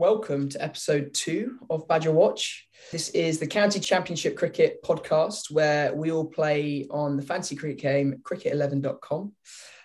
welcome 0.00 0.48
to 0.48 0.64
episode 0.64 1.12
two 1.12 1.58
of 1.68 1.86
Badger 1.86 2.10
Watch. 2.10 2.66
This 2.90 3.10
is 3.10 3.38
the 3.38 3.46
County 3.46 3.78
Championship 3.78 4.34
Cricket 4.34 4.82
podcast 4.82 5.50
where 5.50 5.94
we 5.94 6.10
all 6.10 6.24
play 6.24 6.86
on 6.90 7.18
the 7.18 7.22
fancy 7.22 7.54
cricket 7.54 7.82
game 7.82 8.22
cricket11.com. 8.22 9.32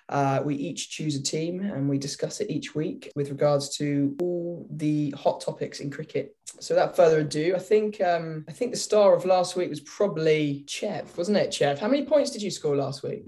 Uh, 0.07 0.39
we 0.45 0.55
each 0.55 0.89
choose 0.89 1.17
a 1.17 1.21
team 1.21 1.59
and 1.59 1.89
we 1.89 1.97
discuss 1.97 2.39
it 2.39 2.49
each 2.49 2.73
week 2.73 3.11
with 3.17 3.29
regards 3.29 3.75
to 3.75 4.15
all 4.21 4.65
the 4.71 5.11
hot 5.17 5.41
topics 5.41 5.81
in 5.81 5.91
cricket. 5.91 6.33
So, 6.61 6.75
without 6.75 6.95
further 6.95 7.19
ado, 7.19 7.53
I 7.53 7.59
think 7.59 7.99
um, 7.99 8.45
I 8.47 8.53
think 8.53 8.71
the 8.71 8.77
star 8.77 9.13
of 9.13 9.25
last 9.25 9.57
week 9.57 9.69
was 9.69 9.81
probably 9.81 10.63
Chev, 10.65 11.17
wasn't 11.17 11.39
it, 11.39 11.53
Chev? 11.53 11.77
How 11.77 11.89
many 11.89 12.05
points 12.05 12.31
did 12.31 12.41
you 12.41 12.51
score 12.51 12.77
last 12.77 13.03
week? 13.03 13.25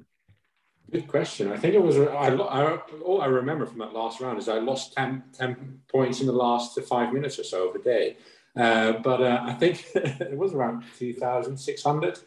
Good 0.91 1.07
question. 1.07 1.51
I 1.51 1.57
think 1.57 1.73
it 1.73 1.81
was. 1.81 1.97
I, 1.97 2.29
I, 2.29 2.77
all 3.03 3.21
I 3.21 3.25
remember 3.25 3.65
from 3.65 3.79
that 3.79 3.93
last 3.93 4.21
round 4.21 4.39
is 4.39 4.47
I 4.47 4.59
lost 4.59 4.93
10, 4.93 5.23
10 5.37 5.81
points 5.91 6.21
in 6.21 6.27
the 6.27 6.33
last 6.33 6.79
five 6.81 7.11
minutes 7.11 7.37
or 7.39 7.43
so 7.43 7.67
of 7.67 7.73
the 7.73 7.79
day. 7.79 8.17
Uh, 8.55 8.93
but 8.93 9.21
uh, 9.21 9.39
I 9.43 9.53
think 9.53 9.85
it 9.95 10.37
was 10.37 10.53
around 10.53 10.83
2,600. 10.97 12.19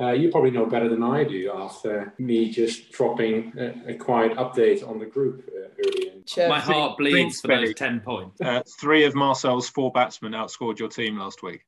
Uh, 0.00 0.12
you 0.12 0.30
probably 0.30 0.52
know 0.52 0.64
better 0.64 0.88
than 0.88 1.02
I 1.02 1.24
do 1.24 1.50
after 1.52 2.14
me 2.18 2.50
just 2.50 2.92
dropping 2.92 3.52
a, 3.58 3.92
a 3.92 3.94
quiet 3.94 4.36
update 4.36 4.88
on 4.88 5.00
the 5.00 5.06
group 5.06 5.50
uh, 5.52 5.68
earlier. 5.84 6.48
My 6.48 6.60
heart 6.60 6.98
bleeds 6.98 7.40
for 7.40 7.48
those 7.48 7.74
10 7.74 8.00
points. 8.00 8.40
Uh, 8.40 8.62
three 8.78 9.04
of 9.04 9.16
Marcel's 9.16 9.68
four 9.68 9.90
batsmen 9.90 10.32
outscored 10.32 10.78
your 10.78 10.88
team 10.88 11.18
last 11.18 11.42
week. 11.42 11.64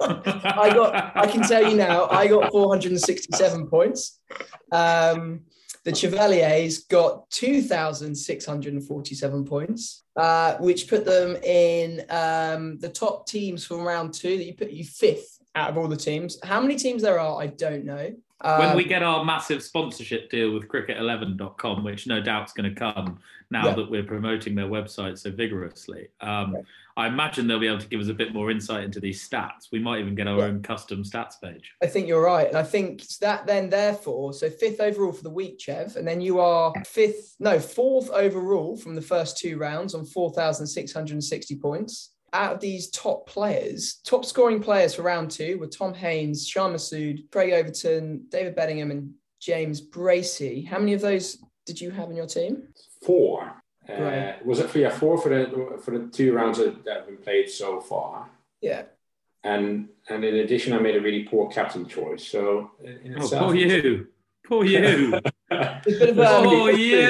I 0.00 0.72
got. 0.74 1.16
I 1.16 1.26
can 1.26 1.42
tell 1.42 1.68
you 1.68 1.76
now. 1.76 2.08
I 2.08 2.26
got 2.26 2.50
467 2.50 3.68
points. 3.68 4.18
Um, 4.72 5.42
the 5.84 5.94
Chevaliers 5.94 6.78
got 6.84 7.28
2,647 7.30 9.44
points, 9.44 10.04
uh, 10.16 10.56
which 10.56 10.88
put 10.88 11.04
them 11.06 11.36
in 11.36 12.00
um, 12.10 12.78
the 12.78 12.88
top 12.88 13.26
teams 13.26 13.64
from 13.64 13.82
round 13.82 14.14
two. 14.14 14.36
That 14.36 14.44
you 14.44 14.54
put 14.54 14.70
you 14.70 14.84
fifth 14.84 15.38
out 15.54 15.70
of 15.70 15.78
all 15.78 15.86
the 15.88 15.96
teams. 15.96 16.38
How 16.42 16.60
many 16.60 16.76
teams 16.76 17.02
there 17.02 17.18
are, 17.18 17.40
I 17.40 17.46
don't 17.46 17.84
know. 17.84 18.14
Um, 18.42 18.58
when 18.58 18.76
we 18.76 18.84
get 18.84 19.02
our 19.02 19.24
massive 19.24 19.62
sponsorship 19.62 20.30
deal 20.30 20.52
with 20.52 20.68
cricket11.com, 20.68 21.84
which 21.84 22.06
no 22.06 22.20
doubt 22.20 22.46
is 22.46 22.52
going 22.52 22.74
to 22.74 22.78
come 22.78 23.18
now 23.50 23.66
yeah. 23.66 23.74
that 23.74 23.90
we're 23.90 24.04
promoting 24.04 24.54
their 24.54 24.66
website 24.66 25.18
so 25.18 25.30
vigorously, 25.30 26.08
um, 26.20 26.54
yeah. 26.54 26.62
I 26.96 27.06
imagine 27.06 27.46
they'll 27.46 27.58
be 27.58 27.66
able 27.66 27.78
to 27.78 27.86
give 27.86 28.00
us 28.00 28.08
a 28.08 28.14
bit 28.14 28.32
more 28.32 28.50
insight 28.50 28.84
into 28.84 29.00
these 29.00 29.26
stats. 29.26 29.70
We 29.70 29.78
might 29.78 30.00
even 30.00 30.14
get 30.14 30.26
our 30.26 30.38
yeah. 30.38 30.44
own 30.44 30.62
custom 30.62 31.02
stats 31.02 31.40
page. 31.42 31.72
I 31.82 31.86
think 31.86 32.08
you're 32.08 32.22
right. 32.22 32.48
And 32.48 32.56
I 32.56 32.62
think 32.62 33.06
that 33.18 33.46
then, 33.46 33.68
therefore, 33.68 34.32
so 34.32 34.48
fifth 34.48 34.80
overall 34.80 35.12
for 35.12 35.22
the 35.22 35.30
week, 35.30 35.60
Chev, 35.60 35.96
and 35.96 36.06
then 36.06 36.20
you 36.20 36.40
are 36.40 36.72
fifth, 36.86 37.36
no, 37.40 37.58
fourth 37.58 38.10
overall 38.10 38.76
from 38.76 38.94
the 38.94 39.02
first 39.02 39.38
two 39.38 39.58
rounds 39.58 39.94
on 39.94 40.04
4,660 40.04 41.56
points 41.56 42.10
out 42.32 42.54
of 42.54 42.60
these 42.60 42.90
top 42.90 43.28
players, 43.28 44.00
top 44.04 44.24
scoring 44.24 44.62
players 44.62 44.94
for 44.94 45.02
round 45.02 45.30
two 45.30 45.58
were 45.58 45.66
Tom 45.66 45.94
Haines, 45.94 46.46
Shan 46.46 46.72
Masood, 46.72 47.30
Craig 47.30 47.52
Overton, 47.52 48.26
David 48.28 48.54
Bedingham, 48.56 48.90
and 48.90 49.12
James 49.40 49.80
Bracey. 49.80 50.66
How 50.66 50.78
many 50.78 50.92
of 50.94 51.00
those 51.00 51.38
did 51.66 51.80
you 51.80 51.90
have 51.90 52.10
in 52.10 52.16
your 52.16 52.26
team? 52.26 52.68
Four. 53.04 53.54
Uh, 53.88 54.34
was 54.44 54.60
it 54.60 54.70
for 54.70 54.78
yeah 54.78 54.90
four 54.90 55.18
for 55.18 55.30
the 55.30 55.80
for 55.82 55.98
the 55.98 56.06
two 56.06 56.32
rounds 56.32 56.58
that, 56.58 56.84
that 56.84 56.96
have 56.98 57.06
been 57.06 57.16
played 57.16 57.50
so 57.50 57.80
far? 57.80 58.28
Yeah. 58.60 58.82
And 59.42 59.88
and 60.08 60.24
in 60.24 60.36
addition, 60.36 60.74
I 60.74 60.78
made 60.78 60.96
a 60.96 61.00
really 61.00 61.24
poor 61.24 61.50
captain 61.50 61.86
choice. 61.86 62.26
So 62.28 62.72
in 62.84 63.16
oh, 63.18 63.28
poor 63.28 63.54
you, 63.54 64.08
poor 64.46 64.64
you, 64.64 65.18
poor 65.50 66.70
you, 66.70 67.02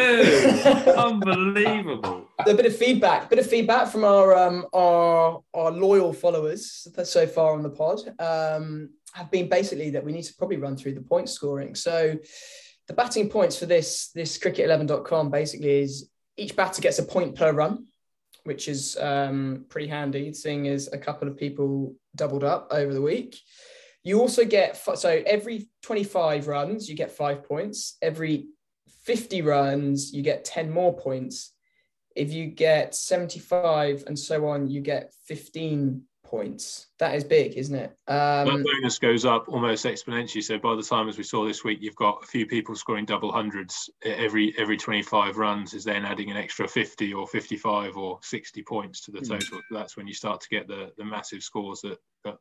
unbelievable 0.97 2.31
a 2.47 2.55
bit 2.55 2.67
of 2.67 2.77
feedback, 2.77 3.25
a 3.25 3.29
bit 3.29 3.39
of 3.39 3.47
feedback 3.47 3.89
from 3.89 4.05
our 4.05 4.37
um, 4.37 4.67
our 4.73 5.43
our 5.55 5.71
loyal 5.71 6.13
followers 6.13 6.87
so 7.05 7.27
far 7.27 7.55
on 7.55 7.63
the 7.63 7.71
pod 7.71 8.01
um, 8.19 8.91
have 9.13 9.31
been 9.31 9.49
basically 9.49 9.91
that 9.91 10.05
we 10.05 10.13
need 10.13 10.23
to 10.23 10.35
probably 10.35 10.57
run 10.57 10.77
through 10.77 10.95
the 10.95 11.01
point 11.01 11.29
scoring. 11.29 11.75
So 11.75 12.17
the 12.87 12.95
batting 12.95 13.29
points 13.29 13.59
for 13.59 13.67
this 13.67 14.11
this 14.15 14.39
cricket11.com 14.39 15.31
basically 15.31 15.83
is 15.83 16.11
each 16.37 16.57
batter 16.57 16.81
gets 16.81 16.99
a 16.99 17.05
point 17.05 17.35
per 17.35 17.53
run, 17.53 17.87
which 18.45 18.69
is 18.69 18.97
um, 18.99 19.67
pretty 19.69 19.89
handy, 19.89 20.33
seeing 20.33 20.69
as 20.69 20.89
a 20.93 20.99
couple 20.99 21.29
of 21.29 21.37
people 21.37 21.95
doubled 22.17 22.45
up 22.45 22.69
over 22.71 22.93
the 22.93 23.03
week. 23.03 23.39
You 24.03 24.21
also 24.21 24.45
get 24.45 24.77
so 24.77 25.23
every 25.27 25.69
25 25.83 26.49
runs 26.49 26.89
you 26.89 26.97
get 26.97 27.13
five 27.13 27.45
points. 27.45 27.97
Every 28.01 28.49
50 29.05 29.43
runs 29.43 30.13
you 30.13 30.23
get 30.23 30.45
10 30.45 30.71
more 30.71 30.97
points 30.97 31.53
if 32.17 32.33
you 32.33 32.47
get 32.47 32.95
75 32.95 34.05
and 34.07 34.19
so 34.19 34.49
on, 34.49 34.69
you 34.69 34.81
get 34.81 35.15
15 35.27 36.03
points. 36.25 36.89
That 36.99 37.15
is 37.15 37.25
big, 37.25 37.55
isn't 37.55 37.75
it? 37.75 37.91
Um, 38.09 38.47
that 38.47 38.65
bonus 38.65 38.99
goes 38.99 39.25
up 39.25 39.49
almost 39.49 39.85
exponentially. 39.85 40.43
So 40.43 40.59
by 40.59 40.75
the 40.75 40.83
time, 40.83 41.09
as 41.09 41.19
we 41.19 41.25
saw 41.25 41.45
this 41.45 41.65
week, 41.65 41.79
you've 41.81 41.97
got 41.97 42.23
a 42.23 42.27
few 42.27 42.47
people 42.47 42.75
scoring 42.75 43.05
double 43.05 43.33
hundreds 43.33 43.91
every 44.05 44.55
every 44.59 44.77
25 44.77 45.39
runs 45.39 45.75
is 45.75 45.85
then 45.85 46.05
adding 46.05 46.31
an 46.31 46.37
extra 46.37 46.69
50 46.69 47.13
or 47.13 47.27
55 47.27 47.97
or 47.97 48.19
60 48.23 48.63
points 48.63 49.01
to 49.03 49.13
the 49.13 49.19
hmm. 49.19 49.33
total. 49.33 49.59
Mm. 49.59 49.63
That's 49.71 49.97
when 49.97 50.07
you 50.07 50.15
start 50.15 50.41
to 50.43 50.49
get 50.49 50.69
the 50.69 50.93
the 50.99 51.05
massive 51.05 51.43
scores 51.43 51.81
that, 51.83 51.99
that 52.25 52.37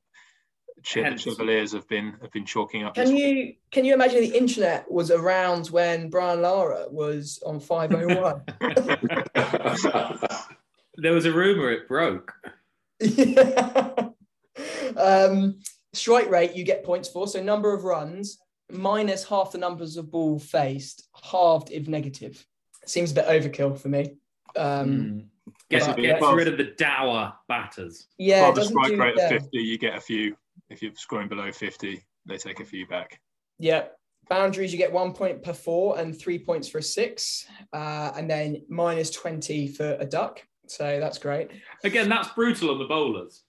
Chevaliers 0.84 1.74
have 1.74 1.88
been 1.88 2.16
have 2.22 2.32
been 2.32 2.46
chalking 2.46 2.84
up. 2.84 2.96
Can 2.96 3.16
you 3.16 3.36
week. 3.36 3.62
can 3.72 3.86
you 3.86 3.94
imagine 3.94 4.22
the 4.22 4.38
internet 4.38 4.90
was 4.90 5.12
around 5.12 5.68
when 5.68 6.10
Brian 6.10 6.42
Lara 6.42 6.86
was 6.90 7.42
on 7.46 7.60
501? 7.60 8.44
there 10.96 11.14
was 11.14 11.26
a 11.26 11.32
rumor 11.32 11.72
it 11.72 11.88
broke. 11.88 12.34
Yeah. 13.00 14.10
um, 14.98 15.60
strike 15.94 16.30
rate 16.30 16.56
you 16.56 16.64
get 16.64 16.84
points 16.84 17.10
for. 17.10 17.28
So 17.28 17.42
number 17.42 17.74
of 17.74 17.84
runs 17.84 18.40
minus 18.72 19.24
half 19.28 19.52
the 19.52 19.58
numbers 19.58 19.98
of 19.98 20.12
ball 20.12 20.40
faced, 20.40 21.08
halved 21.24 21.72
if 21.72 21.88
negative. 21.88 22.46
Seems 22.86 23.12
a 23.12 23.16
bit 23.16 23.26
overkill 23.26 23.78
for 23.78 23.90
me. 23.90 24.16
Um, 24.56 24.90
mm. 24.90 25.26
Gets, 25.70 25.88
gets 25.88 26.26
rid 26.26 26.48
of 26.48 26.58
the 26.58 26.74
dour 26.78 27.34
batters. 27.48 28.08
Yeah, 28.18 28.44
well, 28.44 28.54
the 28.54 28.66
strike 28.66 28.98
rate 28.98 29.20
of 29.20 29.30
50, 29.30 29.58
you 29.58 29.78
get 29.78 29.96
a 29.96 30.02
few 30.02 30.36
if 30.70 30.82
you're 30.82 30.94
scoring 30.96 31.28
below 31.28 31.52
50, 31.52 32.04
they 32.26 32.38
take 32.38 32.60
a 32.60 32.66
few 32.66 32.88
back. 32.88 33.20
Yeah. 33.58 33.86
Boundaries, 34.30 34.72
you 34.72 34.78
get 34.78 34.92
one 34.92 35.14
point 35.14 35.42
per 35.42 35.54
four 35.54 35.98
and 35.98 36.18
three 36.18 36.38
points 36.38 36.68
for 36.68 36.78
a 36.78 36.84
six, 36.84 37.48
uh, 37.74 38.12
and 38.16 38.30
then 38.30 38.64
minus 38.70 39.10
20 39.10 39.70
for 39.70 39.98
a 40.00 40.06
duck. 40.06 40.44
So 40.68 41.00
that's 41.00 41.18
great. 41.18 41.50
Again, 41.84 42.10
that's 42.10 42.30
brutal 42.30 42.70
on 42.70 42.78
the 42.78 42.86
bowlers. 42.86 43.44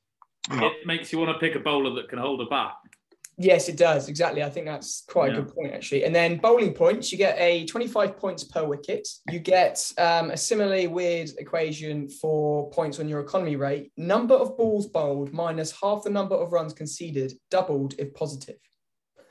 It 0.50 0.86
makes 0.86 1.12
you 1.12 1.19
want 1.19 1.31
to 1.32 1.38
pick 1.38 1.54
a 1.54 1.60
bowler 1.60 1.94
that 1.97 2.08
can 2.08 2.19
hold 2.19 2.41
a 2.41 2.47
bat. 2.47 2.72
Yes, 3.43 3.71
it 3.71 3.78
does. 3.78 4.11
Exactly. 4.11 4.43
I 4.43 4.51
think 4.51 4.67
that's 4.67 5.03
quite 5.09 5.33
yeah. 5.33 5.39
a 5.39 5.41
good 5.41 5.55
point, 5.55 5.73
actually. 5.73 6.05
And 6.05 6.15
then 6.15 6.37
bowling 6.37 6.75
points, 6.75 7.11
you 7.11 7.17
get 7.17 7.39
a 7.39 7.65
25 7.65 8.19
points 8.19 8.45
per 8.45 8.65
wicket. 8.65 9.09
You 9.31 9.39
get 9.39 9.91
um, 9.97 10.31
a 10.31 10.37
similarly 10.37 10.89
weird 10.89 11.31
equation 11.39 12.11
for 12.11 12.69
points 12.71 13.00
on 13.00 13.09
your 13.09 13.21
economy 13.21 13.56
rate. 13.56 13.93
Number 13.97 14.34
of 14.34 14.59
balls 14.59 14.89
bowled 14.89 15.33
minus 15.33 15.73
half 15.81 16.03
the 16.05 16.11
number 16.11 16.34
of 16.34 16.53
runs 16.53 16.75
conceded, 16.75 17.33
doubled 17.50 17.95
if 17.99 18.12
positive. 18.12 18.59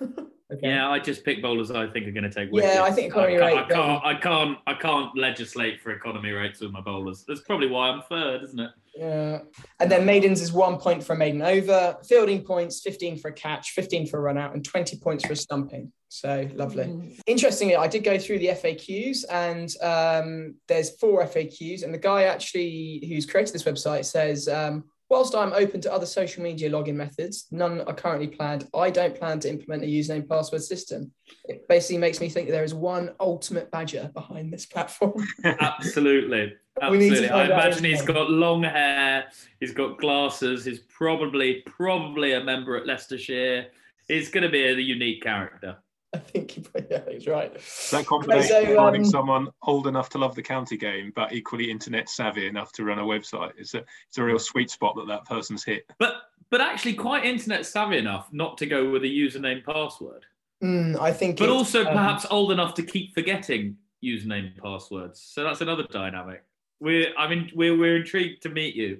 Okay. 0.51 0.67
Yeah, 0.67 0.89
I 0.89 0.97
just 0.97 1.23
pick 1.23 1.43
bowlers 1.43 1.69
I 1.69 1.85
think 1.85 2.07
are 2.07 2.11
going 2.11 2.23
to 2.23 2.31
take 2.31 2.51
wickets. 2.51 2.73
Yeah, 2.73 2.81
I 2.81 2.89
think 2.89 3.09
economy 3.09 3.37
I 3.37 3.49
rate. 3.49 3.57
I 3.59 3.67
can't, 3.67 4.03
I 4.03 4.15
can't, 4.15 4.57
I 4.65 4.73
can't 4.73 5.15
legislate 5.15 5.79
for 5.79 5.91
economy 5.91 6.31
rates 6.31 6.59
with 6.59 6.71
my 6.71 6.81
bowlers. 6.81 7.23
That's 7.27 7.41
probably 7.41 7.67
why 7.67 7.89
I'm 7.89 8.01
third, 8.09 8.41
isn't 8.41 8.59
it? 8.59 8.71
Yeah. 8.99 9.39
And 9.79 9.89
then 9.89 10.05
maidens 10.05 10.41
is 10.41 10.51
one 10.51 10.77
point 10.77 11.05
for 11.05 11.13
a 11.13 11.17
maiden 11.17 11.41
over. 11.41 11.95
Fielding 12.05 12.43
points, 12.43 12.81
15 12.81 13.17
for 13.19 13.29
a 13.29 13.33
catch, 13.33 13.71
15 13.71 14.07
for 14.07 14.17
a 14.17 14.21
run 14.21 14.37
out, 14.37 14.53
and 14.53 14.63
20 14.63 14.97
points 14.97 15.25
for 15.25 15.31
a 15.33 15.35
stumping. 15.37 15.93
So 16.09 16.49
lovely. 16.53 16.83
Mm. 16.83 17.19
Interestingly, 17.25 17.77
I 17.77 17.87
did 17.87 18.03
go 18.03 18.17
through 18.17 18.39
the 18.39 18.47
FAQs, 18.47 19.23
and 19.31 19.73
um, 19.81 20.55
there's 20.67 20.97
four 20.97 21.23
FAQs, 21.23 21.83
and 21.83 21.93
the 21.93 21.97
guy 21.97 22.23
actually 22.23 23.05
who's 23.07 23.25
created 23.25 23.53
this 23.53 23.63
website 23.63 24.03
says. 24.03 24.49
Um, 24.49 24.83
Whilst 25.09 25.33
I'm 25.33 25.53
open 25.53 25.81
to 25.81 25.91
other 25.91 26.05
social 26.05 26.43
media 26.43 26.69
login 26.69 26.93
methods, 26.93 27.47
none 27.51 27.81
are 27.81 27.95
currently 27.95 28.27
planned. 28.27 28.67
I 28.75 28.91
don't 28.91 29.17
plan 29.17 29.39
to 29.39 29.49
implement 29.49 29.83
a 29.83 29.87
username 29.87 30.29
password 30.29 30.61
system. 30.61 31.11
It 31.45 31.67
basically 31.67 31.97
makes 31.97 32.21
me 32.21 32.29
think 32.29 32.49
there 32.49 32.63
is 32.63 32.75
one 32.75 33.11
ultimate 33.19 33.71
badger 33.71 34.11
behind 34.13 34.53
this 34.53 34.67
platform. 34.67 35.25
Absolutely. 35.43 36.53
Absolutely. 36.79 37.27
I 37.27 37.45
imagine 37.45 37.83
he's 37.83 38.03
got 38.03 38.29
long 38.29 38.63
hair, 38.63 39.25
he's 39.59 39.73
got 39.73 39.97
glasses, 39.97 40.63
he's 40.63 40.79
probably 40.79 41.63
probably 41.65 42.33
a 42.33 42.43
member 42.43 42.77
at 42.77 42.85
Leicestershire. 42.85 43.67
He's 44.07 44.29
going 44.29 44.43
to 44.43 44.49
be 44.49 44.63
a 44.63 44.73
unique 44.73 45.23
character. 45.23 45.77
I 46.15 46.17
think 46.17 46.51
he, 46.51 46.65
yeah, 46.89 47.01
he's 47.07 47.27
right. 47.27 47.53
That 47.91 48.05
combination 48.07 48.47
so, 48.47 48.63
of 48.63 48.75
finding 48.75 49.03
um, 49.03 49.09
someone 49.09 49.47
old 49.63 49.85
enough 49.85 50.09
to 50.09 50.17
love 50.17 50.33
the 50.35 50.41
county 50.41 50.75
game, 50.75 51.11
but 51.15 51.33
equally 51.33 51.69
internet 51.69 52.09
savvy 52.09 52.47
enough 52.47 52.71
to 52.73 52.83
run 52.83 52.97
a 52.97 53.03
website, 53.03 53.51
is 53.59 53.75
a, 53.75 53.83
it's 54.07 54.17
a 54.17 54.23
real 54.23 54.39
sweet 54.39 54.71
spot 54.71 54.95
that 54.95 55.07
that 55.07 55.25
person's 55.25 55.63
hit. 55.63 55.85
But 55.99 56.15
but 56.49 56.61
actually 56.61 56.95
quite 56.95 57.25
internet 57.25 57.65
savvy 57.65 57.97
enough 57.97 58.29
not 58.31 58.57
to 58.57 58.65
go 58.65 58.89
with 58.89 59.03
a 59.03 59.07
username 59.07 59.63
password. 59.63 60.25
Mm, 60.63 60.99
I 60.99 61.13
think. 61.13 61.37
But 61.37 61.49
also 61.49 61.85
um, 61.85 61.93
perhaps 61.93 62.25
old 62.31 62.51
enough 62.51 62.73
to 62.75 62.83
keep 62.83 63.13
forgetting 63.13 63.77
username 64.03 64.57
passwords. 64.57 65.21
So 65.21 65.43
that's 65.43 65.61
another 65.61 65.83
dynamic. 65.83 66.43
We're 66.79 67.15
I 67.17 67.27
mean 67.27 67.51
we're 67.53 67.77
we're 67.77 67.97
intrigued 67.97 68.41
to 68.43 68.49
meet 68.49 68.75
you, 68.75 68.99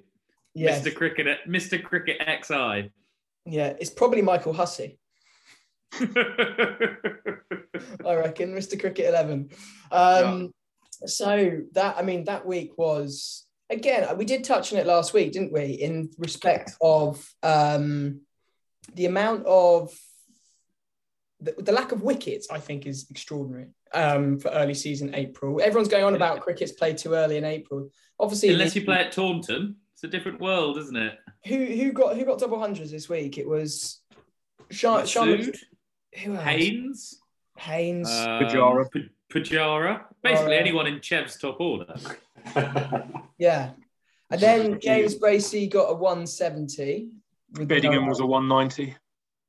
Yes. 0.54 0.82
Mr. 0.82 0.94
Cricket, 0.94 1.40
Mr. 1.48 1.82
Cricket 1.82 2.18
XI. 2.22 2.92
Yeah, 3.46 3.74
it's 3.80 3.90
probably 3.90 4.22
Michael 4.22 4.54
Hussey. 4.54 4.99
I 8.06 8.16
reckon, 8.16 8.54
Mr. 8.54 8.80
Cricket 8.80 9.10
11. 9.10 9.50
Um, 9.92 10.54
So 11.06 11.62
that, 11.74 11.98
I 11.98 12.02
mean, 12.02 12.26
that 12.26 12.46
week 12.46 12.78
was, 12.78 13.46
again, 13.70 14.06
we 14.18 14.26
did 14.26 14.44
touch 14.44 14.74
on 14.74 14.80
it 14.80 14.86
last 14.86 15.14
week, 15.14 15.32
didn't 15.32 15.54
we? 15.54 15.66
In 15.66 16.10
respect 16.18 16.72
of 16.82 17.26
um, 17.42 18.22
the 18.94 19.06
amount 19.06 19.46
of, 19.46 19.98
the, 21.40 21.56
the 21.58 21.72
lack 21.72 21.94
of 21.94 22.02
wickets, 22.02 22.48
I 22.52 22.60
think, 22.60 22.86
is 22.86 23.08
extraordinary 23.10 23.68
um, 23.94 24.40
for 24.40 24.50
early 24.50 24.74
season 24.74 25.16
April. 25.16 25.62
Everyone's 25.62 25.88
going 25.88 26.04
on 26.04 26.16
about 26.16 26.42
cricket's 26.42 26.74
played 26.74 26.98
too 26.98 27.14
early 27.14 27.38
in 27.38 27.46
April. 27.46 27.90
Obviously, 28.20 28.50
Unless 28.50 28.76
you 28.76 28.84
play 28.84 28.98
at 28.98 29.14
Taunton, 29.14 29.78
it's 29.94 30.04
a 30.04 30.08
different 30.10 30.42
world, 30.42 30.78
isn't 30.78 30.98
it? 30.98 31.18
who 31.46 31.64
who 31.66 31.94
got 31.94 32.18
who 32.18 32.26
got 32.26 32.40
double 32.40 32.60
hundreds 32.60 32.92
this 32.92 33.08
week? 33.08 33.38
It 33.38 33.48
was 33.48 34.02
Shan 34.70 35.04
Masood, 35.04 35.58
who 36.24 36.34
else? 36.36 36.44
Haines, 36.44 37.22
Haines. 37.58 38.10
um, 38.10 38.42
Pujara. 38.44 38.92
P- 38.92 39.10
Pujara, 39.32 40.02
basically 40.24 40.54
Pujara. 40.54 40.60
anyone 40.60 40.88
in 40.88 41.02
Chev's 41.02 41.38
top 41.38 41.60
order. 41.60 41.96
Yeah. 43.38 43.72
And 44.32 44.42
then 44.42 44.80
James 44.82 45.16
Bracey 45.18 45.70
got 45.72 45.86
a 45.90 45.94
170. 45.94 47.10
with 47.58 47.68
Bedingham 47.70 48.08
was 48.08 48.20
a 48.20 48.26
190. 48.26 48.96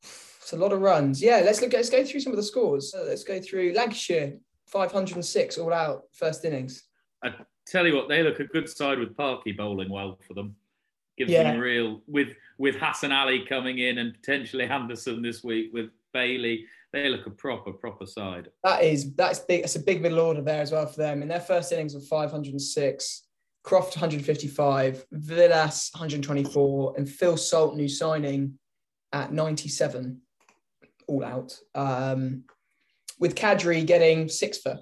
It's 0.03 0.53
a 0.53 0.57
lot 0.57 0.73
of 0.73 0.81
runs. 0.81 1.21
Yeah, 1.23 1.43
let's 1.45 1.61
look. 1.61 1.73
Let's 1.73 1.91
go 1.91 2.05
through 2.05 2.21
some 2.21 2.33
of 2.33 2.37
the 2.37 2.43
scores. 2.43 2.95
Uh, 2.97 3.03
let's 3.05 3.25
go 3.25 3.41
through 3.41 3.73
Lancashire, 3.75 4.35
506 4.69 5.59
all 5.59 5.73
out 5.73 6.05
first 6.13 6.45
innings. 6.45 6.85
I 7.23 7.35
tell 7.67 7.87
you 7.87 7.95
what, 7.97 8.09
they 8.09 8.23
look 8.23 8.41
a 8.41 8.45
good 8.45 8.69
side 8.69 8.99
with 8.99 9.17
Parky 9.17 9.53
bowling 9.53 9.91
well 9.91 10.19
for 10.27 10.35
them. 10.35 10.57
Gives 11.19 11.31
Yeah. 11.33 11.45
them 11.45 11.57
a 11.57 11.61
real 11.63 12.03
with 12.07 12.35
with 12.59 12.77
Hassan 12.77 13.13
Ali 13.13 13.45
coming 13.47 13.79
in 13.79 13.99
and 13.99 14.15
potentially 14.15 14.65
Anderson 14.65 15.21
this 15.21 15.45
week 15.45 15.71
with 15.73 15.91
Bailey. 16.13 16.67
They 16.93 17.09
look 17.09 17.27
a 17.27 17.31
proper 17.31 17.73
proper 17.73 18.07
side. 18.07 18.49
That 18.65 18.83
is 18.83 19.15
that's 19.15 19.39
big. 19.41 19.63
That's 19.63 19.77
a 19.77 19.81
big 19.81 20.03
middle 20.03 20.21
order 20.21 20.43
there 20.43 20.61
as 20.61 20.73
well 20.73 20.87
for 20.87 20.99
them. 20.99 21.23
In 21.23 21.29
their 21.29 21.41
first 21.41 21.73
innings 21.73 21.95
of 21.95 22.05
506, 22.07 23.23
Croft 23.63 23.97
155, 23.97 25.07
Vilas 25.13 25.91
124, 25.95 26.95
and 26.97 27.09
Phil 27.09 27.37
Salt 27.37 27.77
new 27.77 27.89
signing 27.89 28.59
at 29.13 29.33
97, 29.33 30.21
all 31.07 31.25
out. 31.25 31.59
Um, 31.75 32.45
with 33.19 33.35
Qadri 33.35 33.87
getting 33.87 34.29
six 34.29 34.59
for 34.59 34.79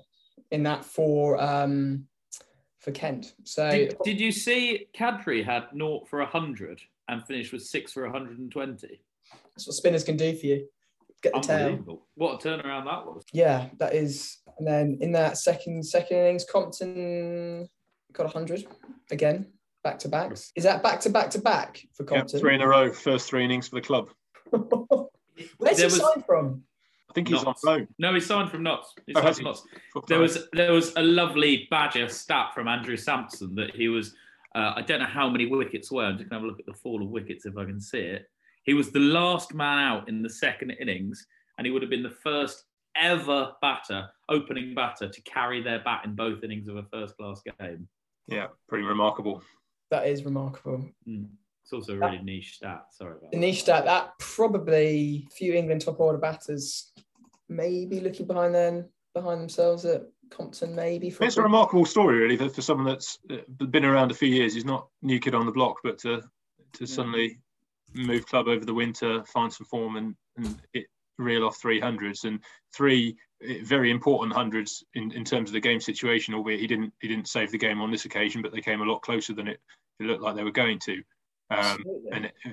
in 0.50 0.62
that 0.62 0.84
for 0.84 1.42
um, 1.42 2.04
for 2.78 2.92
Kent. 2.92 3.34
So 3.44 3.70
Did, 3.70 3.96
did 4.04 4.20
you 4.20 4.32
see 4.32 4.86
Qadri 4.96 5.44
had 5.44 5.64
naught 5.74 6.08
for 6.08 6.24
hundred 6.24 6.80
and 7.08 7.24
finished 7.26 7.52
with 7.52 7.62
six 7.64 7.92
for 7.92 8.04
120? 8.04 9.00
that's 9.54 9.66
what 9.66 9.74
spinners 9.74 10.04
can 10.04 10.16
do 10.16 10.34
for 10.36 10.46
you. 10.46 10.68
Get 11.22 11.32
the 11.32 11.40
tail. 11.40 12.02
What 12.14 12.44
a 12.44 12.48
turnaround 12.48 12.84
that 12.84 13.04
was. 13.06 13.24
Yeah, 13.32 13.66
that 13.78 13.94
is. 13.94 14.38
And 14.58 14.66
then 14.66 14.98
in 15.00 15.12
that 15.12 15.36
second 15.38 15.84
second 15.84 16.16
innings, 16.18 16.44
Compton 16.44 17.68
got 18.12 18.24
100 18.24 18.66
again, 19.10 19.46
back 19.82 19.98
to 20.00 20.08
backs. 20.08 20.52
Is 20.54 20.64
that 20.64 20.82
back 20.82 21.00
to 21.00 21.10
back 21.10 21.30
to 21.30 21.40
back 21.40 21.80
for 21.94 22.04
Yeah, 22.04 22.18
Compton? 22.18 22.40
three 22.40 22.54
in 22.54 22.60
a 22.60 22.68
row, 22.68 22.92
first 22.92 23.28
three 23.28 23.44
innings 23.44 23.68
for 23.68 23.76
the 23.76 23.80
club. 23.80 24.10
Where's 24.50 25.76
There 25.76 25.76
he 25.76 25.84
was- 25.84 25.96
signed 26.00 26.24
from? 26.26 26.62
I 27.10 27.14
think 27.14 27.28
he's 27.28 27.42
Notts. 27.42 27.64
on 27.64 27.72
loan. 27.78 27.88
No, 27.98 28.12
he 28.12 28.20
signed 28.20 28.50
from 28.50 28.62
Notts. 28.62 28.92
He 29.06 29.14
Oh, 29.14 29.20
signed 29.20 29.26
has 29.28 29.36
from 29.38 29.44
he? 29.46 29.50
Notts. 29.50 29.64
There 30.08 30.20
was 30.20 30.46
there 30.52 30.72
was 30.72 30.92
a 30.96 31.02
lovely 31.02 31.66
Badger 31.70 32.06
stat 32.08 32.52
from 32.54 32.68
Andrew 32.68 32.96
Samson 32.98 33.54
that 33.56 33.74
he 33.74 33.88
was. 33.88 34.14
Uh, 34.54 34.74
I 34.76 34.82
don't 34.82 35.00
know 35.00 35.06
how 35.06 35.28
many 35.28 35.46
wickets 35.46 35.90
were. 35.90 36.04
I'm 36.04 36.18
just 36.18 36.28
gonna 36.28 36.40
have 36.40 36.44
a 36.44 36.50
look 36.50 36.60
at 36.60 36.66
the 36.66 36.74
fall 36.74 37.02
of 37.02 37.08
wickets 37.08 37.46
if 37.46 37.56
I 37.56 37.64
can 37.64 37.80
see 37.80 37.98
it. 38.00 38.26
He 38.68 38.74
was 38.74 38.90
the 38.90 39.00
last 39.00 39.54
man 39.54 39.78
out 39.78 40.10
in 40.10 40.20
the 40.20 40.28
second 40.28 40.72
innings, 40.72 41.26
and 41.56 41.66
he 41.66 41.70
would 41.70 41.80
have 41.80 41.90
been 41.90 42.02
the 42.02 42.10
first 42.10 42.64
ever 43.00 43.52
batter, 43.62 44.10
opening 44.28 44.74
batter, 44.74 45.08
to 45.08 45.22
carry 45.22 45.62
their 45.62 45.78
bat 45.78 46.02
in 46.04 46.14
both 46.14 46.44
innings 46.44 46.68
of 46.68 46.76
a 46.76 46.82
first-class 46.82 47.40
game. 47.58 47.88
Yeah, 48.26 48.48
pretty 48.68 48.84
remarkable. 48.84 49.42
That 49.90 50.06
is 50.06 50.26
remarkable. 50.26 50.86
Mm. 51.08 51.28
It's 51.64 51.72
also 51.72 51.94
a 51.94 51.98
really 51.98 52.18
niche 52.18 52.56
stat. 52.56 52.88
Sorry 52.92 53.12
about 53.12 53.30
The 53.30 53.38
that. 53.38 53.40
niche 53.40 53.60
stat, 53.62 53.86
that 53.86 54.18
probably 54.18 55.26
a 55.26 55.34
few 55.34 55.54
England 55.54 55.80
top 55.80 55.98
order 55.98 56.18
batters 56.18 56.92
maybe 57.48 58.00
looking 58.00 58.26
behind 58.26 58.54
then 58.54 58.86
behind 59.14 59.40
themselves 59.40 59.86
at 59.86 60.02
Compton, 60.28 60.74
maybe. 60.74 61.08
For 61.08 61.24
It's 61.24 61.38
a 61.38 61.42
remarkable 61.42 61.86
story, 61.86 62.18
really, 62.18 62.36
for, 62.36 62.50
for 62.50 62.60
someone 62.60 62.86
that's 62.86 63.18
been 63.70 63.86
around 63.86 64.10
a 64.10 64.14
few 64.14 64.28
years. 64.28 64.52
He's 64.52 64.66
not 64.66 64.88
new 65.00 65.18
kid 65.18 65.34
on 65.34 65.46
the 65.46 65.52
block, 65.52 65.78
but 65.82 65.96
to 66.00 66.20
to 66.74 66.86
suddenly 66.86 67.38
move 67.94 68.26
club 68.26 68.48
over 68.48 68.64
the 68.64 68.74
winter, 68.74 69.24
find 69.24 69.52
some 69.52 69.66
form, 69.66 69.96
and 69.96 70.14
and 70.36 70.60
it, 70.72 70.86
reel 71.18 71.44
off 71.44 71.58
three 71.60 71.80
hundreds 71.80 72.24
and 72.24 72.40
three 72.74 73.16
eh, 73.42 73.58
very 73.64 73.90
important 73.90 74.32
hundreds 74.32 74.84
in, 74.94 75.10
in 75.12 75.24
terms 75.24 75.50
of 75.50 75.54
the 75.54 75.60
game 75.60 75.80
situation. 75.80 76.34
Albeit 76.34 76.60
he 76.60 76.66
didn't 76.66 76.92
he 77.00 77.08
didn't 77.08 77.28
save 77.28 77.50
the 77.50 77.58
game 77.58 77.80
on 77.80 77.90
this 77.90 78.04
occasion, 78.04 78.42
but 78.42 78.52
they 78.52 78.60
came 78.60 78.80
a 78.80 78.84
lot 78.84 79.02
closer 79.02 79.34
than 79.34 79.48
it, 79.48 79.60
it 80.00 80.04
looked 80.06 80.22
like 80.22 80.36
they 80.36 80.44
were 80.44 80.50
going 80.52 80.78
to. 80.80 81.02
Um, 81.50 81.82
and 82.12 82.26
uh, 82.26 82.50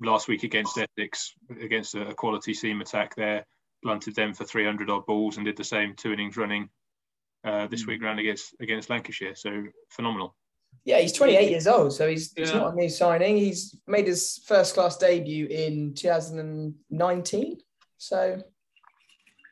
last 0.00 0.26
week 0.26 0.42
against 0.42 0.76
Essex, 0.76 1.32
against 1.60 1.94
a, 1.94 2.08
a 2.08 2.14
quality 2.14 2.54
seam 2.54 2.80
attack 2.80 3.14
there, 3.14 3.46
blunted 3.84 4.16
them 4.16 4.34
for 4.34 4.44
300 4.44 4.90
odd 4.90 5.06
balls 5.06 5.36
and 5.36 5.46
did 5.46 5.56
the 5.56 5.64
same 5.64 5.94
two 5.94 6.12
innings 6.12 6.36
running 6.36 6.68
uh, 7.44 7.66
this 7.68 7.84
Mm. 7.84 7.86
week 7.88 8.02
round 8.02 8.18
against 8.20 8.54
against 8.60 8.90
Lancashire. 8.90 9.34
So 9.36 9.64
phenomenal. 9.90 10.34
Yeah, 10.84 10.98
he's 11.00 11.12
28 11.12 11.50
years 11.50 11.66
old, 11.66 11.92
so 11.92 12.08
he's, 12.08 12.32
he's 12.34 12.52
not 12.52 12.72
a 12.72 12.76
new 12.76 12.88
signing. 12.88 13.36
He's 13.36 13.76
made 13.86 14.06
his 14.06 14.42
first 14.46 14.74
class 14.74 14.96
debut 14.96 15.46
in 15.46 15.94
2019. 15.94 17.58
So 17.98 18.42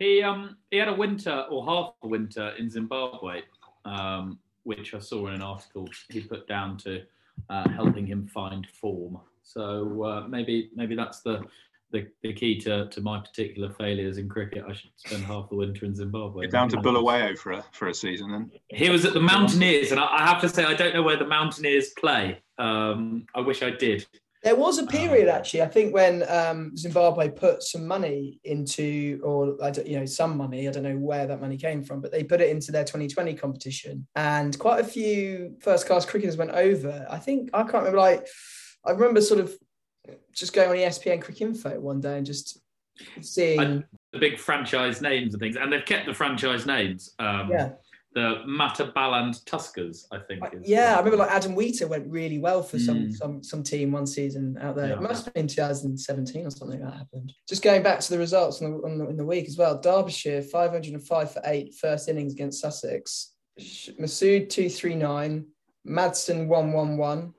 He 0.01 0.23
um 0.23 0.57
he 0.71 0.79
had 0.79 0.89
a 0.89 0.95
winter 0.95 1.47
or 1.51 1.65
half 1.65 1.95
a 2.03 2.09
winter 2.09 2.51
in 2.59 2.69
Zimbabwe, 2.69 3.43
um, 3.85 4.41
which 4.65 4.93
I 4.93 4.99
saw 4.99 5.29
in 5.29 5.35
an 5.35 5.43
article 5.43 5.89
he 6.11 6.21
put 6.21 6.49
down 6.49 6.77
to 6.79 7.03
uh, 7.49 7.69
helping 7.69 8.07
him 8.07 8.27
find 8.27 8.67
form. 8.81 9.21
So 9.43 10.05
uh, 10.05 10.29
maybe 10.29 10.71
maybe 10.75 10.97
that's 10.97 11.21
the, 11.21 11.45
the 11.93 12.07
the 12.23 12.33
key 12.33 12.59
to, 12.61 12.89
to 12.89 13.01
my 13.01 13.19
particular 13.19 13.71
failures 13.71 14.19
in 14.19 14.29
cricket. 14.29 14.65
I 14.69 14.73
should 14.73 14.91
spend 14.97 15.25
half 15.25 15.49
the 15.49 15.57
winter 15.57 15.87
in 15.87 15.95
Zimbabwe. 15.95 16.43
Get 16.43 16.53
down 16.53 16.69
to 16.71 16.77
Bulawayo 16.79 17.37
for 17.37 17.53
a 17.53 17.65
for 17.73 17.89
a 17.89 17.95
season 17.95 18.31
then. 18.31 18.51
He 18.69 18.91
was 18.91 19.05
at 19.05 19.15
the 19.15 19.21
Mountaineers, 19.21 19.91
and 19.91 20.01
I, 20.01 20.07
I 20.07 20.27
have 20.27 20.41
to 20.43 20.49
say 20.49 20.65
I 20.65 20.75
don't 20.75 20.95
know 20.95 21.03
where 21.03 21.17
the 21.17 21.27
Mountaineers 21.27 21.91
play. 21.99 22.43
Um, 22.59 23.27
I 23.35 23.41
wish 23.41 23.63
I 23.63 23.71
did. 23.71 24.07
There 24.43 24.57
was 24.57 24.79
a 24.79 24.87
period 24.87 25.29
Um, 25.29 25.35
actually, 25.37 25.61
I 25.61 25.67
think, 25.67 25.93
when 25.93 26.25
um, 26.31 26.75
Zimbabwe 26.75 27.29
put 27.29 27.63
some 27.63 27.87
money 27.87 28.41
into, 28.45 29.21
or 29.23 29.63
I 29.63 29.71
you 29.85 29.99
know, 29.99 30.07
some 30.07 30.37
money. 30.37 30.67
I 30.67 30.73
don't 30.73 30.83
know 30.83 30.97
where 30.97 31.27
that 31.27 31.43
money 31.43 31.59
came 31.59 31.83
from, 31.83 32.01
but 32.01 32.11
they 32.11 32.25
put 32.25 32.41
it 32.41 32.49
into 32.49 32.73
their 32.73 32.85
2020 32.85 33.35
competition, 33.35 34.07
and 34.17 34.59
quite 34.59 34.81
a 34.81 34.85
few 34.85 35.57
first-class 35.61 36.07
cricketers 36.07 36.39
went 36.39 36.53
over. 36.53 37.07
I 37.11 37.19
think 37.19 37.51
I 37.53 37.63
can't 37.63 37.85
remember. 37.85 37.99
Like, 37.99 38.27
I 38.87 38.93
remember 38.93 39.21
sort 39.21 39.41
of 39.41 39.55
just 40.33 40.53
going 40.53 40.71
on 40.71 40.77
ESPN 40.77 41.23
Cricinfo 41.23 41.79
one 41.79 42.01
day 42.01 42.17
and 42.19 42.27
just 42.27 42.61
seeing. 43.21 43.61
I- 43.61 43.85
The 44.13 44.19
big 44.19 44.39
franchise 44.39 45.01
names 45.01 45.35
and 45.35 45.41
things, 45.41 45.57
and 45.57 45.73
they've 45.73 45.85
kept 45.85 46.07
the 46.07 46.15
franchise 46.15 46.67
names. 46.67 47.15
Um, 47.21 47.49
yeah, 47.51 47.71
The 48.15 48.43
Matabeleland 48.47 49.45
Tuskers, 49.45 50.05
I 50.11 50.19
think. 50.19 50.43
Yeah. 50.65 50.95
I 50.95 50.99
remember 50.99 51.17
like 51.19 51.31
Adam 51.31 51.55
Wheater 51.55 51.87
went 51.87 52.09
really 52.11 52.39
well 52.41 52.61
for 52.63 52.79
some 52.81 52.99
Mm. 53.09 53.15
some 53.17 53.43
some 53.45 53.63
team 53.63 53.93
one 53.93 54.07
season 54.07 54.59
out 54.61 54.75
there. 54.75 54.91
It 54.95 55.01
must 55.01 55.27
have 55.27 55.35
been 55.35 55.47
2017 55.47 56.45
or 56.47 56.51
something 56.51 56.81
that 56.81 56.93
happened. 56.93 57.33
Just 57.49 57.63
going 57.63 57.85
back 57.85 58.01
to 58.01 58.11
the 58.11 58.19
results 58.19 58.61
on 58.63 58.73
the, 58.73 58.79
on 58.85 58.99
the, 58.99 59.09
in 59.09 59.17
the 59.17 59.25
week 59.25 59.47
as 59.47 59.57
well. 59.57 59.81
Derbyshire 59.81 60.43
505 60.43 61.33
for 61.33 61.41
eight 61.45 61.75
first 61.77 62.09
innings 62.09 62.33
against 62.33 62.61
Sussex. 62.61 63.35
Masood 63.61 64.49
239, 64.49 65.47
Madsen 65.87 66.49
111. 66.49 67.33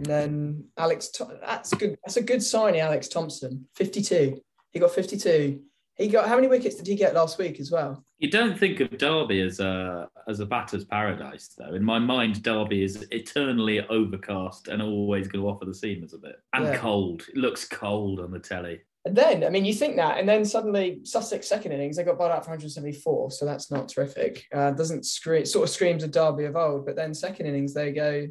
And 0.00 0.06
then 0.06 0.64
Alex, 0.78 1.10
that's 1.42 1.74
good. 1.74 1.98
That's 2.02 2.16
a 2.16 2.22
good 2.22 2.42
signing, 2.42 2.80
Alex 2.80 3.06
Thomson, 3.06 3.66
52. 3.74 4.40
He 4.72 4.78
got 4.78 4.92
52. 4.92 5.60
He 5.96 6.08
got 6.08 6.26
how 6.26 6.36
many 6.36 6.48
wickets 6.48 6.76
did 6.76 6.86
he 6.86 6.94
get 6.94 7.14
last 7.14 7.36
week 7.36 7.60
as 7.60 7.70
well? 7.70 8.02
You 8.18 8.30
don't 8.30 8.58
think 8.58 8.80
of 8.80 8.96
Derby 8.96 9.42
as 9.42 9.60
a 9.60 10.08
as 10.26 10.40
a 10.40 10.46
batter's 10.46 10.86
paradise, 10.86 11.54
though. 11.58 11.74
In 11.74 11.84
my 11.84 11.98
mind, 11.98 12.42
Derby 12.42 12.82
is 12.82 13.06
eternally 13.10 13.86
overcast 13.88 14.68
and 14.68 14.80
always 14.80 15.28
going 15.28 15.44
to 15.44 15.48
offer 15.50 15.66
the 15.66 15.72
seamers 15.72 16.14
a 16.14 16.18
bit 16.18 16.36
and 16.54 16.64
Yeah. 16.64 16.76
cold. 16.78 17.26
It 17.28 17.36
looks 17.36 17.66
cold 17.68 18.20
on 18.20 18.30
the 18.30 18.38
telly. 18.38 18.80
And 19.04 19.14
then, 19.14 19.44
I 19.44 19.50
mean, 19.50 19.66
you 19.66 19.74
think 19.74 19.96
that, 19.96 20.18
and 20.18 20.26
then 20.28 20.46
suddenly 20.46 21.00
Sussex 21.04 21.46
second 21.46 21.72
innings, 21.72 21.96
they 21.96 22.04
got 22.04 22.18
bowled 22.18 22.32
out 22.32 22.44
for 22.44 22.50
174, 22.50 23.30
so 23.30 23.44
that's 23.46 23.70
not 23.70 23.88
terrific. 23.88 24.46
Uh, 24.52 24.70
doesn't 24.72 25.04
scream, 25.06 25.44
sort 25.46 25.64
of 25.68 25.70
screams 25.74 26.02
of 26.04 26.10
Derby 26.10 26.44
of 26.44 26.56
old, 26.56 26.84
but 26.86 26.96
then 26.96 27.12
second 27.14 27.46
innings 27.46 27.72
they 27.74 27.92
go 27.92 28.26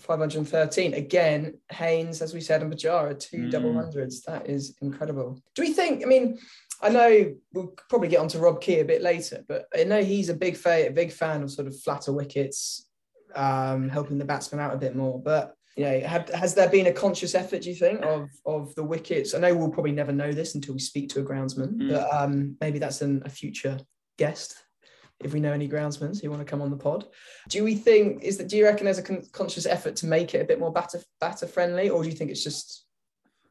513 0.00 0.94
again. 0.94 1.54
Haines, 1.70 2.22
as 2.22 2.34
we 2.34 2.40
said, 2.40 2.62
and 2.62 2.72
Pujara 2.72 3.18
two 3.18 3.38
Mm. 3.38 3.50
double 3.50 3.74
hundreds. 3.74 4.22
That 4.22 4.48
is 4.48 4.76
incredible. 4.82 5.40
Do 5.54 5.62
we 5.62 5.72
think? 5.72 6.02
I 6.04 6.06
mean, 6.06 6.38
I 6.82 6.90
know 6.90 7.34
we'll 7.52 7.74
probably 7.88 8.08
get 8.08 8.20
onto 8.20 8.38
Rob 8.38 8.60
Key 8.60 8.80
a 8.80 8.84
bit 8.84 9.02
later, 9.02 9.44
but 9.48 9.66
I 9.74 9.84
know 9.84 10.02
he's 10.02 10.28
a 10.28 10.34
big 10.34 10.56
fan, 10.56 10.86
a 10.86 10.90
big 10.90 11.10
fan 11.12 11.42
of 11.42 11.50
sort 11.50 11.66
of 11.68 11.78
flatter 11.80 12.12
wickets. 12.12 12.82
um, 13.34 13.88
helping 13.90 14.16
the 14.18 14.24
batsman 14.24 14.60
out 14.60 14.72
a 14.72 14.78
bit 14.78 14.96
more. 14.96 15.20
But 15.20 15.54
you 15.76 15.84
know, 15.84 16.00
have, 16.00 16.26
has 16.30 16.54
there 16.54 16.70
been 16.70 16.86
a 16.86 16.92
conscious 16.92 17.34
effort, 17.34 17.62
do 17.62 17.68
you 17.68 17.74
think, 17.74 18.02
of 18.02 18.30
of 18.46 18.74
the 18.76 18.84
wickets? 18.84 19.34
I 19.34 19.38
know 19.38 19.54
we'll 19.54 19.68
probably 19.70 19.92
never 19.92 20.12
know 20.12 20.32
this 20.32 20.54
until 20.54 20.72
we 20.74 20.80
speak 20.80 21.10
to 21.10 21.20
a 21.20 21.24
groundsman, 21.24 21.74
mm. 21.76 21.90
but 21.90 22.08
um, 22.14 22.56
maybe 22.62 22.78
that's 22.78 23.02
an, 23.02 23.22
a 23.26 23.28
future 23.28 23.78
guest 24.16 24.56
if 25.24 25.32
we 25.32 25.40
know 25.40 25.52
any 25.52 25.68
groundsmen 25.68 26.20
who 26.20 26.30
want 26.30 26.40
to 26.40 26.50
come 26.50 26.60
on 26.60 26.70
the 26.70 26.76
pod. 26.76 27.06
Do 27.48 27.64
we 27.64 27.74
think 27.74 28.22
is 28.22 28.36
that? 28.38 28.48
Do 28.48 28.56
you 28.56 28.64
reckon 28.64 28.84
there's 28.84 28.98
a 28.98 29.02
con- 29.02 29.24
conscious 29.32 29.66
effort 29.66 29.96
to 29.96 30.06
make 30.06 30.34
it 30.34 30.40
a 30.40 30.44
bit 30.44 30.60
more 30.60 30.72
batter 30.72 31.00
batter 31.20 31.46
friendly, 31.46 31.88
or 31.88 32.02
do 32.02 32.08
you 32.08 32.14
think 32.14 32.30
it's 32.30 32.44
just? 32.44 32.84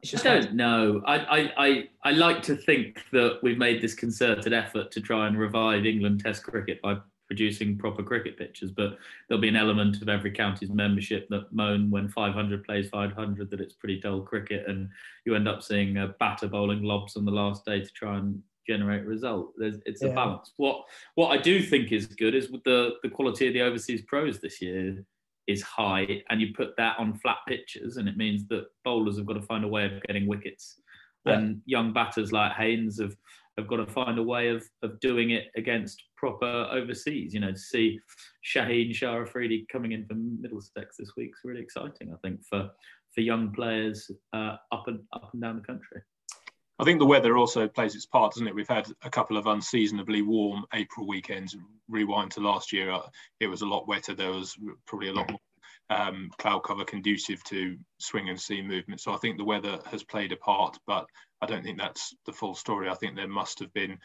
It's 0.02 0.10
just 0.10 0.26
I 0.26 0.40
don't 0.40 0.54
know. 0.54 1.02
I, 1.06 1.16
I 1.16 1.52
I 1.66 1.88
I 2.04 2.10
like 2.12 2.42
to 2.44 2.56
think 2.56 3.02
that 3.12 3.38
we've 3.42 3.58
made 3.58 3.82
this 3.82 3.94
concerted 3.94 4.52
effort 4.52 4.90
to 4.92 5.00
try 5.00 5.26
and 5.26 5.38
revive 5.38 5.86
England 5.86 6.20
Test 6.20 6.44
cricket 6.44 6.80
by 6.82 6.98
producing 7.26 7.76
proper 7.76 8.04
cricket 8.04 8.38
pitches, 8.38 8.70
but 8.70 8.98
there'll 9.28 9.40
be 9.40 9.48
an 9.48 9.56
element 9.56 10.00
of 10.00 10.08
every 10.08 10.30
county's 10.30 10.70
membership 10.70 11.28
that 11.28 11.52
moan 11.52 11.90
when 11.90 12.08
500 12.08 12.62
plays 12.64 12.88
500 12.88 13.50
that 13.50 13.60
it's 13.60 13.74
pretty 13.74 13.98
dull 13.98 14.20
cricket, 14.20 14.68
and 14.68 14.88
you 15.24 15.34
end 15.34 15.48
up 15.48 15.62
seeing 15.62 15.96
a 15.96 16.08
batter 16.20 16.46
bowling 16.46 16.84
lobs 16.84 17.16
on 17.16 17.24
the 17.24 17.32
last 17.32 17.64
day 17.64 17.80
to 17.80 17.92
try 17.92 18.18
and 18.18 18.40
generate 18.66 19.02
a 19.02 19.06
result. 19.06 19.52
There's, 19.56 19.76
it's 19.86 20.02
yeah. 20.02 20.08
a 20.08 20.14
balance. 20.14 20.52
What 20.56 20.84
what 21.14 21.28
I 21.28 21.40
do 21.40 21.62
think 21.62 21.92
is 21.92 22.06
good 22.06 22.34
is 22.34 22.50
with 22.50 22.64
the 22.64 22.94
the 23.02 23.08
quality 23.08 23.46
of 23.48 23.54
the 23.54 23.62
overseas 23.62 24.02
pros 24.02 24.40
this 24.40 24.60
year 24.60 25.04
is 25.46 25.62
high, 25.62 26.22
and 26.28 26.40
you 26.40 26.52
put 26.54 26.76
that 26.76 26.98
on 26.98 27.18
flat 27.18 27.38
pitches, 27.46 27.96
and 27.96 28.08
it 28.08 28.16
means 28.16 28.46
that 28.48 28.66
bowlers 28.84 29.16
have 29.16 29.26
got 29.26 29.34
to 29.34 29.42
find 29.42 29.64
a 29.64 29.68
way 29.68 29.86
of 29.86 30.02
getting 30.02 30.26
wickets, 30.26 30.80
yeah. 31.24 31.34
and 31.34 31.62
young 31.66 31.92
batters 31.92 32.32
like 32.32 32.52
Haines 32.52 33.00
have 33.00 33.16
have 33.58 33.68
got 33.68 33.76
to 33.76 33.86
find 33.86 34.18
a 34.18 34.22
way 34.22 34.48
of 34.48 34.68
of 34.82 34.98
doing 35.00 35.30
it 35.30 35.46
against 35.56 36.02
proper 36.16 36.68
overseas. 36.70 37.32
You 37.32 37.40
know, 37.40 37.52
to 37.52 37.58
see 37.58 38.00
Shaheen 38.44 38.94
Shah 38.94 39.22
Afridi 39.22 39.66
coming 39.70 39.92
in 39.92 40.04
from 40.06 40.40
Middlesex 40.40 40.96
this 40.98 41.12
week 41.16 41.30
is 41.30 41.44
really 41.44 41.62
exciting. 41.62 42.12
I 42.12 42.16
think 42.22 42.40
for 42.44 42.70
for 43.14 43.20
young 43.20 43.52
players 43.52 44.10
uh, 44.32 44.56
up 44.72 44.88
and 44.88 45.00
up 45.12 45.30
and 45.32 45.42
down 45.42 45.56
the 45.56 45.62
country. 45.62 46.02
I 46.78 46.84
think 46.84 46.98
the 46.98 47.06
weather 47.06 47.36
also 47.36 47.68
plays 47.68 47.94
its 47.94 48.06
part, 48.06 48.34
doesn't 48.34 48.46
it? 48.46 48.54
We've 48.54 48.68
had 48.68 48.88
a 49.02 49.10
couple 49.10 49.36
of 49.36 49.46
unseasonably 49.46 50.22
warm 50.22 50.66
April 50.74 51.06
weekends. 51.06 51.56
Rewind 51.88 52.32
to 52.32 52.40
last 52.40 52.72
year, 52.72 52.90
uh, 52.90 53.08
it 53.40 53.46
was 53.46 53.62
a 53.62 53.66
lot 53.66 53.88
wetter. 53.88 54.14
There 54.14 54.32
was 54.32 54.56
probably 54.86 55.08
a 55.08 55.14
lot 55.14 55.30
more 55.30 55.40
um, 55.88 56.30
cloud 56.38 56.60
cover 56.60 56.84
conducive 56.84 57.42
to 57.44 57.78
swing 57.98 58.28
and 58.28 58.40
seam 58.40 58.66
movement. 58.66 59.00
So 59.00 59.12
I 59.12 59.16
think 59.16 59.38
the 59.38 59.44
weather 59.44 59.78
has 59.90 60.02
played 60.02 60.32
a 60.32 60.36
part, 60.36 60.78
but 60.86 61.06
I 61.40 61.46
don't 61.46 61.62
think 61.62 61.78
that's 61.78 62.14
the 62.26 62.32
full 62.32 62.54
story. 62.54 62.88
I 62.88 62.94
think 62.94 63.16
there 63.16 63.28
must 63.28 63.60
have 63.60 63.72
been 63.72 63.98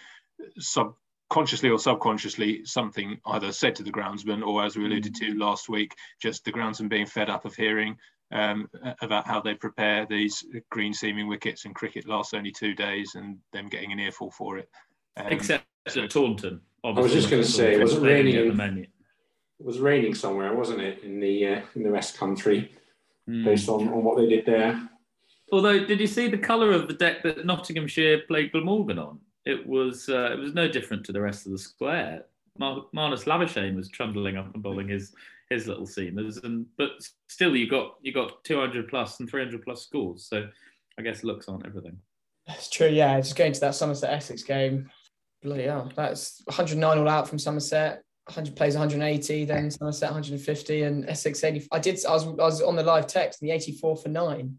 subconsciously 0.59 1.69
or 1.69 1.79
subconsciously 1.79 2.65
something 2.65 3.19
either 3.25 3.51
said 3.51 3.75
to 3.75 3.83
the 3.83 3.91
groundsman 3.91 4.45
or, 4.45 4.63
as 4.63 4.77
we 4.77 4.85
alluded 4.85 5.15
to 5.15 5.33
last 5.33 5.69
week, 5.69 5.95
just 6.21 6.45
the 6.45 6.51
groundsman 6.51 6.89
being 6.89 7.05
fed 7.05 7.29
up 7.29 7.45
of 7.45 7.55
hearing 7.55 7.97
um, 8.31 8.69
about 9.01 9.27
how 9.27 9.41
they 9.41 9.53
prepare 9.53 10.05
these 10.05 10.45
green 10.69 10.93
seaming 10.93 11.27
wickets 11.27 11.65
and 11.65 11.75
cricket 11.75 12.07
lasts 12.07 12.33
only 12.33 12.51
two 12.51 12.73
days 12.73 13.15
and 13.15 13.37
them 13.51 13.67
getting 13.67 13.91
an 13.91 13.99
earful 13.99 14.31
for 14.31 14.57
it. 14.57 14.69
Um, 15.17 15.27
Except 15.27 15.65
at 15.87 16.09
Taunton. 16.09 16.61
I 16.83 16.89
was 16.89 17.11
just 17.11 17.29
going 17.29 17.43
to 17.43 17.47
say, 17.47 17.75
it 17.75 17.81
was 17.81 17.93
it 17.93 18.01
raining? 18.01 18.35
In, 18.35 18.77
it 18.79 18.89
was 19.59 19.79
raining 19.79 20.15
somewhere, 20.15 20.53
wasn't 20.53 20.81
it, 20.81 21.03
in 21.03 21.19
the 21.19 21.47
uh, 21.47 21.61
in 21.75 21.83
the 21.83 21.91
West 21.91 22.17
Country, 22.17 22.71
mm. 23.29 23.45
based 23.45 23.69
on, 23.69 23.87
on 23.89 24.03
what 24.03 24.17
they 24.17 24.27
did 24.27 24.45
there. 24.45 24.89
Although, 25.51 25.85
did 25.85 25.99
you 25.99 26.07
see 26.07 26.27
the 26.27 26.37
colour 26.37 26.71
of 26.71 26.87
the 26.87 26.93
deck 26.93 27.21
that 27.23 27.45
Nottinghamshire 27.45 28.21
played 28.27 28.51
Glamorgan 28.51 28.97
on? 28.97 29.19
It 29.45 29.67
was 29.67 30.09
uh, 30.09 30.31
it 30.31 30.39
was 30.39 30.53
no 30.53 30.67
different 30.67 31.05
to 31.05 31.11
the 31.11 31.21
rest 31.21 31.45
of 31.45 31.51
the 31.51 31.57
square. 31.59 32.25
Mar- 32.57 32.85
Marnus 32.95 33.25
Labuschagne 33.25 33.75
was 33.75 33.89
trundling 33.89 34.37
up 34.37 34.53
and 34.53 34.63
bowling 34.63 34.87
his 34.87 35.13
his 35.51 35.67
little 35.67 35.85
seamers, 35.85 36.43
and 36.43 36.65
but 36.77 36.91
still 37.27 37.55
you 37.55 37.69
got 37.69 37.95
you 38.01 38.13
got 38.13 38.43
200 38.45 38.87
plus 38.87 39.19
and 39.19 39.29
300 39.29 39.61
plus 39.63 39.83
scores. 39.83 40.25
So 40.25 40.47
I 40.97 41.01
guess 41.01 41.23
looks 41.23 41.47
aren't 41.49 41.65
everything. 41.65 41.97
That's 42.47 42.69
true. 42.69 42.87
Yeah, 42.87 43.19
just 43.19 43.35
going 43.35 43.53
to 43.53 43.59
that 43.59 43.75
Somerset 43.75 44.11
Essex 44.11 44.43
game. 44.43 44.89
Bloody 45.43 45.63
hell, 45.63 45.91
that's 45.95 46.41
109 46.45 46.97
all 46.97 47.09
out 47.09 47.27
from 47.27 47.37
Somerset. 47.37 48.03
100 48.27 48.55
plays 48.55 48.75
180, 48.75 49.45
then 49.45 49.69
Somerset 49.69 50.09
150, 50.09 50.83
and 50.83 51.09
Essex 51.09 51.43
80. 51.43 51.67
I 51.71 51.79
did. 51.79 51.99
I 52.05 52.13
was 52.13 52.25
I 52.25 52.31
was 52.31 52.61
on 52.61 52.75
the 52.75 52.83
live 52.83 53.07
text, 53.07 53.41
the 53.41 53.51
84 53.51 53.97
for 53.97 54.09
nine. 54.09 54.57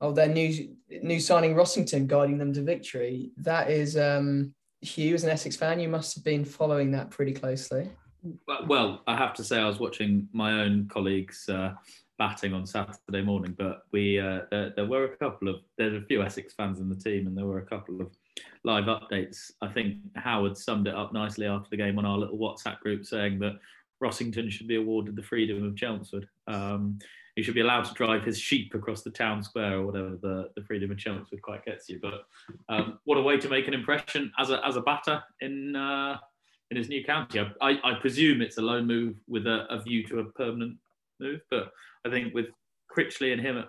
Oh, 0.00 0.12
their 0.12 0.28
new 0.28 0.76
new 1.02 1.18
signing 1.18 1.54
Rossington 1.54 2.06
guiding 2.06 2.38
them 2.38 2.52
to 2.52 2.62
victory. 2.62 3.32
That 3.38 3.70
is 3.70 3.96
um, 3.96 4.54
Hugh, 4.82 5.14
as 5.14 5.24
an 5.24 5.30
Essex 5.30 5.56
fan, 5.56 5.80
you 5.80 5.88
must 5.88 6.14
have 6.14 6.22
been 6.22 6.44
following 6.44 6.92
that 6.92 7.10
pretty 7.10 7.32
closely. 7.32 7.90
Well, 8.66 9.02
I 9.06 9.16
have 9.16 9.34
to 9.34 9.44
say, 9.44 9.60
I 9.60 9.66
was 9.66 9.78
watching 9.78 10.28
my 10.32 10.60
own 10.60 10.88
colleagues 10.88 11.48
uh, 11.48 11.74
batting 12.18 12.52
on 12.52 12.66
Saturday 12.66 13.22
morning, 13.22 13.54
but 13.56 13.82
we 13.92 14.18
uh, 14.18 14.40
there, 14.50 14.72
there, 14.74 14.86
were 14.86 15.04
a 15.04 15.16
couple 15.16 15.48
of 15.48 15.56
there's 15.76 16.02
a 16.02 16.06
few 16.06 16.22
Essex 16.22 16.52
fans 16.52 16.80
in 16.80 16.88
the 16.88 16.96
team, 16.96 17.26
and 17.26 17.36
there 17.36 17.46
were 17.46 17.58
a 17.58 17.66
couple 17.66 18.00
of 18.00 18.10
live 18.64 18.84
updates. 18.84 19.52
I 19.62 19.68
think 19.68 19.98
Howard 20.16 20.58
summed 20.58 20.88
it 20.88 20.94
up 20.94 21.12
nicely 21.12 21.46
after 21.46 21.70
the 21.70 21.76
game 21.76 21.98
on 21.98 22.04
our 22.04 22.18
little 22.18 22.38
WhatsApp 22.38 22.80
group, 22.80 23.04
saying 23.04 23.38
that 23.40 23.58
Rossington 24.02 24.50
should 24.50 24.68
be 24.68 24.76
awarded 24.76 25.16
the 25.16 25.22
freedom 25.22 25.64
of 25.64 25.76
Chelmsford. 25.76 26.28
Um, 26.48 26.98
he 27.36 27.42
should 27.44 27.54
be 27.54 27.60
allowed 27.60 27.84
to 27.84 27.94
drive 27.94 28.24
his 28.24 28.36
sheep 28.36 28.74
across 28.74 29.02
the 29.02 29.10
town 29.10 29.44
square 29.44 29.74
or 29.74 29.86
whatever 29.86 30.18
the, 30.20 30.50
the 30.56 30.62
freedom 30.64 30.90
of 30.90 30.98
Chelmsford 30.98 31.40
quite 31.40 31.64
gets 31.64 31.88
you. 31.88 32.00
But 32.02 32.26
um, 32.68 32.98
what 33.04 33.16
a 33.16 33.22
way 33.22 33.36
to 33.36 33.48
make 33.48 33.68
an 33.68 33.74
impression 33.74 34.32
as 34.40 34.50
a 34.50 34.60
as 34.66 34.74
a 34.74 34.80
batter 34.80 35.22
in 35.40 35.76
uh, 35.76 36.18
in 36.70 36.76
his 36.76 36.88
new 36.88 37.04
county. 37.04 37.40
I, 37.40 37.50
I, 37.60 37.92
I, 37.92 37.94
presume 37.94 38.42
it's 38.42 38.58
a 38.58 38.62
loan 38.62 38.86
move 38.86 39.16
with 39.26 39.46
a, 39.46 39.66
a, 39.70 39.80
view 39.80 40.06
to 40.08 40.20
a 40.20 40.24
permanent 40.24 40.76
move, 41.18 41.40
but 41.50 41.72
I 42.06 42.10
think 42.10 42.34
with 42.34 42.46
Critchley 42.94 43.32
and 43.32 43.40
him 43.40 43.58
at 43.58 43.68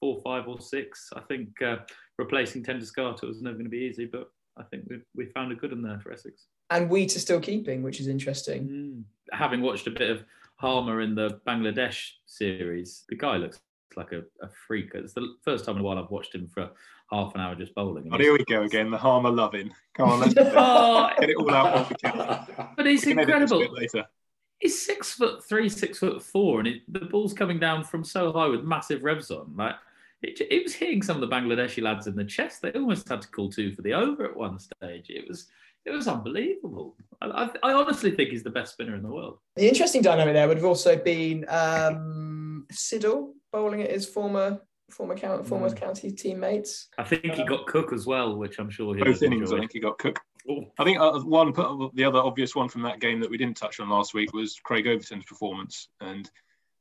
four, 0.00 0.20
five, 0.22 0.46
or 0.46 0.60
six, 0.60 1.10
I 1.16 1.20
think 1.20 1.60
uh, 1.62 1.76
replacing 2.18 2.62
Ten 2.62 2.80
Doeschate 2.80 3.22
was 3.22 3.42
never 3.42 3.54
going 3.54 3.64
to 3.64 3.70
be 3.70 3.78
easy. 3.78 4.06
But 4.06 4.30
I 4.56 4.62
think 4.64 4.84
we 4.88 5.00
we 5.14 5.26
found 5.26 5.52
a 5.52 5.56
good 5.56 5.72
in 5.72 5.82
there 5.82 6.00
for 6.00 6.12
Essex. 6.12 6.46
And 6.70 6.88
Wheater 6.88 7.18
still 7.18 7.40
keeping, 7.40 7.82
which 7.82 8.00
is 8.00 8.08
interesting. 8.08 8.68
Mm. 8.68 9.02
Having 9.32 9.62
watched 9.62 9.86
a 9.86 9.90
bit 9.90 10.10
of 10.10 10.24
Harmer 10.56 11.00
in 11.00 11.14
the 11.14 11.40
Bangladesh 11.46 12.10
series, 12.26 13.04
the 13.08 13.16
guy 13.16 13.36
looks 13.36 13.60
like 13.96 14.12
a, 14.12 14.22
a 14.42 14.48
freak. 14.66 14.90
It's 14.94 15.12
the 15.12 15.34
first 15.42 15.64
time 15.64 15.76
in 15.76 15.80
a 15.82 15.84
while 15.84 15.98
I've 15.98 16.10
watched 16.10 16.34
him 16.34 16.48
for 16.48 16.70
half 17.10 17.34
an 17.34 17.40
hour 17.40 17.54
just 17.54 17.74
bowling. 17.74 18.08
Oh, 18.12 18.18
here 18.18 18.32
we 18.32 18.44
go 18.44 18.62
again. 18.62 18.90
The 18.90 18.98
Harmer 18.98 19.30
loving. 19.30 19.70
Come 19.94 20.10
on, 20.10 20.20
let's 20.20 20.34
oh, 20.38 21.10
get 21.18 21.30
it 21.30 21.36
all 21.36 21.54
out 21.54 21.92
But 22.76 22.86
he's 22.86 23.06
incredible. 23.06 23.66
He's 24.60 24.86
six 24.86 25.12
foot 25.12 25.44
three, 25.44 25.68
six 25.68 25.98
foot 25.98 26.22
four, 26.22 26.60
and 26.60 26.68
it, 26.68 26.82
the 26.88 27.00
ball's 27.00 27.34
coming 27.34 27.58
down 27.58 27.84
from 27.84 28.04
so 28.04 28.32
high 28.32 28.46
with 28.46 28.62
massive 28.62 29.02
revs 29.02 29.30
on. 29.30 29.54
Like 29.56 29.74
it, 30.22 30.40
it 30.50 30.62
was 30.62 30.74
hitting 30.74 31.02
some 31.02 31.20
of 31.20 31.28
the 31.28 31.34
Bangladeshi 31.34 31.82
lads 31.82 32.06
in 32.06 32.14
the 32.14 32.24
chest. 32.24 32.62
They 32.62 32.72
almost 32.72 33.08
had 33.08 33.22
to 33.22 33.28
call 33.28 33.50
two 33.50 33.72
for 33.72 33.82
the 33.82 33.92
over 33.92 34.24
at 34.24 34.36
one 34.36 34.58
stage. 34.58 35.10
It 35.10 35.28
was 35.28 35.48
it 35.84 35.90
was 35.90 36.08
unbelievable. 36.08 36.96
I, 37.20 37.26
I, 37.26 37.70
I, 37.70 37.72
honestly 37.74 38.10
think 38.10 38.30
he's 38.30 38.42
the 38.42 38.50
best 38.50 38.72
spinner 38.72 38.96
in 38.96 39.02
the 39.02 39.10
world. 39.10 39.38
The 39.56 39.68
interesting 39.68 40.00
dynamic 40.00 40.32
there 40.32 40.48
would 40.48 40.56
have 40.56 40.64
also 40.64 40.96
been 40.96 41.44
um, 41.48 42.66
Siddle 42.72 43.32
bowling 43.54 43.82
at 43.82 43.90
his 43.90 44.04
former 44.04 44.60
former 44.90 45.16
county, 45.16 45.44
former 45.44 45.70
mm. 45.70 45.76
county 45.76 46.10
teammates. 46.10 46.88
I 46.98 47.04
think 47.04 47.24
he 47.24 47.44
got 47.44 47.66
Cook 47.66 47.92
as 47.92 48.04
well, 48.04 48.36
which 48.36 48.58
I'm 48.58 48.68
sure 48.68 48.94
he 48.94 49.02
both 49.02 49.22
innings. 49.22 49.52
I 49.52 49.58
think 49.58 49.72
he 49.72 49.80
got 49.80 49.98
Cook. 49.98 50.20
Ooh. 50.50 50.66
I 50.78 50.84
think 50.84 50.98
uh, 50.98 51.20
one, 51.20 51.52
the 51.94 52.04
other 52.04 52.18
obvious 52.18 52.54
one 52.54 52.68
from 52.68 52.82
that 52.82 53.00
game 53.00 53.20
that 53.20 53.30
we 53.30 53.38
didn't 53.38 53.56
touch 53.56 53.80
on 53.80 53.88
last 53.88 54.12
week 54.12 54.34
was 54.34 54.60
Craig 54.62 54.86
Overton's 54.86 55.24
performance, 55.24 55.88
and 56.00 56.30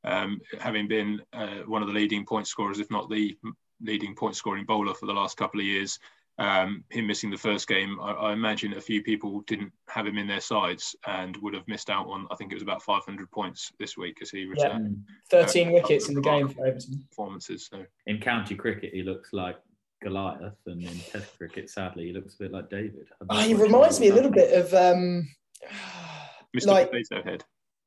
um, 0.03 0.41
having 0.59 0.87
been 0.87 1.21
uh, 1.31 1.59
one 1.65 1.81
of 1.81 1.87
the 1.87 1.93
leading 1.93 2.25
point 2.25 2.47
scorers, 2.47 2.79
if 2.79 2.91
not 2.91 3.09
the 3.09 3.37
leading 3.79 4.15
point 4.15 4.35
scoring 4.35 4.65
bowler 4.65 4.95
for 4.95 5.05
the 5.05 5.13
last 5.13 5.37
couple 5.37 5.59
of 5.59 5.65
years, 5.65 5.99
um, 6.39 6.83
him 6.89 7.05
missing 7.05 7.29
the 7.29 7.37
first 7.37 7.67
game, 7.67 7.99
I, 8.01 8.11
I, 8.11 8.33
imagine 8.33 8.73
a 8.73 8.81
few 8.81 9.03
people 9.03 9.41
didn't 9.41 9.71
have 9.87 10.07
him 10.07 10.17
in 10.17 10.27
their 10.27 10.39
sides 10.39 10.95
and 11.05 11.37
would 11.37 11.53
have 11.53 11.67
missed 11.67 11.91
out 11.91 12.07
on. 12.07 12.27
I 12.31 12.35
think 12.35 12.51
it 12.51 12.55
was 12.55 12.63
about 12.63 12.81
500 12.81 13.29
points 13.29 13.71
this 13.79 13.97
week 13.97 14.17
as 14.21 14.31
he 14.31 14.45
returned. 14.45 15.03
Yeah. 15.31 15.45
13 15.45 15.67
uh, 15.67 15.71
wickets 15.73 16.09
in 16.09 16.15
the 16.15 16.21
game 16.21 16.49
for 16.49 16.65
Overton. 16.65 17.05
Performances. 17.09 17.69
So. 17.71 17.85
In 18.07 18.19
county 18.19 18.55
cricket, 18.55 18.93
he 18.93 19.03
looks 19.03 19.31
like 19.31 19.57
Goliath, 20.01 20.57
and 20.65 20.81
in 20.81 20.99
Test 20.99 21.37
cricket, 21.37 21.69
sadly, 21.69 22.07
he 22.07 22.13
looks 22.13 22.33
a 22.35 22.39
bit 22.39 22.51
like 22.51 22.69
David. 22.69 23.07
Oh, 23.29 23.39
he 23.39 23.53
reminds 23.53 23.99
me 23.99 24.09
a 24.09 24.13
little 24.13 24.31
bit 24.31 24.53
of 24.53 24.73
um, 24.73 25.29
Mr. 26.57 26.67
Like, 26.67 26.91
Potato 26.91 27.23
Head. 27.23 27.43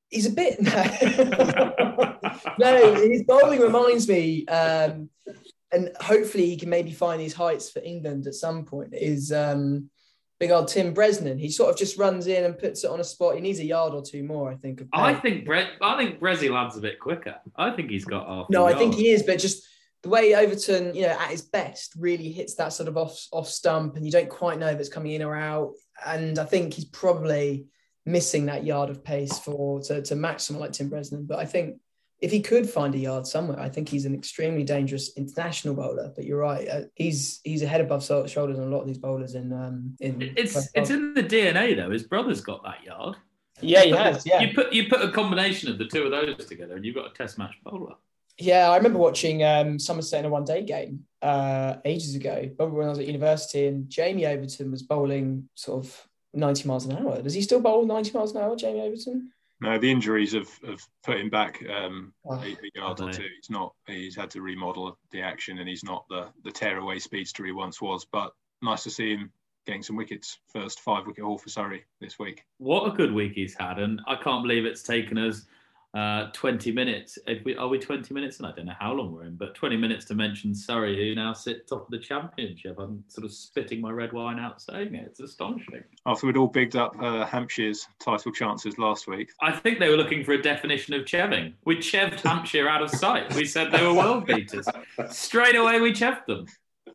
He's 0.09 0.27
a 0.27 0.31
bit 0.31 0.63
no, 2.61 2.95
his 2.95 3.25
bowling 3.25 3.61
reminds 3.61 4.09
me. 4.09 4.47
Um, 4.47 5.11
and 5.73 5.91
hopefully 6.01 6.47
he 6.47 6.57
can 6.57 6.71
maybe 6.71 6.93
find 6.93 7.21
these 7.21 7.35
heights 7.35 7.71
for 7.71 7.81
England 7.81 8.27
at 8.27 8.35
some 8.35 8.65
point. 8.65 8.95
Is 8.95 9.33
um, 9.33 9.91
big 10.39 10.51
old 10.51 10.69
Tim 10.69 10.95
Bresnan? 10.95 11.39
He 11.39 11.51
sort 11.51 11.71
of 11.71 11.77
just 11.77 11.99
runs 11.99 12.27
in 12.27 12.45
and 12.45 12.59
puts 12.59 12.85
it 12.85 12.91
on 12.91 13.01
a 13.01 13.05
spot. 13.05 13.35
He 13.35 13.41
needs 13.41 13.59
a 13.59 13.65
yard 13.65 13.93
or 13.93 14.03
two 14.03 14.23
more, 14.23 14.51
I 14.51 14.57
think. 14.57 14.83
I 14.93 15.15
think 15.15 15.45
Bre- 15.45 15.81
I 15.81 15.97
think 15.97 16.21
Brezzy 16.21 16.51
lands 16.51 16.77
a 16.77 16.81
bit 16.81 17.01
quicker. 17.01 17.37
I 17.57 17.71
think 17.71 17.91
he's 17.91 18.05
got 18.05 18.27
off. 18.27 18.51
No, 18.51 18.67
I 18.67 18.75
think 18.75 18.95
he 18.95 19.11
is, 19.11 19.23
but 19.23 19.39
just 19.39 19.67
the 20.03 20.09
way 20.09 20.35
Overton, 20.35 20.95
you 20.95 21.03
know, 21.03 21.09
at 21.09 21.31
his 21.31 21.43
best, 21.43 21.95
really 21.99 22.31
hits 22.31 22.55
that 22.57 22.73
sort 22.73 22.89
of 22.89 22.97
off 22.97 23.27
off 23.33 23.49
stump, 23.49 23.97
and 23.97 24.07
you 24.07 24.13
don't 24.13 24.31
quite 24.31 24.59
know 24.59 24.69
if 24.69 24.79
it's 24.79 24.89
coming 24.89 25.13
in 25.13 25.23
or 25.23 25.35
out. 25.35 25.73
And 26.05 26.39
I 26.39 26.45
think 26.45 26.75
he's 26.75 26.85
probably 26.85 27.67
missing 28.05 28.47
that 28.47 28.65
yard 28.65 28.89
of 28.89 29.03
pace 29.03 29.39
for 29.39 29.81
to, 29.81 30.01
to 30.01 30.15
match 30.15 30.43
someone 30.43 30.61
like 30.61 30.73
Tim 30.73 30.89
Bresnan. 30.89 31.27
But 31.27 31.41
I 31.41 31.45
think 31.45 31.81
if 32.21 32.31
he 32.31 32.41
could 32.41 32.69
find 32.69 32.95
a 32.95 32.99
yard 32.99 33.27
somewhere, 33.27 33.61
I 33.61 33.69
think 33.69 33.89
he's 33.89 34.07
an 34.07 34.15
extremely 34.15 34.65
dangerous 34.65 35.17
international 35.17 35.75
bowler. 35.75 36.13
But 36.15 36.25
you're 36.25 36.39
right, 36.39 36.67
uh, 36.69 36.81
he's 36.95 37.41
he's 37.45 37.63
a 37.63 37.67
head 37.67 37.81
above 37.81 38.05
shoulders 38.05 38.59
on 38.59 38.67
a 38.67 38.71
lot 38.71 38.81
of 38.81 38.87
these 38.87 38.99
bowlers 38.99 39.35
in 39.35 39.53
um 39.53 39.97
in. 40.01 40.23
It's 40.37 40.69
it's 40.75 40.91
in 40.91 41.15
the 41.15 41.23
DNA 41.23 41.77
though. 41.77 41.91
His 41.91 42.05
brother's 42.05 42.41
got 42.41 42.63
that 42.65 42.83
yard. 42.85 43.17
Yeah, 43.61 43.83
he 43.83 43.91
has. 43.91 44.27
Yeah, 44.27 44.41
you 44.41 44.55
put 44.55 44.73
you 44.73 44.89
put 44.89 45.03
a 45.03 45.11
combination 45.11 45.71
of 45.71 45.79
the 45.79 45.87
two 45.87 46.03
of 46.05 46.11
those 46.11 46.47
together, 46.47 46.77
and 46.77 46.85
you've 46.85 46.95
got 46.95 47.11
a 47.11 47.15
Test 47.15 47.39
match 47.39 47.55
bowler. 47.65 47.95
Yeah, 48.39 48.71
I 48.71 48.77
remember 48.77 48.99
watching 48.99 49.43
um, 49.45 49.79
Somerset 49.79 50.21
in 50.21 50.27
a 50.27 50.29
one-day 50.29 50.65
game 50.65 51.05
uh, 51.23 51.77
ages 51.87 52.15
ago, 52.15 52.51
probably 52.55 52.77
when 52.77 52.87
I 52.87 52.91
was 52.91 52.99
at 52.99 53.07
university, 53.07 53.67
and 53.67 53.89
Jamie 53.89 54.27
Overton 54.27 54.71
was 54.71 54.83
bowling 54.83 55.49
sort 55.55 55.83
of 55.83 56.09
90 56.35 56.69
miles 56.69 56.85
an 56.85 56.99
hour. 56.99 57.23
Does 57.23 57.33
he 57.33 57.41
still 57.41 57.61
bowl 57.61 57.87
90 57.87 58.13
miles 58.13 58.35
an 58.35 58.43
hour, 58.43 58.55
Jamie 58.55 58.83
Overton? 58.83 59.31
No, 59.61 59.79
the 59.79 59.91
injuries 59.91 60.35
have, 60.35 60.51
have 60.67 60.87
put 61.03 61.19
him 61.19 61.31
back 61.31 61.63
um, 61.75 62.13
oh. 62.27 62.35
a, 62.35 62.47
a, 62.47 62.71
yard 62.75 63.01
or 63.01 63.11
two. 63.11 63.27
He's 63.37 63.51
not. 63.51 63.75
He's 63.87 64.15
had 64.15 64.31
to 64.33 64.43
remodel 64.43 64.99
the 65.11 65.23
action, 65.23 65.59
and 65.59 65.69
he's 65.69 65.85
not 65.85 66.05
the 66.09 66.29
the 66.45 66.51
tearaway 66.51 66.99
speedster 66.99 67.45
he 67.45 67.53
once 67.53 67.81
was. 67.81 68.05
But 68.05 68.33
nice 68.63 68.83
to 68.85 68.91
see 68.91 69.15
him 69.15 69.33
getting 69.67 69.83
some 69.83 69.97
wickets. 69.97 70.39
First 70.53 70.81
five 70.81 71.07
wicket 71.07 71.25
haul 71.25 71.39
for 71.39 71.49
Surrey 71.49 71.85
this 72.01 72.19
week. 72.19 72.45
What 72.59 72.87
a 72.87 72.97
good 72.97 73.13
week 73.13 73.33
he's 73.35 73.57
had, 73.59 73.79
and 73.79 74.01
I 74.07 74.17
can't 74.17 74.43
believe 74.43 74.67
it's 74.67 74.83
taken 74.83 75.17
us 75.17 75.47
uh, 75.97 76.31
20 76.33 76.73
minutes. 76.73 77.19
We, 77.45 77.57
are 77.57 77.69
we 77.69 77.79
20 77.79 78.13
minutes? 78.13 78.37
And 78.37 78.47
I 78.47 78.53
don't 78.53 78.67
know 78.67 78.75
how 78.79 78.93
long 78.93 79.13
we're 79.13 79.25
in, 79.25 79.37
but 79.37 79.55
20 79.55 79.79
minutes 79.79 80.05
to 80.07 80.15
mention 80.15 80.55
Surrey, 80.55 80.95
who 80.95 81.15
now 81.15 81.33
sit 81.33 81.67
top 81.67 81.87
of 81.87 81.91
the 81.91 81.99
championship. 81.99 82.77
I'm 82.79 83.03
sort 83.09 83.25
of 83.25 83.33
spitting 83.33 83.81
my 83.81 83.91
red 83.91 84.13
wine 84.13 84.39
out 84.39 84.61
saying 84.61 84.95
it. 84.95 85.07
It's 85.07 85.21
astonishing. 85.21 85.85
After 86.05 86.27
we'd 86.27 86.37
all 86.37 86.49
bigged 86.49 86.77
up 86.77 86.95
uh, 87.01 87.25
Hampshire's 87.25 87.89
title 87.99 88.31
chances 88.31 88.77
last 88.77 89.07
week. 89.09 89.31
I 89.41 89.53
think 89.53 89.79
they 89.79 89.89
were 89.89 89.97
looking 89.97 90.23
for 90.23 90.33
a 90.33 90.43
definition 90.43 90.93
of 90.93 91.07
cheving. 91.07 91.55
We 91.65 91.79
cheved 91.79 92.21
Hampshire 92.21 92.69
out 92.69 92.83
of 92.83 92.91
sight. 92.91 93.35
We 93.35 93.47
said 93.47 93.73
they 93.73 93.83
were 93.83 93.95
world 93.95 94.27
beaters. 94.27 94.69
Straight 95.09 95.57
away, 95.57 95.81
we 95.81 95.95
cheved 95.95 96.27
them. 96.27 96.47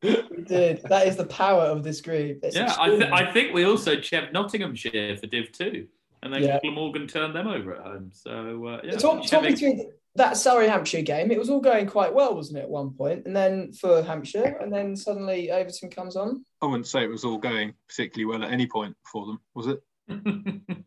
We 0.03 0.43
did. 0.45 0.83
That 0.83 1.07
is 1.07 1.15
the 1.15 1.25
power 1.25 1.63
of 1.63 1.83
this 1.83 2.01
group. 2.01 2.39
It's 2.43 2.55
yeah, 2.55 2.75
I, 2.79 2.89
th- 2.89 3.11
I, 3.11 3.31
think 3.31 3.53
we 3.53 3.65
also 3.65 3.99
cheved 3.99 4.33
Nottinghamshire 4.33 5.17
for 5.17 5.27
Div 5.27 5.51
2 5.51 5.87
and 6.23 6.33
then 6.33 6.43
yeah. 6.43 6.59
Glamorgan 6.61 7.07
turned 7.07 7.35
them 7.35 7.47
over 7.47 7.75
at 7.75 7.83
home. 7.83 8.11
So 8.13 8.67
uh, 8.67 8.81
yeah, 8.83 8.97
talk, 8.97 9.25
talk 9.25 9.43
me 9.43 9.55
through 9.55 9.91
that 10.15 10.37
Surrey 10.37 10.67
Hampshire 10.67 11.01
game. 11.01 11.31
It 11.31 11.39
was 11.39 11.49
all 11.49 11.61
going 11.61 11.87
quite 11.87 12.13
well, 12.13 12.35
wasn't 12.35 12.59
it, 12.59 12.63
at 12.63 12.69
one 12.69 12.91
point? 12.91 13.25
And 13.25 13.35
then 13.35 13.71
for 13.73 14.03
Hampshire, 14.03 14.57
and 14.59 14.71
then 14.71 14.95
suddenly 14.95 15.51
Overton 15.51 15.89
comes 15.89 16.15
on. 16.15 16.45
I 16.61 16.65
wouldn't 16.65 16.87
say 16.87 17.03
it 17.03 17.09
was 17.09 17.23
all 17.23 17.37
going 17.37 17.73
particularly 17.87 18.25
well 18.25 18.45
at 18.45 18.53
any 18.53 18.67
point 18.67 18.95
for 19.03 19.25
them, 19.25 19.39
was 19.55 19.67
it? 19.67 19.81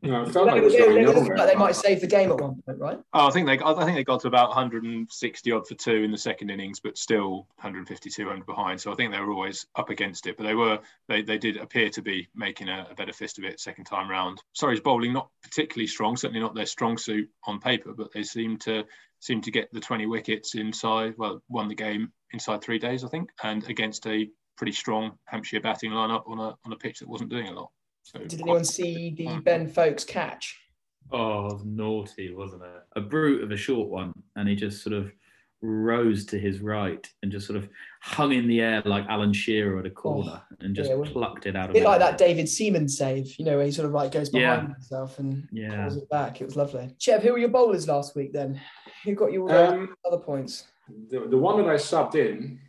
No, 0.02 0.23
it 0.23 0.33
felt 0.33 0.47
like, 0.47 0.57
it 0.57 0.64
was 0.64 0.75
going 0.75 1.37
like 1.37 1.49
they 1.49 1.54
might 1.54 1.75
save 1.75 2.00
the 2.00 2.07
game 2.07 2.31
at 2.31 2.40
one 2.40 2.61
point, 2.62 2.78
right? 2.78 2.99
Oh, 3.12 3.26
I 3.26 3.31
think 3.31 3.47
they, 3.47 3.59
I 3.59 3.85
think 3.85 3.97
they 3.97 4.04
got 4.04 4.21
to 4.21 4.28
about 4.28 4.50
160 4.50 5.52
odd 5.52 5.66
for 5.66 5.75
two 5.75 6.02
in 6.02 6.11
the 6.11 6.19
second 6.19 6.50
innings, 6.50 6.81
but 6.81 6.99
still 6.99 7.47
150, 7.57 8.11
200 8.11 8.47
behind. 8.47 8.81
So 8.81 8.93
I 8.93 8.95
think 8.95 9.12
they 9.12 9.21
were 9.21 9.33
always 9.33 9.66
up 9.76 9.90
against 9.90 10.26
it, 10.26 10.37
but 10.37 10.45
they 10.45 10.54
were, 10.54 10.78
they, 11.09 11.23
they 11.23 11.38
did 11.38 11.57
appear 11.57 11.88
to 11.90 12.02
be 12.02 12.28
making 12.35 12.69
a, 12.69 12.87
a 12.90 12.95
better 12.95 13.12
fist 13.12 13.38
of 13.38 13.45
it 13.45 13.61
second 13.61 13.85
time 13.85 14.11
round. 14.11 14.43
Surrey's 14.52 14.81
bowling 14.81 15.12
not 15.12 15.28
particularly 15.43 15.87
strong, 15.87 16.16
certainly 16.16 16.40
not 16.40 16.54
their 16.54 16.66
strong 16.66 16.99
suit 16.99 17.28
on 17.47 17.61
paper, 17.61 17.93
but 17.97 18.12
they 18.12 18.23
seem 18.23 18.59
to 18.59 18.85
seem 19.21 19.40
to 19.40 19.50
get 19.50 19.73
the 19.73 19.81
20 19.81 20.07
wickets 20.07 20.54
inside. 20.54 21.14
Well, 21.16 21.43
won 21.49 21.69
the 21.69 21.75
game 21.75 22.12
inside 22.33 22.62
three 22.62 22.78
days, 22.78 23.04
I 23.04 23.09
think, 23.09 23.31
and 23.43 23.69
against 23.71 24.07
a 24.07 24.28
pretty 24.57 24.73
strong 24.73 25.12
Hampshire 25.25 25.61
batting 25.61 25.90
lineup 25.90 26.28
on 26.28 26.38
a 26.38 26.54
on 26.64 26.73
a 26.73 26.76
pitch 26.76 27.00
that 27.00 27.09
wasn't 27.09 27.31
doing 27.31 27.49
a 27.49 27.52
lot. 27.52 27.71
So 28.04 28.18
Did 28.18 28.42
anyone 28.42 28.64
see 28.64 29.14
the 29.16 29.40
Ben 29.44 29.66
Foakes 29.66 30.04
catch? 30.04 30.61
Oh, 31.11 31.61
naughty, 31.64 32.34
wasn't 32.34 32.62
it? 32.62 32.82
A 32.96 33.00
brute 33.00 33.42
of 33.42 33.50
a 33.50 33.56
short 33.56 33.88
one, 33.88 34.12
and 34.37 34.46
he 34.46 34.54
just 34.54 34.82
sort 34.82 34.94
of 34.94 35.11
rose 35.62 36.26
to 36.26 36.38
his 36.38 36.61
right 36.61 37.08
and 37.23 37.32
just 37.32 37.46
sort 37.46 37.56
of 37.56 37.66
hung 38.02 38.32
in 38.32 38.46
the 38.46 38.61
air 38.61 38.82
like 38.84 39.06
Alan 39.08 39.32
Shearer 39.32 39.78
at 39.78 39.87
a 39.87 39.90
corner 39.90 40.42
oh, 40.42 40.57
and 40.61 40.76
just 40.76 40.90
yeah, 40.90 40.98
plucked 41.07 41.46
it 41.46 41.57
out 41.57 41.70
of. 41.70 41.70
A 41.70 41.72
bit 41.72 41.85
like 41.85 41.98
that 41.98 42.18
David 42.18 42.46
Seaman 42.46 42.88
save, 42.88 43.38
you 43.38 43.44
know, 43.46 43.57
where 43.57 43.64
he 43.64 43.72
sort 43.72 43.87
of 43.87 43.92
like 43.92 44.12
goes 44.12 44.29
behind 44.29 44.68
yeah. 44.68 44.74
himself 44.74 45.18
and 45.18 45.48
yeah. 45.50 45.83
pulls 45.83 45.96
it 45.96 46.09
back. 46.11 46.42
It 46.42 46.44
was 46.44 46.57
lovely. 46.57 46.94
Chev, 46.98 47.22
who 47.22 47.33
were 47.33 47.38
your 47.38 47.48
bowlers 47.48 47.88
last 47.88 48.14
week 48.14 48.35
then? 48.35 48.61
Who 49.05 49.14
got 49.14 49.33
you 49.33 49.48
all 49.48 49.50
um, 49.50 49.94
other 50.07 50.18
points? 50.18 50.64
The, 51.09 51.20
the 51.20 51.38
one 51.38 51.57
that 51.57 51.70
I 51.70 51.76
subbed 51.76 52.16
in, 52.16 52.61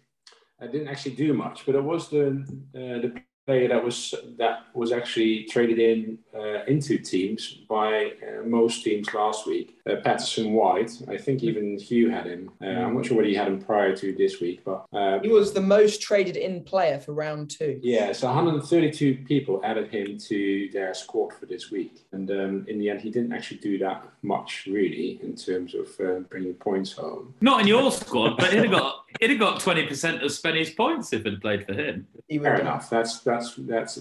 I 0.62 0.68
didn't 0.68 0.88
actually 0.88 1.16
do 1.16 1.34
much, 1.34 1.66
but 1.66 1.76
it 1.76 1.84
was 1.84 2.08
the 2.08 2.46
uh, 2.74 3.02
the 3.02 3.22
player 3.46 3.68
that 3.68 3.84
was 3.84 4.16
that 4.38 4.66
was 4.74 4.92
actually 4.92 5.44
traded 5.44 5.80
in 5.80 6.18
uh, 6.34 6.64
into 6.66 6.98
teams 6.98 7.60
by 7.70 8.12
uh, 8.28 8.44
most 8.46 8.84
teams 8.84 9.14
last 9.14 9.46
week. 9.46 9.75
Uh, 9.88 9.98
Patterson 9.98 10.54
White, 10.54 10.92
I 11.08 11.16
think 11.16 11.44
even 11.44 11.78
Hugh 11.78 12.10
had 12.10 12.26
him. 12.26 12.50
Uh, 12.60 12.66
I'm 12.66 12.96
not 12.96 13.06
sure 13.06 13.18
whether 13.18 13.30
he 13.30 13.36
had 13.36 13.48
him 13.48 13.62
prior 13.62 13.96
to 13.96 14.14
this 14.14 14.42
week, 14.42 14.64
but 14.66 14.86
uh, 14.92 15.20
he 15.20 15.30
was 15.30 15.54
the 15.54 15.62
most 15.62 16.02
traded 16.02 16.38
in 16.38 16.64
player 16.64 17.00
for 17.00 17.14
round 17.14 17.52
two. 17.52 17.80
Yeah, 17.84 18.12
so 18.12 18.26
132 18.26 19.26
people 19.28 19.62
added 19.64 19.90
him 19.90 20.18
to 20.18 20.70
their 20.74 20.96
squad 20.96 21.34
for 21.34 21.46
this 21.46 21.70
week, 21.70 22.04
and 22.14 22.32
um, 22.32 22.66
in 22.68 22.80
the 22.80 22.90
end, 22.90 23.02
he 23.02 23.12
didn't 23.12 23.32
actually 23.32 23.58
do 23.58 23.78
that 23.78 24.04
much 24.24 24.66
really 24.66 25.20
in 25.22 25.36
terms 25.36 25.76
of 25.76 25.88
uh, 26.00 26.20
bringing 26.22 26.56
points 26.56 26.94
home. 26.94 27.36
Not 27.42 27.62
in 27.62 27.68
your 27.68 27.92
squad, 27.92 28.38
but 28.38 28.52
he'd 28.52 28.64
have 28.64 28.72
got 28.72 29.06
he'd 29.20 29.30
have 29.30 29.40
got 29.40 29.62
20% 29.62 30.24
of 30.24 30.32
Spenny's 30.32 30.72
points 30.72 31.14
if 31.14 31.28
it 31.28 31.42
played 31.42 31.66
for 31.66 31.74
him. 31.74 32.08
Fair 32.28 32.60
enough. 32.60 32.90
That's 32.90 33.20
that's 33.20 33.54
that's 33.56 34.00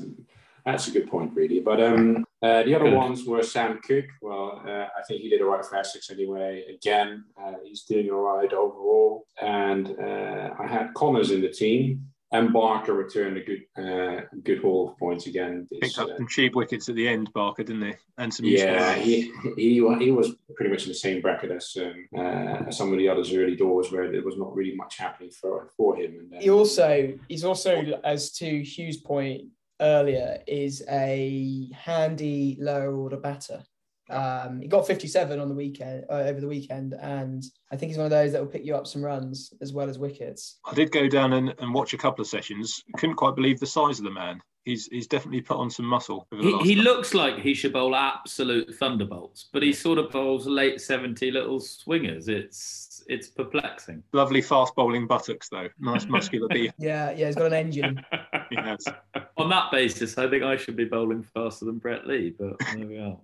that's 0.64 0.88
a 0.88 0.90
good 0.90 1.08
point, 1.10 1.32
really. 1.34 1.60
But 1.60 1.82
um, 1.82 2.24
uh, 2.42 2.62
the 2.62 2.74
other 2.74 2.90
good. 2.90 2.94
ones 2.94 3.24
were 3.26 3.42
Sam 3.42 3.80
Cook. 3.86 4.06
Well, 4.22 4.62
uh, 4.66 4.86
I 4.98 5.02
think 5.06 5.20
he 5.22 5.28
did 5.28 5.42
all 5.42 5.48
right 5.48 5.64
for 5.64 5.76
Essex 5.76 6.10
anyway. 6.10 6.64
Again, 6.74 7.24
uh, 7.40 7.54
he's 7.64 7.82
doing 7.82 8.10
all 8.10 8.22
right 8.22 8.52
overall. 8.52 9.26
And 9.40 9.94
uh, 10.00 10.50
I 10.58 10.66
had 10.66 10.94
Connors 10.94 11.30
in 11.30 11.40
the 11.40 11.50
team. 11.50 12.06
And 12.32 12.52
Barker 12.52 12.94
returned 12.94 13.36
a 13.36 13.44
good 13.44 13.62
uh, 13.78 14.22
good 14.42 14.60
haul 14.60 14.88
of 14.88 14.98
points 14.98 15.28
again. 15.28 15.68
Picked 15.80 15.98
up 16.00 16.08
uh, 16.08 16.16
some 16.16 16.26
cheap 16.26 16.56
wickets 16.56 16.88
at 16.88 16.96
the 16.96 17.06
end, 17.06 17.32
Barker, 17.32 17.62
didn't 17.62 17.82
he? 17.82 17.94
And 18.18 18.34
some 18.34 18.46
yeah, 18.46 18.96
he, 18.96 19.30
he 19.56 19.74
he 20.00 20.10
was 20.10 20.34
pretty 20.56 20.72
much 20.72 20.82
in 20.82 20.88
the 20.88 20.94
same 20.94 21.20
bracket 21.20 21.52
as, 21.52 21.76
um, 21.80 22.08
uh, 22.16 22.66
as 22.66 22.76
some 22.76 22.90
of 22.90 22.98
the 22.98 23.08
others 23.08 23.32
early 23.32 23.54
doors, 23.54 23.92
where 23.92 24.10
there 24.10 24.24
was 24.24 24.36
not 24.36 24.52
really 24.52 24.74
much 24.74 24.98
happening 24.98 25.30
for 25.30 25.70
for 25.76 25.94
him. 25.94 26.16
And 26.18 26.32
then, 26.32 26.40
he 26.40 26.50
also 26.50 27.16
he's 27.28 27.44
also 27.44 28.00
as 28.02 28.32
to 28.32 28.64
Hugh's 28.64 28.96
point 28.96 29.42
earlier 29.84 30.38
is 30.46 30.82
a 30.88 31.68
handy 31.74 32.56
lower 32.60 32.94
order 32.96 33.16
batter. 33.16 33.62
Um, 34.10 34.60
he 34.60 34.68
got 34.68 34.86
57 34.86 35.40
on 35.40 35.48
the 35.48 35.54
weekend 35.54 36.04
uh, 36.10 36.14
over 36.14 36.40
the 36.40 36.48
weekend, 36.48 36.94
and 36.94 37.42
I 37.72 37.76
think 37.76 37.90
he's 37.90 37.96
one 37.96 38.04
of 38.06 38.10
those 38.10 38.32
that 38.32 38.40
will 38.40 38.48
pick 38.50 38.64
you 38.64 38.76
up 38.76 38.86
some 38.86 39.02
runs 39.02 39.52
as 39.62 39.72
well 39.72 39.88
as 39.88 39.98
wickets. 39.98 40.58
I 40.64 40.74
did 40.74 40.92
go 40.92 41.08
down 41.08 41.32
and, 41.32 41.54
and 41.58 41.72
watch 41.72 41.94
a 41.94 41.98
couple 41.98 42.20
of 42.20 42.28
sessions. 42.28 42.84
Couldn't 42.98 43.16
quite 43.16 43.34
believe 43.34 43.60
the 43.60 43.66
size 43.66 43.98
of 43.98 44.04
the 44.04 44.10
man. 44.10 44.40
He's 44.64 44.86
he's 44.86 45.06
definitely 45.06 45.42
put 45.42 45.58
on 45.58 45.68
some 45.68 45.84
muscle. 45.84 46.26
He, 46.40 46.56
he 46.60 46.74
looks 46.76 47.12
like 47.12 47.38
he 47.38 47.52
should 47.52 47.74
bowl 47.74 47.94
absolute 47.94 48.74
thunderbolts, 48.76 49.48
but 49.52 49.62
he 49.62 49.74
sort 49.74 49.98
of 49.98 50.10
bowls 50.10 50.46
late 50.46 50.80
70 50.80 51.30
little 51.30 51.60
swingers. 51.60 52.28
It's 52.28 53.04
it's 53.06 53.28
perplexing. 53.28 54.02
Lovely 54.12 54.40
fast 54.40 54.74
bowling 54.74 55.06
buttocks 55.06 55.50
though. 55.50 55.68
Nice 55.78 56.06
muscular 56.08 56.48
beef. 56.48 56.72
yeah, 56.78 57.10
yeah, 57.10 57.26
he's 57.26 57.36
got 57.36 57.46
an 57.46 57.52
engine. 57.52 58.02
yes. 58.56 58.84
On 59.36 59.48
that 59.50 59.70
basis, 59.70 60.16
I 60.18 60.28
think 60.28 60.42
I 60.42 60.56
should 60.56 60.76
be 60.76 60.84
bowling 60.84 61.22
faster 61.22 61.64
than 61.64 61.78
Brett 61.78 62.06
Lee, 62.06 62.34
but 62.38 62.54
there 62.74 62.86
we 62.86 62.98
are. 62.98 63.18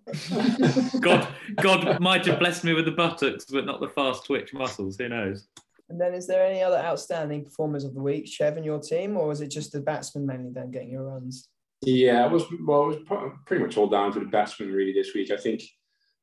God, 1.01 1.29
God 1.57 2.01
might 2.01 2.27
have 2.27 2.39
blessed 2.39 2.65
me 2.65 2.75
with 2.75 2.85
the 2.85 2.93
buttocks, 2.93 3.45
but 3.47 3.67
not 3.67 3.81
the 3.81 3.89
fast 3.89 4.27
twitch 4.27 4.53
muscles. 4.53 4.97
Who 4.99 5.09
knows? 5.09 5.49
And 5.89 6.01
then, 6.01 6.15
is 6.15 6.27
there 6.27 6.45
any 6.45 6.63
other 6.63 6.79
outstanding 6.79 7.45
performers 7.45 7.85
of 7.85 7.95
the 7.95 8.03
week, 8.03 8.29
Chev, 8.29 8.57
in 8.57 8.65
your 8.65 8.79
team, 8.79 9.17
or 9.17 9.33
is 9.33 9.41
it 9.41 9.49
just 9.49 9.73
the 9.73 9.81
batsmen 9.81 10.25
mainly 10.25 10.51
then 10.51 10.71
getting 10.71 10.91
your 10.91 11.05
runs? 11.05 11.49
Yeah, 11.83 12.27
it 12.27 12.33
was 12.33 12.45
well, 12.65 12.91
it 12.91 13.11
was 13.11 13.33
pretty 13.47 13.65
much 13.65 13.77
all 13.77 13.89
down 13.89 14.13
to 14.13 14.21
the 14.21 14.27
batsmen 14.27 14.73
really 14.73 14.93
this 14.93 15.15
week. 15.15 15.31
I 15.31 15.37
think 15.37 15.63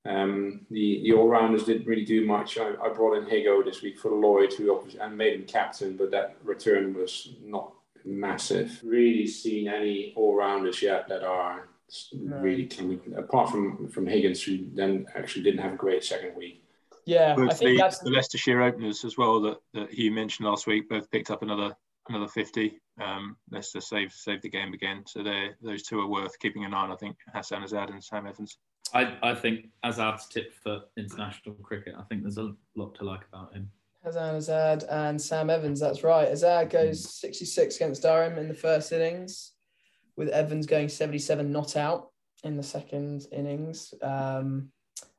um, 0.08 0.66
the 0.70 1.02
the 1.04 1.14
all 1.14 1.28
rounders 1.28 1.66
didn't 1.66 1.88
really 1.88 2.06
do 2.06 2.26
much. 2.26 2.58
I, 2.58 2.74
I, 2.82 2.90
brought 2.90 3.18
in 3.18 3.26
Higo 3.26 3.66
this 3.66 3.82
week 3.82 4.00
for 4.00 4.12
Lloyd, 4.12 4.54
who 4.54 4.74
obviously 4.74 5.02
and 5.02 5.18
made 5.18 5.34
him 5.34 5.46
captain, 5.46 5.98
but 5.98 6.12
that 6.12 6.38
return 6.44 6.94
was 6.94 7.36
not 7.44 7.74
massive. 8.06 8.80
Really 8.84 9.28
seen 9.28 9.68
any 9.68 10.14
all 10.16 10.36
rounders 10.36 10.82
yet 10.82 11.08
that 11.10 11.24
are 11.24 11.70
no. 12.14 12.38
really 12.38 12.66
coming 12.66 13.00
apart 13.18 13.50
from 13.50 13.88
from 13.90 14.08
Higgins, 14.08 14.44
who 14.44 14.68
then 14.74 15.06
actually 15.16 15.44
didn't 15.44 15.62
have 15.62 15.74
a 15.74 15.78
great 15.78 16.04
second 16.04 16.36
week. 16.36 16.64
Yeah, 17.06 17.36
I 17.38 17.54
think 17.54 17.60
the, 17.60 17.78
that's 17.78 18.00
the 18.00 18.10
Leicestershire 18.10 18.62
openers 18.62 19.06
as 19.06 19.18
well 19.18 19.40
that, 19.42 19.58
that 19.74 19.94
Hugh 19.94 20.12
mentioned 20.12 20.48
last 20.48 20.68
week. 20.68 20.90
Both 20.90 21.10
picked 21.10 21.32
up 21.32 21.42
another 21.42 21.76
another 22.10 22.28
fifty. 22.28 22.82
Um, 23.02 23.38
Leicester 23.50 23.80
saved 23.80 24.12
saved 24.12 24.44
the 24.44 24.50
game 24.50 24.74
again, 24.74 25.04
so 25.06 25.24
they 25.24 25.52
those 25.62 25.84
two 25.84 26.00
are 26.02 26.08
worth 26.08 26.38
keeping 26.40 26.66
an 26.66 26.74
eye 26.74 26.82
on. 26.82 26.92
I 26.92 26.96
think 26.96 27.16
Hassan 27.34 27.64
Azad 27.64 27.92
and 27.92 28.04
Sam 28.04 28.28
Evans. 28.28 28.58
I, 28.94 29.18
I 29.22 29.36
think 29.36 29.68
Azad's 29.84 30.28
tip 30.28 30.54
for 30.64 30.82
international 30.98 31.56
cricket. 31.56 31.96
I 31.98 32.04
think 32.04 32.24
there's 32.24 32.38
a 32.38 32.54
lot 32.76 32.96
to 32.96 33.04
like 33.04 33.26
about 33.32 33.54
him. 33.54 33.70
Hassan 34.08 34.36
Azad 34.36 34.86
and 34.90 35.22
Sam 35.22 35.50
Evans, 35.50 35.80
that's 35.80 36.04
right. 36.04 36.32
Azad 36.32 36.70
goes 36.70 37.20
66 37.20 37.76
against 37.76 38.02
Durham 38.02 38.38
in 38.38 38.48
the 38.48 38.54
first 38.54 38.92
innings, 38.92 39.54
with 40.16 40.30
Evans 40.30 40.66
going 40.66 40.90
77 40.90 41.52
not 41.52 41.76
out. 41.76 42.10
in 42.44 42.56
the 42.56 42.64
second 42.64 43.26
innings. 43.32 43.94
Um, 44.02 44.72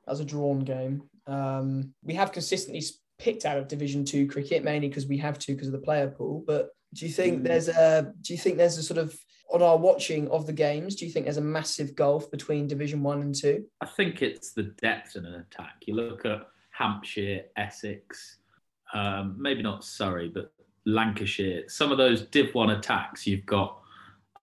that 0.07 0.13
was 0.13 0.21
a 0.21 0.25
drawn 0.25 0.61
game. 0.61 1.03
Um, 1.27 1.93
we 2.03 2.15
have 2.15 2.33
consistently 2.33 2.83
picked 3.19 3.45
out 3.45 3.59
of 3.59 3.69
Division 3.69 4.05
Two 4.05 4.27
cricket 4.27 4.65
mainly 4.65 4.89
because 4.89 5.07
we 5.07 5.19
have 5.19 5.39
to 5.41 5.53
because 5.53 5.69
of 5.69 5.73
the 5.73 5.79
player 5.79 6.09
pool. 6.09 6.43
But 6.47 6.71
do 6.95 7.05
you 7.07 7.13
think 7.13 7.41
mm. 7.41 7.45
there's 7.45 7.69
a 7.69 8.15
do 8.23 8.33
you 8.33 8.39
think 8.39 8.57
there's 8.57 8.79
a 8.79 8.83
sort 8.83 8.99
of 8.99 9.19
on 9.51 9.63
our 9.63 9.77
watching 9.77 10.29
of 10.29 10.47
the 10.47 10.53
games, 10.53 10.95
do 10.95 11.07
you 11.07 11.13
think 11.13 11.25
there's 11.25 11.39
a 11.39 11.43
massive 11.43 11.95
gulf 11.95 12.31
between 12.31 12.67
Division 12.67 13.03
One 13.03 13.23
and 13.23 13.35
Two? 13.35 13.65
I 13.81 13.87
think 13.87 14.23
it's 14.23 14.53
the 14.53 14.75
depth 14.81 15.17
in 15.17 15.25
an 15.25 15.35
attack. 15.35 15.77
You 15.87 15.95
look 15.95 16.25
at 16.25 16.47
Hampshire, 16.71 17.43
Essex, 17.57 18.39
um, 18.95 19.37
maybe 19.39 19.63
not 19.63 19.85
Surrey, 19.85 20.29
but 20.29 20.53
Lancashire. 20.87 21.69
Some 21.69 21.93
of 21.93 21.99
those 21.99 22.23
Div 22.23 22.55
One 22.55 22.71
attacks, 22.71 23.27
you've 23.27 23.47
got 23.47 23.81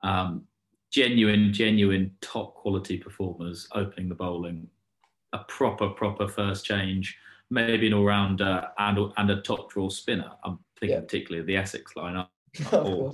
um, 0.03 0.43
genuine, 0.91 1.51
genuine 1.51 2.11
top 2.21 2.55
quality 2.55 2.97
performers 2.97 3.67
opening 3.73 4.09
the 4.09 4.15
bowling, 4.15 4.67
a 5.33 5.39
proper, 5.39 5.89
proper 5.89 6.27
first 6.27 6.65
change, 6.65 7.17
maybe 7.49 7.87
an 7.87 7.93
all 7.93 8.05
rounder 8.05 8.67
and, 8.77 9.11
and 9.17 9.29
a 9.29 9.41
top 9.41 9.71
draw 9.71 9.89
spinner. 9.89 10.31
I'm 10.43 10.59
thinking 10.79 10.97
yeah. 10.97 11.01
particularly 11.01 11.41
of 11.41 11.47
the 11.47 11.57
Essex 11.57 11.93
lineup. 11.95 12.27
or 12.71 13.11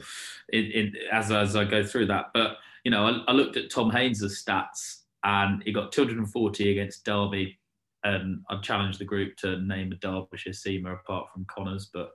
in, 0.53 0.65
in, 0.65 0.93
as, 1.11 1.31
as 1.31 1.55
I 1.55 1.63
go 1.63 1.83
through 1.83 2.05
that. 2.07 2.27
But, 2.33 2.57
you 2.83 2.91
know, 2.91 3.07
I, 3.07 3.31
I 3.31 3.31
looked 3.31 3.57
at 3.57 3.71
Tom 3.71 3.89
Haines' 3.89 4.43
stats 4.43 5.01
and 5.23 5.63
he 5.63 5.71
got 5.71 5.91
240 5.91 6.71
against 6.71 7.03
Derby. 7.03 7.57
And 8.03 8.41
I've 8.49 8.63
challenged 8.63 8.99
the 8.99 9.05
group 9.05 9.35
to 9.37 9.61
name 9.61 9.91
a 9.91 9.95
Derbyshire 9.95 10.53
seamer 10.53 10.93
apart 10.93 11.27
from 11.31 11.45
Connors, 11.45 11.89
but 11.93 12.11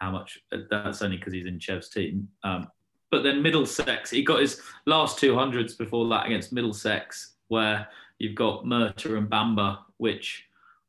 how 0.00 0.10
much 0.10 0.38
that's 0.70 1.02
only 1.02 1.16
because 1.16 1.32
he's 1.32 1.46
in 1.46 1.58
Chev's 1.58 1.88
team. 1.88 2.28
Um, 2.42 2.68
but 3.10 3.22
then 3.22 3.42
Middlesex, 3.42 4.10
he 4.10 4.22
got 4.22 4.40
his 4.40 4.60
last 4.86 5.18
two 5.18 5.34
hundreds 5.34 5.74
before 5.74 6.08
that 6.08 6.26
against 6.26 6.52
Middlesex, 6.52 7.34
where 7.48 7.88
you've 8.18 8.34
got 8.34 8.64
Murtagh 8.64 9.16
and 9.16 9.30
Bamber, 9.30 9.78
which, 9.98 10.44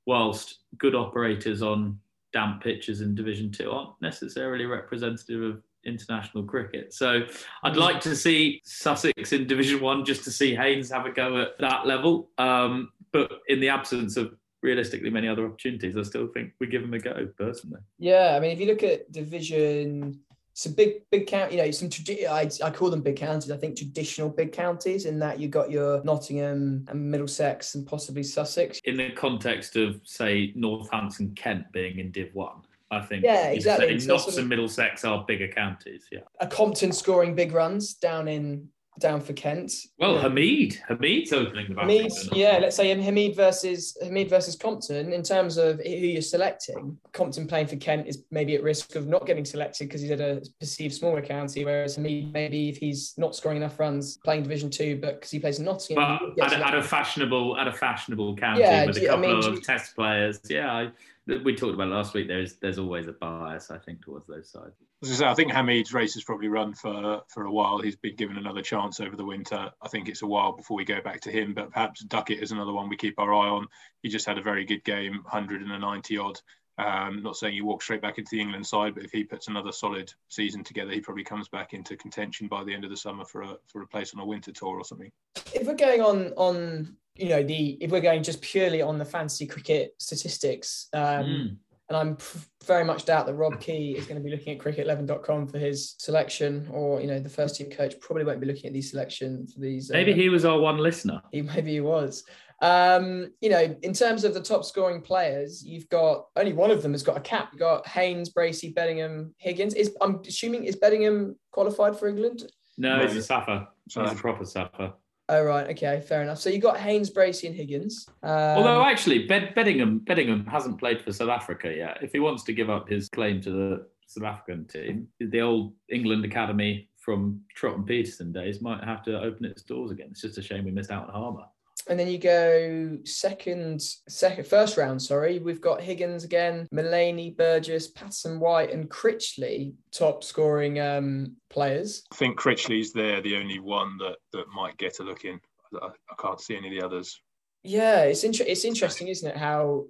whilst 0.06 0.60
good 0.78 0.96
operators 0.96 1.62
on 1.62 2.00
damp 2.34 2.64
pitches 2.64 3.02
in 3.02 3.16
Division 3.16 3.52
Two, 3.52 3.72
aren't 3.72 4.02
necessarily 4.02 4.66
representative 4.66 5.42
of 5.42 5.62
international 5.86 6.44
cricket. 6.44 6.94
So 6.94 7.22
I'd 7.64 7.78
like 7.78 8.02
to 8.02 8.16
see 8.16 8.62
Sussex 8.66 9.32
in 9.32 9.48
Division 9.48 9.80
One 9.80 10.04
just 10.04 10.24
to 10.26 10.32
see 10.32 10.54
Haines 10.54 10.92
have 10.92 11.06
a 11.06 11.12
go 11.12 11.42
at 11.42 11.58
that 11.60 11.86
level. 11.86 12.30
Um, 12.38 12.92
but 13.12 13.42
in 13.48 13.60
the 13.60 13.70
absence 13.70 14.18
of 14.18 14.34
realistically 14.62 15.10
many 15.10 15.28
other 15.28 15.46
opportunities, 15.46 15.96
I 15.98 16.04
still 16.04 16.28
think 16.28 16.54
we 16.60 16.68
give 16.68 16.84
him 16.84 16.94
a 16.94 17.00
go 17.00 17.28
personally. 17.38 17.82
Yeah, 18.00 18.34
I 18.36 18.40
mean, 18.40 18.52
if 18.52 18.60
you 18.60 18.68
look 18.68 18.84
at 18.84 19.12
Division 19.12 20.20
some 20.58 20.74
big 20.74 21.08
big 21.12 21.28
count 21.28 21.52
you 21.52 21.60
know 21.60 21.70
some 21.70 21.88
I, 22.10 22.50
I 22.64 22.72
call 22.72 22.90
them 22.90 23.02
big 23.02 23.16
counties 23.16 23.52
i 23.52 23.58
think 23.58 23.78
traditional 23.78 24.28
big 24.28 24.52
counties 24.52 25.06
in 25.06 25.20
that 25.20 25.40
you 25.40 25.50
got 25.50 25.70
your 25.70 26.04
nottingham 26.04 26.84
and 26.88 27.12
middlesex 27.12 27.76
and 27.76 27.86
possibly 27.86 28.24
sussex 28.24 28.80
in 28.86 28.98
the 28.98 29.12
context 29.12 29.76
of 29.76 30.02
say 30.04 30.54
northampton 30.56 31.36
kent 31.36 31.72
being 31.72 32.00
in 32.00 32.10
div 32.12 32.34
1 32.34 32.50
I 32.90 33.02
think. 33.02 33.26
Yeah, 33.26 33.48
exactly. 33.48 34.00
So 34.00 34.08
Notts 34.08 34.24
sort 34.24 34.36
of, 34.36 34.40
and 34.40 34.48
Middlesex 34.48 35.04
are 35.04 35.26
bigger 35.28 35.50
counties. 35.50 36.06
Yeah. 36.10 36.22
A 36.40 36.48
Compton 36.48 36.94
scoring 36.94 37.36
big 37.36 37.52
runs 37.52 37.96
down 37.96 38.30
in 38.30 38.70
down 39.00 39.22
for 39.22 39.34
Kent. 39.34 39.72
Well, 40.00 40.16
yeah. 40.16 40.22
Hamid, 40.22 40.80
Hamid's 40.88 41.34
opening 41.34 41.74
the 41.74 41.82
Hamid, 41.82 42.12
yeah. 42.34 42.58
Let's 42.62 42.76
say 42.76 42.90
Hamid 42.90 43.36
versus 43.36 43.98
Hamid 44.02 44.30
versus 44.30 44.56
Compton. 44.56 45.14
In 45.14 45.24
terms 45.24 45.58
of 45.58 45.80
who 45.80 45.90
you're 45.90 46.22
selecting, 46.22 46.98
Compton 47.14 47.48
playing 47.48 47.68
for 47.68 47.76
Kent 47.78 48.08
is 48.08 48.24
maybe 48.32 48.56
at 48.56 48.64
risk 48.64 48.96
of 48.96 49.08
not 49.08 49.26
getting 49.26 49.46
selected 49.46 49.88
because 49.88 50.02
he's 50.02 50.12
at 50.12 50.22
a 50.22 50.46
perceived 50.60 50.94
smaller 50.94 51.22
county. 51.22 51.66
Whereas 51.66 51.96
Hamid, 51.96 52.34
maybe 52.34 52.70
if 52.70 52.78
he's 52.78 53.14
not 53.18 53.36
scoring 53.36 53.58
enough 53.58 53.80
runs 53.80 54.18
playing 54.18 54.44
Division 54.44 54.70
Two, 54.70 55.00
but 55.02 55.16
because 55.16 55.32
he 55.32 55.40
plays 55.40 55.60
in 55.60 55.66
Nottingham, 55.66 56.34
but 56.38 56.54
at, 56.54 56.62
at, 56.62 56.76
a 56.76 56.84
fashionable 56.84 57.58
at 57.58 57.68
a 57.68 57.74
fashionable 57.74 58.36
county 58.36 58.62
yeah, 58.62 58.86
with 58.86 58.98
a 58.98 59.06
couple 59.06 59.26
I 59.26 59.40
mean, 59.40 59.54
of 59.54 59.64
Test 59.64 59.96
players, 59.96 60.40
yeah. 60.50 60.72
I, 60.72 60.92
we 61.28 61.56
talked 61.56 61.74
about 61.74 61.90
last 61.90 62.14
week. 62.14 62.28
There's 62.28 62.56
there's 62.56 62.80
always 62.80 63.08
a 63.08 63.14
bias, 63.14 63.70
I 63.70 63.78
think, 63.78 64.04
towards 64.04 64.28
those 64.28 64.50
sides. 64.50 64.76
As 65.04 65.22
I 65.22 65.34
think 65.34 65.52
Hamid's 65.52 65.94
race 65.94 66.14
has 66.14 66.24
probably 66.24 66.48
run 66.48 66.74
for 66.74 67.22
for 67.28 67.46
a 67.46 67.52
while. 67.52 67.80
He's 67.80 67.96
been 67.96 68.16
given 68.16 68.38
another 68.38 68.62
chance 68.62 69.00
over 69.00 69.16
the 69.16 69.26
winter. 69.26 69.72
I 69.82 69.88
think 69.90 70.08
it's 70.08 70.22
a 70.22 70.28
while 70.28 70.54
before 70.54 70.78
we 70.78 70.86
go 70.86 71.02
back 71.02 71.22
to 71.22 71.32
him, 71.32 71.54
but 71.54 71.72
perhaps 71.72 72.04
Duckett 72.04 72.42
is 72.42 72.52
another 72.52 72.74
one 72.74 72.90
we 72.90 72.98
keep 72.98 73.20
our 73.20 73.34
eye 73.34 73.50
on. 73.50 73.68
He 74.02 74.10
just 74.10 74.26
had 74.26 74.38
a 74.38 74.42
very 74.44 74.66
good 74.66 74.84
game, 74.84 75.20
190 75.24 76.18
odd. 76.18 76.40
Um, 76.80 77.24
not 77.24 77.36
saying 77.36 77.54
he 77.54 77.62
walks 77.62 77.86
straight 77.86 78.04
back 78.04 78.20
into 78.20 78.30
the 78.32 78.42
England 78.42 78.66
side, 78.66 78.94
but 78.94 79.04
if 79.04 79.12
he 79.12 79.24
puts 79.24 79.48
another 79.48 79.72
solid 79.72 80.14
season 80.30 80.64
together, 80.64 80.92
he 80.92 81.02
probably 81.02 81.24
comes 81.24 81.50
back 81.50 81.74
into 81.74 81.98
contention 81.98 82.48
by 82.48 82.64
the 82.64 82.74
end 82.74 82.84
of 82.84 82.92
the 82.92 82.98
summer 82.98 83.26
for 83.26 83.42
a 83.42 83.58
for 83.68 83.82
a 83.82 83.88
place 83.88 84.14
on 84.14 84.22
a 84.22 84.26
winter 84.26 84.52
tour 84.52 84.78
or 84.78 84.86
something. 84.86 85.12
If 85.54 85.66
we're 85.66 85.74
going 85.74 86.02
on 86.02 86.34
on 86.38 86.96
you 87.18 87.30
know 87.30 87.44
the 87.44 87.78
if 87.82 87.92
we're 87.92 88.02
going 88.02 88.24
just 88.24 88.42
purely 88.42 88.82
on 88.82 88.98
the 88.98 89.06
fantasy 89.06 89.46
cricket 89.46 89.94
statistics, 89.98 90.88
um, 90.94 91.02
mm. 91.02 91.58
and 91.90 91.98
I'm 91.98 92.18
very 92.66 92.84
much 92.84 93.06
doubt 93.06 93.26
that 93.26 93.36
Rob 93.36 93.60
Key 93.60 93.96
is 93.98 94.06
going 94.06 94.18
to 94.18 94.24
be 94.24 94.30
looking 94.30 94.58
at 94.58 94.64
cricket11.com 94.64 95.48
for 95.48 95.58
his 95.58 95.96
selection, 95.98 96.68
or 96.72 97.02
you 97.02 97.08
know 97.08 97.20
the 97.20 97.30
first 97.30 97.56
team 97.56 97.70
coach 97.70 98.00
probably 98.00 98.24
won't 98.24 98.40
be 98.40 98.48
looking 98.48 98.68
at 98.68 98.74
these 98.74 98.92
selection 98.92 99.48
for 99.48 99.60
these. 99.60 99.90
Maybe 99.92 100.14
uh, 100.14 100.16
he 100.16 100.30
was 100.30 100.46
our 100.46 100.60
one 100.60 100.78
listener. 100.78 101.22
He 101.32 101.42
maybe 101.42 101.72
he 101.72 101.82
was. 101.82 102.24
Um, 102.60 103.32
you 103.40 103.50
know, 103.50 103.76
in 103.84 103.94
terms 103.94 104.24
of 104.24 104.34
the 104.34 104.42
top 104.42 104.66
scoring 104.66 105.02
players, 105.02 105.64
you've 105.64 105.88
got 105.90 106.26
only 106.36 106.54
one 106.54 106.72
of 106.72 106.82
them 106.82 106.92
has 106.94 107.04
got 107.04 107.18
a 107.18 107.22
cap. 107.22 107.50
You've 107.52 107.60
got 107.60 107.88
Haines, 107.88 108.32
Bracey, 108.32 108.74
Bedingham, 108.74 109.34
Higgins. 109.38 109.76
Is 109.76 109.96
I'm 110.02 110.22
assuming 110.28 110.64
is 110.64 110.76
Bedingham 110.76 111.36
qualified 111.52 111.98
for 111.98 112.08
England? 112.08 112.52
No, 112.78 113.00
he's 113.00 113.16
a 113.16 113.24
Safa. 113.24 113.70
He's 113.86 113.96
a 113.98 114.16
proper 114.16 114.46
Safa. 114.46 114.94
Oh 115.30 115.44
right, 115.44 115.70
okay, 115.72 116.00
fair 116.00 116.22
enough. 116.22 116.40
So 116.40 116.50
you 116.50 116.60
got 116.60 116.78
Haines, 116.78 117.10
Bracey, 117.10 117.48
and 117.48 117.56
Higgins. 117.56 118.08
Um, 118.24 118.32
Although 118.32 118.84
actually, 118.84 119.28
Bed- 119.28 119.54
Bedingham 119.56 120.00
Bedingham 120.06 120.48
hasn't 120.48 120.80
played 120.80 121.02
for 121.02 121.12
South 121.12 121.30
Africa 121.30 121.74
yet. 121.76 121.98
If 122.02 122.14
he 122.14 122.20
wants 122.20 122.44
to 122.44 122.54
give 122.54 122.70
up 122.70 122.88
his 122.88 123.10
claim 123.10 123.42
to 123.42 123.52
the 123.52 123.88
South 124.08 124.24
African 124.24 124.66
team, 124.66 125.08
the 125.20 125.42
old 125.42 125.74
England 125.90 126.24
academy 126.24 126.90
from 126.98 127.42
Trott 127.56 127.76
and 127.76 127.86
Pietersen 127.88 128.32
days 128.32 128.62
might 128.62 128.84
have 128.84 129.04
to 129.04 129.20
open 129.20 129.46
its 129.46 129.64
doors 129.64 129.92
again. 129.92 130.08
It's 130.12 130.22
just 130.22 130.38
a 130.38 130.42
shame 130.42 130.64
we 130.66 130.72
missed 130.72 130.92
out 130.92 131.08
on 131.08 131.14
Harmer 131.14 131.46
and 131.90 132.00
then 132.00 132.08
you 132.08 132.18
go 132.18 132.98
second, 133.04 133.82
second, 134.08 134.46
first 134.46 134.78
round. 134.78 135.02
Sorry, 135.02 135.40
we've 135.40 135.62
got 135.62 135.82
Higgins 135.82 136.24
again, 136.24 136.68
Mullaney, 136.72 137.32
Burgess, 137.32 137.88
Patterson, 137.88 138.40
White, 138.40 138.72
and 138.72 138.90
Critchley, 138.90 139.74
top 139.92 140.24
scoring 140.24 140.80
um, 140.80 141.36
players. 141.50 142.04
I 142.12 142.16
think 142.16 142.40
Critchley's 142.40 142.94
there, 142.94 143.22
the 143.22 143.38
only 143.38 143.60
one 143.60 143.98
that 144.00 144.18
that 144.34 144.46
might 144.56 144.78
get 144.78 145.00
a 145.00 145.04
look 145.04 145.26
in. 145.26 145.40
I, 145.82 145.88
I 145.88 146.22
can't 146.22 146.42
see 146.42 146.56
any 146.56 146.68
of 146.68 146.80
the 146.80 146.86
others. 146.86 147.20
Yeah, 147.64 148.04
it's 148.04 148.24
inter- 148.24 148.46
it's 148.48 148.66
interesting, 148.66 149.08
isn't 149.08 149.30
it? 149.30 149.38
How 149.38 149.86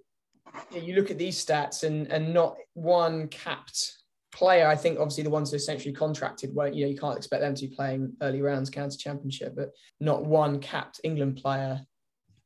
you 0.71 0.95
look 0.95 1.11
at 1.11 1.17
these 1.17 1.43
stats 1.43 1.83
and 1.83 2.07
and 2.07 2.33
not 2.33 2.55
one 2.73 3.27
capped 3.27 3.96
player, 4.37 4.67
I 4.67 4.75
think 4.75 4.99
obviously 4.99 5.23
the 5.23 5.31
ones 5.31 5.49
who 5.49 5.55
essentially 5.55 5.93
contracted 5.93 6.53
won't, 6.53 6.75
you 6.75 6.85
know, 6.85 6.91
you 6.91 6.97
can't 6.97 7.17
expect 7.17 7.41
them 7.41 7.55
to 7.55 7.67
be 7.67 7.75
playing 7.75 8.13
early 8.21 8.41
rounds 8.41 8.69
county 8.69 8.95
championship, 8.95 9.55
but 9.55 9.71
not 9.99 10.25
one 10.25 10.59
capped 10.59 11.01
England 11.03 11.37
player 11.37 11.81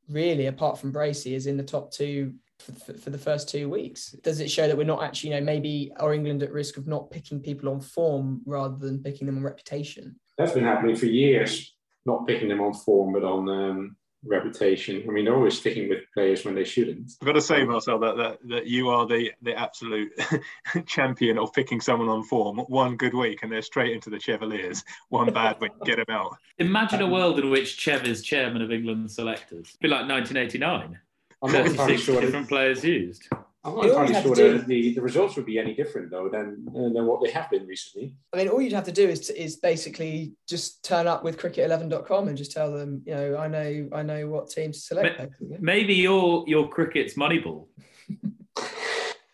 really, 0.09 0.47
apart 0.47 0.77
from 0.77 0.93
Bracey, 0.93 1.33
is 1.33 1.47
in 1.47 1.57
the 1.57 1.63
top 1.63 1.91
two 1.91 2.33
for, 2.59 2.93
for, 2.93 3.09
the 3.09 3.17
first 3.17 3.49
two 3.49 3.69
weeks. 3.69 4.11
Does 4.23 4.39
it 4.39 4.49
show 4.49 4.67
that 4.67 4.77
we're 4.77 4.83
not 4.83 5.03
actually, 5.03 5.31
you 5.31 5.35
know, 5.35 5.45
maybe 5.45 5.91
are 5.99 6.13
England 6.13 6.43
at 6.43 6.51
risk 6.51 6.77
of 6.77 6.87
not 6.87 7.11
picking 7.11 7.39
people 7.39 7.69
on 7.69 7.81
form 7.81 8.41
rather 8.45 8.77
than 8.77 9.03
picking 9.03 9.27
them 9.27 9.37
on 9.37 9.43
reputation? 9.43 10.15
That's 10.37 10.53
been 10.53 10.63
happening 10.63 10.95
for 10.95 11.07
years, 11.07 11.75
not 12.05 12.25
picking 12.25 12.49
them 12.49 12.61
on 12.61 12.73
form, 12.73 13.13
but 13.13 13.23
on 13.23 13.49
um, 13.49 13.95
reputation. 14.25 15.03
I 15.07 15.11
mean, 15.11 15.25
they're 15.25 15.35
always 15.35 15.57
sticking 15.57 15.89
with 15.89 15.99
players 16.13 16.45
when 16.45 16.55
they 16.55 16.63
shouldn't. 16.63 17.11
I've 17.21 17.25
got 17.25 17.33
to 17.33 17.41
say, 17.41 17.63
Marcel, 17.63 17.99
that 17.99 18.17
that, 18.17 18.37
that 18.49 18.67
you 18.67 18.89
are 18.89 19.05
the 19.05 19.31
the 19.41 19.55
absolute 19.57 20.11
champion 20.85 21.37
of 21.37 21.53
picking 21.53 21.81
someone 21.81 22.09
on 22.09 22.23
form. 22.23 22.59
One 22.67 22.97
good 22.97 23.13
week 23.13 23.43
and 23.43 23.51
they're 23.51 23.61
straight 23.61 23.93
into 23.93 24.09
the 24.09 24.19
Chevaliers. 24.19 24.83
One 25.09 25.31
bad 25.33 25.59
week, 25.59 25.71
get 25.85 25.97
them 25.97 26.05
out. 26.09 26.37
Imagine 26.57 27.01
a 27.01 27.07
world 27.07 27.39
in 27.39 27.49
which 27.49 27.77
Chev 27.77 28.05
is 28.05 28.21
chairman 28.21 28.61
of 28.61 28.71
England 28.71 29.11
selectors. 29.11 29.67
It'd 29.69 29.79
be 29.79 29.87
like 29.87 30.07
1989. 30.07 30.99
I'm 31.43 31.51
not 31.51 31.65
entirely 31.65 31.97
sure 31.97 32.21
different 32.21 32.47
players 32.47 32.83
used. 32.83 33.27
I'm 33.63 33.75
not 33.75 33.85
entirely 33.85 34.13
sure 34.21 34.35
the, 34.35 34.63
the, 34.65 34.95
the, 34.95 35.01
results 35.01 35.35
would 35.35 35.45
be 35.45 35.59
any 35.59 35.75
different 35.75 36.09
though 36.09 36.29
than 36.29 36.65
uh, 36.69 36.89
than 36.93 37.05
what 37.05 37.23
they 37.23 37.29
have 37.29 37.47
been 37.51 37.67
recently. 37.67 38.15
I 38.33 38.37
mean, 38.37 38.47
all 38.47 38.59
you'd 38.59 38.73
have 38.73 38.85
to 38.85 38.91
do 38.91 39.07
is 39.07 39.27
to, 39.27 39.39
is 39.39 39.57
basically 39.57 40.33
just 40.49 40.83
turn 40.83 41.05
up 41.05 41.23
with 41.23 41.37
cricket11.com 41.37 42.27
and 42.27 42.35
just 42.35 42.51
tell 42.51 42.71
them, 42.71 43.03
you 43.05 43.13
know, 43.13 43.37
I 43.37 43.47
know 43.47 43.89
I 43.93 44.01
know 44.01 44.27
what 44.27 44.49
teams 44.49 44.77
to 44.77 44.85
select. 44.95 45.35
Maybe 45.59 45.93
your 45.93 46.43
your 46.47 46.69
cricket's 46.69 47.13
Moneyball. 47.13 47.67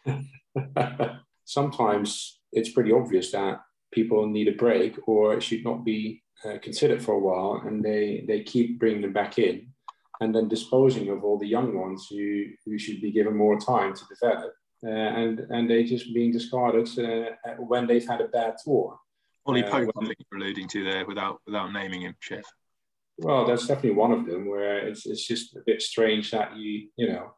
Sometimes 1.45 2.41
it's 2.51 2.71
pretty 2.71 2.91
obvious 2.91 3.31
that 3.31 3.61
people 3.93 4.27
need 4.27 4.49
a 4.49 4.53
break 4.53 4.97
or 5.07 5.35
it 5.35 5.43
should 5.43 5.63
not 5.63 5.85
be 5.85 6.21
uh, 6.43 6.57
considered 6.61 7.01
for 7.01 7.13
a 7.13 7.19
while, 7.19 7.61
and 7.65 7.81
they 7.81 8.25
they 8.27 8.43
keep 8.43 8.77
bringing 8.77 9.01
them 9.01 9.13
back 9.13 9.39
in 9.39 9.67
and 10.21 10.33
then 10.33 10.47
disposing 10.47 11.09
of 11.09 11.23
all 11.23 11.37
the 11.37 11.47
young 11.47 11.77
ones 11.77 12.07
who, 12.09 12.45
who 12.65 12.77
should 12.77 13.01
be 13.01 13.11
given 13.11 13.35
more 13.35 13.59
time 13.59 13.93
to 13.93 14.01
develop. 14.09 14.53
Uh, 14.85 14.89
and 14.89 15.39
and 15.49 15.67
they 15.67 15.83
just 15.83 16.13
being 16.13 16.31
discarded 16.31 16.87
uh, 16.99 17.51
when 17.57 17.87
they've 17.87 18.07
had 18.07 18.21
a 18.21 18.27
bad 18.27 18.55
tour. 18.63 18.99
Ollie 19.47 19.63
uh, 19.63 19.71
Pope, 19.71 19.91
I 19.99 20.05
think 20.05 20.17
you're 20.31 20.39
alluding 20.39 20.67
to 20.67 20.83
there, 20.83 21.05
without 21.05 21.41
without 21.47 21.73
naming 21.73 22.01
him, 22.01 22.15
Chev. 22.19 22.43
Well, 23.17 23.47
that's 23.47 23.65
definitely 23.65 23.97
one 23.97 24.11
of 24.11 24.27
them 24.27 24.47
where 24.47 24.87
it's 24.87 25.07
it's 25.07 25.25
just 25.25 25.55
a 25.55 25.61
bit 25.65 25.81
strange 25.81 26.29
that 26.29 26.55
you 26.55 26.89
you 26.95 27.09
know 27.09 27.33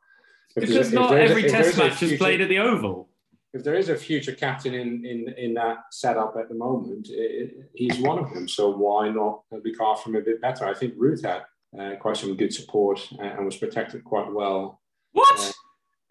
because 0.56 0.92
not 0.92 1.14
every 1.14 1.46
a, 1.46 1.50
Test 1.50 1.78
match 1.78 1.94
future, 1.94 2.16
is 2.16 2.20
played 2.20 2.42
at 2.42 2.50
the 2.50 2.60
Oval. 2.60 3.10
If 3.54 3.64
there 3.64 3.76
is 3.76 3.90
a 3.90 3.96
future 3.96 4.34
captain 4.34 4.74
in 4.74 5.06
in 5.06 5.34
in 5.38 5.54
that 5.54 5.78
setup 5.92 6.36
at 6.38 6.50
the 6.50 6.56
moment, 6.56 7.08
it, 7.10 7.70
he's 7.74 8.00
one 8.00 8.20
of 8.20 8.34
them. 8.34 8.48
So 8.50 8.70
why 8.70 9.10
not 9.10 9.44
look 9.52 9.64
after 9.82 10.10
him 10.10 10.18
a 10.18 10.22
bit 10.22 10.42
better? 10.42 10.66
I 10.66 10.74
think 10.74 10.96
Root 10.98 11.24
had 11.24 11.44
uh, 11.78 11.96
quite 12.00 12.18
some 12.18 12.36
good 12.36 12.54
support 12.54 13.08
and 13.20 13.46
was 13.46 13.58
protected 13.58 14.04
quite 14.04 14.32
well. 14.32 14.82
What? 15.12 15.40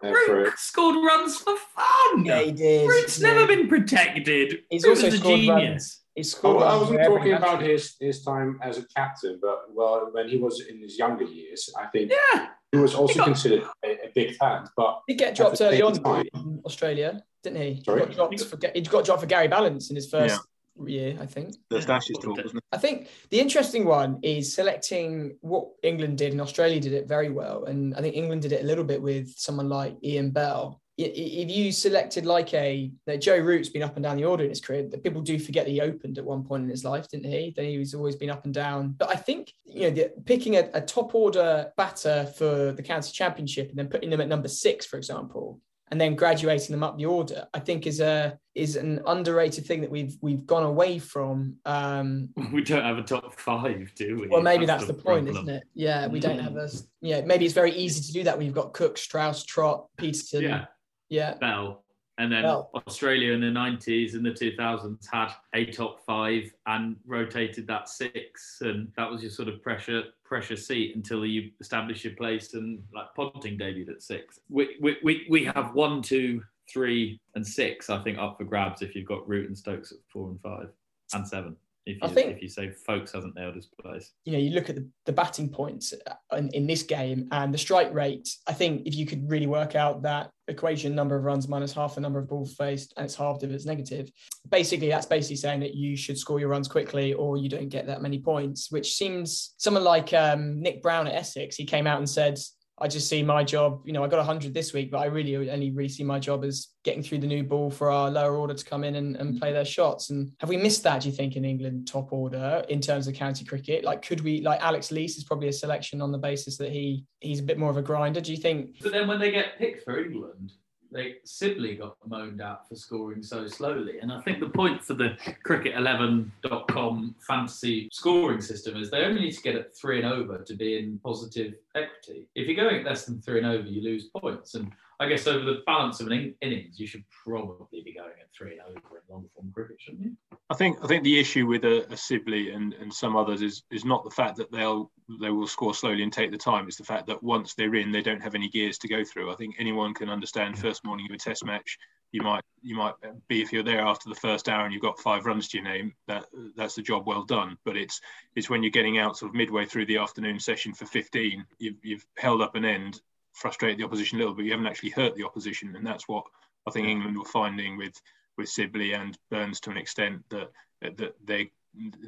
Uh, 0.03 0.09
uh, 0.09 0.13
for, 0.27 0.53
scored 0.57 0.97
runs 0.97 1.37
for 1.39 1.57
fun. 1.57 2.25
Yeah, 2.25 2.43
he 2.43 2.53
did. 2.53 2.89
Root's 2.89 3.21
never 3.21 3.47
been 3.47 3.69
protected. 3.69 4.61
He's 4.71 4.85
Root 4.85 5.03
also 5.03 5.09
a 5.09 5.19
genius. 5.19 5.49
Runs. 5.49 6.01
He's 6.15 6.31
scored. 6.33 6.63
Oh, 6.63 6.67
I 6.67 6.77
wasn't 6.77 7.05
talking 7.05 7.33
about 7.33 7.63
his 7.63 7.97
his 8.01 8.23
time 8.23 8.59
as 8.63 8.79
a 8.79 8.87
captain, 8.95 9.39
but 9.43 9.65
well, 9.73 10.09
when 10.13 10.29
he 10.29 10.37
was 10.37 10.65
in 10.69 10.81
his 10.81 10.99
younger 10.99 11.25
years, 11.25 11.69
I 11.77 11.87
think 11.87 12.13
yeah. 12.13 12.49
he 12.71 12.79
was 12.79 12.95
also 12.95 13.13
he 13.13 13.19
got, 13.19 13.25
considered 13.27 13.65
a, 13.85 13.89
a, 13.89 14.11
big 14.15 14.37
talent. 14.37 14.69
But 14.77 15.01
he 15.09 15.15
get 15.15 15.35
dropped 15.35 15.61
early 15.61 15.83
on 15.83 15.95
time, 15.95 16.27
in 16.35 16.61
Australia, 16.65 17.23
didn't 17.43 17.63
he? 17.63 17.83
Sorry? 17.85 18.01
He 18.01 18.07
got 18.07 18.15
dropped 18.15 18.41
for 18.45 18.59
he 18.75 18.81
got 18.83 19.05
dropped 19.05 19.21
for 19.21 19.27
Gary 19.27 19.49
Ballance 19.49 19.91
in 19.91 19.97
his 19.97 20.09
first 20.09 20.41
year, 20.87 21.17
I 21.21 21.27
think. 21.27 21.55
The 21.71 21.79
Ashes 21.89 22.19
talk, 22.19 22.37
wasn't 22.37 22.57
it? 22.57 22.65
I 22.73 22.79
think 22.79 23.09
the 23.31 23.41
interesting 23.41 23.85
one 23.85 24.19
is 24.23 24.55
selecting 24.55 25.37
what 25.41 25.69
England 25.83 26.19
did 26.19 26.33
and 26.33 26.41
Australia 26.41 26.81
did 26.81 26.93
it 26.93 27.09
very 27.09 27.31
well. 27.31 27.65
And 27.65 27.95
I 27.95 28.01
think 28.01 28.15
England 28.15 28.43
did 28.43 28.53
it 28.53 28.63
a 28.63 28.67
little 28.67 28.85
bit 28.85 29.01
with 29.01 29.33
someone 29.37 29.69
like 29.69 29.97
Ian 30.05 30.31
Bell. 30.31 30.81
If 31.01 31.49
you 31.49 31.71
selected 31.71 32.27
like 32.27 32.53
a 32.55 32.91
Joe 33.21 33.39
Root's 33.39 33.69
been 33.69 33.85
up 33.85 33.95
and 33.95 34.03
down 34.03 34.17
the 34.17 34.25
order 34.25 34.43
in 34.43 34.51
his 34.51 34.61
career, 34.61 34.83
that 34.89 35.05
people 35.05 35.23
do 35.23 35.39
forget 35.39 35.65
that 35.65 35.71
he 35.71 35.81
opened 35.81 36.19
at 36.19 36.25
one 36.25 36.43
point 36.43 36.65
in 36.65 36.69
his 36.69 36.85
life, 36.85 37.09
didn't 37.09 37.31
he? 37.31 37.53
Then 37.55 37.67
he 37.67 37.79
was 37.79 37.95
always 37.95 38.17
been 38.17 38.31
up 38.31 38.45
and 38.45 38.53
down. 38.53 38.97
But 38.99 39.11
I 39.11 39.15
think 39.15 39.53
you 39.65 39.83
know 39.83 39.91
the, 39.91 40.13
picking 40.27 40.57
a, 40.57 40.69
a 40.75 40.81
top 40.81 41.15
order 41.15 41.71
batter 41.77 42.27
for 42.37 42.73
the 42.73 42.83
county 42.83 43.13
championship 43.13 43.69
and 43.69 43.79
then 43.79 43.87
putting 43.87 44.11
them 44.11 44.21
at 44.21 44.27
number 44.27 44.49
six, 44.49 44.87
for 44.87 44.97
example, 44.97 45.61
and 45.91 46.01
then 46.01 46.15
graduating 46.15 46.73
them 46.73 46.83
up 46.83 46.99
the 46.99 47.07
order, 47.07 47.47
I 47.55 47.61
think 47.61 47.87
is 47.87 48.01
a 48.01 48.39
is 48.55 48.77
an 48.77 49.01
underrated 49.07 49.67
thing 49.67 49.81
that 49.81 49.91
we've 49.91 50.17
we've 50.21 50.47
gone 50.47 50.65
away 50.65 50.99
from. 50.99 51.57
Um, 51.65 52.31
we 52.53 52.63
don't 52.63 52.85
have 52.85 52.99
a 52.99 53.03
top 53.03 53.39
five, 53.39 53.93
do 53.95 54.21
we? 54.21 54.29
Well, 54.29 54.43
maybe 54.43 54.67
that's, 54.67 54.85
that's 54.85 54.93
the, 54.93 54.97
the 54.97 55.03
point, 55.03 55.29
isn't 55.29 55.49
it? 55.49 55.65
Yeah, 55.75 56.07
we 56.07 56.21
don't 56.21 56.39
have 56.39 56.57
a. 56.57 56.69
Yeah, 57.01 57.23
maybe 57.23 57.45
it's 57.45 57.55
very 57.55 57.73
easy 57.73 58.03
to 58.03 58.13
do 58.13 58.25
that. 58.25 58.39
We've 58.39 58.55
got 58.55 58.73
Cook, 58.73 58.99
Strauss, 58.99 59.45
trot 59.45 59.87
Pietersen 59.97 60.43
Yeah, 60.43 60.65
yeah, 61.09 61.35
Bell. 61.35 61.85
And 62.19 62.33
then 62.33 62.45
Australia 62.45 63.33
in 63.33 63.41
the 63.41 63.47
90s 63.47 64.15
and 64.15 64.27
the 64.27 64.31
2000s 64.31 65.07
had 65.11 65.31
a 65.55 65.67
top 65.67 66.05
five 66.05 66.53
and 66.67 66.97
rotated 67.07 67.67
that 67.69 67.89
six. 67.89 68.59
And 68.61 68.93
that 68.97 69.09
was 69.09 69.23
your 69.23 69.31
sort 69.31 69.49
of 69.49 69.63
pressure 69.63 70.03
pressure 70.25 70.57
seat 70.57 70.97
until 70.97 71.25
you 71.25 71.53
establish 71.61 72.05
your 72.05 72.15
place. 72.15 72.55
And 72.55 72.83
like 72.93 73.15
Ponting 73.15 73.57
debuted 73.57 73.91
at 73.91 74.03
six. 74.03 74.41
We, 74.49 74.77
we, 74.81 74.97
we, 75.05 75.27
we 75.31 75.45
have 75.45 75.75
one, 75.75 76.03
two, 76.03 76.43
three, 76.69 77.21
and 77.37 77.47
six, 77.47 77.89
I 77.89 78.03
think, 78.03 78.19
up 78.19 78.37
for 78.37 78.45
grabs 78.45 78.83
if 78.83 78.97
you've 78.97 79.07
got 79.07 79.27
Root 79.29 79.47
and 79.47 79.57
Stokes 79.57 79.93
at 79.93 79.99
four 80.13 80.29
and 80.29 80.41
five 80.41 80.71
and 81.15 81.27
seven. 81.27 81.57
If 81.89 81.97
you, 81.97 82.01
I 82.03 82.09
think, 82.09 82.37
if 82.37 82.43
you 82.43 82.51
say 82.51 82.71
Foakes 82.71 83.13
hasn't 83.13 83.35
nailed 83.35 83.55
his 83.55 83.67
place. 83.67 84.13
You 84.27 84.33
know, 84.33 84.39
you 84.39 84.51
look 84.51 84.69
at 84.69 84.77
the, 84.77 84.87
the 85.07 85.13
batting 85.13 85.49
points 85.49 85.95
in, 86.37 86.51
in 86.51 86.67
this 86.67 86.83
game 86.83 87.29
and 87.33 87.53
the 87.53 87.57
strike 87.57 87.95
rate. 87.95 88.29
I 88.47 88.53
think 88.53 88.87
if 88.87 88.95
you 88.95 89.07
could 89.07 89.31
really 89.31 89.47
work 89.47 89.75
out 89.75 90.03
that 90.03 90.31
equation, 90.49 90.95
number 90.95 91.17
of 91.17 91.25
runs 91.25 91.49
minus 91.49 91.73
half 91.73 91.95
the 91.95 92.03
number 92.03 92.19
of 92.19 92.29
balls 92.29 92.55
faced, 92.55 92.93
and 92.99 93.07
it's 93.07 93.15
halved 93.15 93.43
if 93.43 93.51
it's 93.51 93.65
negative. 93.65 94.11
Basically, 94.51 94.91
that's 94.91 95.07
basically 95.07 95.37
saying 95.37 95.61
that 95.61 95.75
you 95.75 95.97
should 95.97 96.19
score 96.19 96.39
your 96.39 96.51
runs 96.51 96.69
quickly 96.69 97.15
or 97.15 97.39
you 97.39 97.49
don't 97.49 97.71
get 97.71 97.87
that 97.87 98.03
many 98.03 98.19
points, 98.19 98.71
which 98.71 98.95
seems 98.95 99.55
someone 99.57 99.85
like 99.85 100.13
um, 100.13 100.61
Nick 100.61 100.83
Brown 100.83 101.07
at 101.07 101.15
Essex, 101.15 101.57
he 101.57 101.65
came 101.65 101.87
out 101.87 101.99
and 101.99 102.09
said, 102.09 102.39
I 102.81 102.89
just 102.89 103.09
see 103.09 103.23
my 103.23 103.43
job, 103.43 103.83
you 103.85 103.93
know, 103.93 104.05
I 104.05 104.09
got 104.09 104.19
100 104.19 104.55
this 104.55 104.73
week, 104.73 104.91
but 104.91 104.99
I 104.99 105.07
really 105.07 105.51
only 105.51 105.71
really 105.71 105.89
see 105.89 106.05
my 106.05 106.19
job 106.19 106.45
as 106.45 106.69
getting 106.85 107.03
through 107.03 107.19
the 107.19 107.27
new 107.27 107.43
ball 107.43 107.71
for 107.71 107.91
our 107.91 108.11
lower 108.11 108.37
order 108.37 108.55
to 108.55 108.65
come 108.65 108.85
in 108.85 108.95
and, 108.95 109.17
and 109.17 109.39
play 109.39 109.49
mm-hmm. 109.49 109.57
their 109.57 109.65
shots. 109.65 110.11
And 110.11 110.33
have 110.41 110.49
we 110.49 110.57
missed 110.57 110.83
that, 110.85 111.03
do 111.03 111.09
you 111.09 111.15
think, 111.15 111.37
in 111.37 111.45
England 111.45 111.89
top 111.89 112.13
order 112.13 112.65
in 112.69 112.81
terms 112.81 113.09
of 113.09 113.15
county 113.15 113.45
cricket? 113.45 113.85
Like, 113.85 114.03
could 114.03 114.21
we, 114.21 114.43
like 114.43 114.61
Alex 114.61 114.91
Lees 114.91 115.17
is 115.17 115.25
probably 115.25 115.49
a 115.49 115.53
selection 115.53 116.01
on 116.01 116.13
the 116.13 116.19
basis 116.19 116.57
that 116.59 116.71
he 116.71 117.05
he's 117.21 117.41
a 117.41 117.43
bit 117.43 117.59
more 117.59 117.71
of 117.71 117.77
a 117.77 117.83
grinder. 117.83 118.21
Do 118.21 118.33
you 118.33 118.39
think? 118.39 118.77
But 118.83 118.93
then 118.93 119.09
when 119.09 119.19
they 119.19 119.31
get 119.31 119.59
picked 119.59 119.85
for 119.85 119.99
England, 119.99 120.53
they 120.91 121.17
Sibley 121.25 121.77
got 121.77 121.97
moaned 122.07 122.41
at 122.41 122.69
for 122.69 122.75
scoring 122.75 123.23
so 123.23 123.47
slowly. 123.47 123.99
And 124.01 124.13
I 124.13 124.21
think 124.21 124.41
the 124.41 124.49
point 124.49 124.83
for 124.83 124.95
the 124.95 125.17
cricket11.com 125.47 127.15
fantasy 127.27 127.89
scoring 127.93 128.41
system 128.41 128.77
is 128.77 128.91
they 128.91 129.05
only 129.05 129.23
need 129.23 129.33
to 129.33 129.43
get 129.43 129.55
it 129.55 129.77
three 129.77 130.03
and 130.03 130.13
over 130.13 130.39
to 130.39 130.55
be 130.55 130.79
in 130.79 130.99
positive 131.05 131.55
equity. 131.75 132.29
If 132.35 132.47
you're 132.47 132.57
going 132.57 132.85
less 132.85 133.05
than 133.05 133.21
three 133.21 133.39
and 133.39 133.47
over, 133.47 133.69
you 133.69 133.83
lose 133.83 134.09
points. 134.17 134.55
And 134.55 134.73
I 135.01 135.09
guess 135.09 135.29
over 135.29 135.45
the 135.45 135.63
balance 135.65 136.01
of 136.01 136.09
an 136.09 136.13
in- 136.13 136.35
innings, 136.41 136.81
you 136.81 136.87
should 136.87 137.05
probably 137.25 137.83
be 137.83 137.95
going 137.95 138.11
at 138.21 138.33
three 138.37 138.59
and 138.59 138.63
over 138.63 138.97
in 138.97 139.03
long 139.09 139.29
form 139.35 139.53
cricket, 139.55 139.77
shouldn't 139.81 140.03
you? 140.03 140.17
I 140.51 140.55
think 140.55 140.79
I 140.83 140.89
think 140.89 141.05
the 141.05 141.21
issue 141.21 141.47
with 141.47 141.65
a, 141.65 141.87
a 141.93 141.97
Sibley 141.97 142.51
and, 142.51 142.75
and 142.75 142.93
some 142.93 143.17
others 143.17 143.41
is 143.41 143.63
is 143.71 143.85
not 143.85 144.03
the 144.03 144.11
fact 144.11 144.37
that 144.39 144.51
they'll 144.51 144.91
they 145.21 145.31
will 145.31 145.47
score 145.47 145.75
slowly 145.75 146.03
and 146.03 146.13
take 146.13 146.33
the 146.33 146.39
time. 146.39 146.67
It's 146.67 146.77
the 146.77 146.85
fact 146.85 147.07
that 147.07 147.23
once 147.23 147.55
they're 147.55 147.77
in, 147.77 147.93
they 147.93 148.03
don't 148.03 148.23
have 148.23 148.35
any 148.35 148.49
gears 148.49 148.79
to 148.79 148.89
go 148.89 149.05
through. 149.05 149.31
I 149.31 149.37
think 149.37 149.55
anyone 149.59 149.95
can 149.95 150.11
understand. 150.11 150.59
First 150.59 150.85
morning 150.85 151.07
of 151.09 151.15
a 151.15 151.19
Test 151.19 151.45
match, 151.45 151.79
you 152.11 152.23
might 152.23 152.43
you 152.63 152.75
might 152.75 152.95
be 153.29 153.41
if 153.41 153.53
you're 153.53 153.63
there 153.63 153.83
after 153.83 154.09
the 154.09 154.17
first 154.17 154.49
hour 154.49 154.65
and 154.65 154.73
you've 154.73 154.83
got 154.83 154.99
five 154.99 155.27
runs 155.27 155.49
to 155.49 155.59
your 155.59 155.65
name. 155.65 155.95
That 156.09 156.27
that's 156.57 156.75
the 156.75 156.83
job 156.83 157.07
well 157.07 157.23
done. 157.23 157.57
But 157.65 157.77
it's 157.77 158.01
it's 158.35 158.51
when 158.51 158.65
you're 158.65 158.71
getting 158.71 158.99
out 158.99 159.17
sort 159.17 159.31
of 159.31 159.37
midway 159.37 159.65
through 159.65 159.87
the 159.87 159.99
afternoon 159.99 160.41
session 160.41 160.75
for 160.75 160.87
15, 160.87 161.47
you've 161.59 161.77
you've 161.85 162.07
held 162.17 162.43
up 162.43 162.57
an 162.57 162.65
end 162.65 163.01
frustrated 163.33 163.79
the 163.79 163.85
opposition 163.85 164.19
a 164.19 164.21
little, 164.21 164.35
but 164.35 164.45
you 164.45 164.51
haven't 164.51 164.67
actually 164.67 164.91
hurt 164.91 165.15
the 165.15 165.25
opposition, 165.25 165.75
and 165.77 165.87
that's 165.87 166.09
what 166.09 166.25
I 166.67 166.71
think 166.71 166.89
England 166.89 167.19
were 167.19 167.25
finding 167.25 167.77
with 167.77 168.01
with 168.37 168.49
Sibley 168.49 168.93
and 168.93 169.19
Burns 169.31 169.61
to 169.61 169.71
an 169.71 169.77
extent 169.77 170.23
that 170.31 170.51
that 170.81 171.15
they 171.25 171.51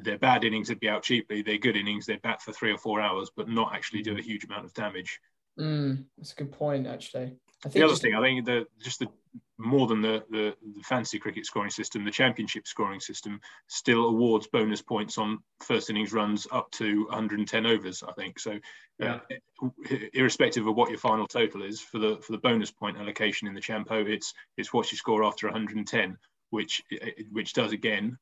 their 0.03 0.17
bad 0.17 0.43
innings 0.43 0.69
would 0.69 0.79
be 0.79 0.89
out 0.89 1.03
cheaply. 1.03 1.41
Their 1.41 1.57
good 1.57 1.77
innings, 1.77 2.05
they'd 2.05 2.21
bat 2.21 2.41
for 2.41 2.51
three 2.51 2.71
or 2.71 2.77
four 2.77 2.99
hours, 2.99 3.29
but 3.35 3.47
not 3.47 3.73
actually 3.75 4.01
do 4.01 4.17
a 4.17 4.21
huge 4.21 4.43
amount 4.43 4.65
of 4.65 4.73
damage. 4.73 5.19
Mm, 5.59 6.05
that's 6.17 6.33
a 6.33 6.35
good 6.35 6.51
point, 6.51 6.87
actually. 6.87 7.35
I 7.65 7.69
think 7.69 7.73
the 7.73 7.83
other 7.83 7.91
just... 7.91 8.01
thing, 8.01 8.15
I 8.15 8.21
think 8.21 8.45
the 8.45 8.65
just 8.79 8.99
the 8.99 9.07
more 9.57 9.87
than 9.87 10.01
the, 10.01 10.23
the, 10.29 10.55
the 10.75 10.83
fancy 10.83 11.19
cricket 11.19 11.45
scoring 11.45 11.69
system, 11.69 12.03
the 12.03 12.11
championship 12.11 12.67
scoring 12.67 12.99
system 12.99 13.39
still 13.67 14.05
awards 14.05 14.47
bonus 14.47 14.81
points 14.81 15.17
on 15.17 15.39
first 15.59 15.89
innings 15.89 16.13
runs 16.13 16.47
up 16.51 16.69
to 16.71 17.05
110 17.05 17.65
overs. 17.65 18.03
I 18.07 18.11
think 18.13 18.39
so. 18.39 18.59
Uh, 19.01 19.19
irrespective 20.13 20.67
of 20.67 20.75
what 20.75 20.89
your 20.89 20.99
final 20.99 21.27
total 21.27 21.63
is 21.63 21.81
for 21.81 21.99
the 21.99 22.17
for 22.17 22.33
the 22.33 22.37
bonus 22.37 22.71
point 22.71 22.97
allocation 22.97 23.47
in 23.47 23.53
the 23.53 23.61
Champo, 23.61 24.07
it's 24.07 24.33
it's 24.57 24.73
what 24.73 24.91
you 24.91 24.97
score 24.97 25.23
after 25.23 25.47
110, 25.47 26.17
which 26.49 26.83
which 27.31 27.53
does 27.53 27.71
again 27.71 28.17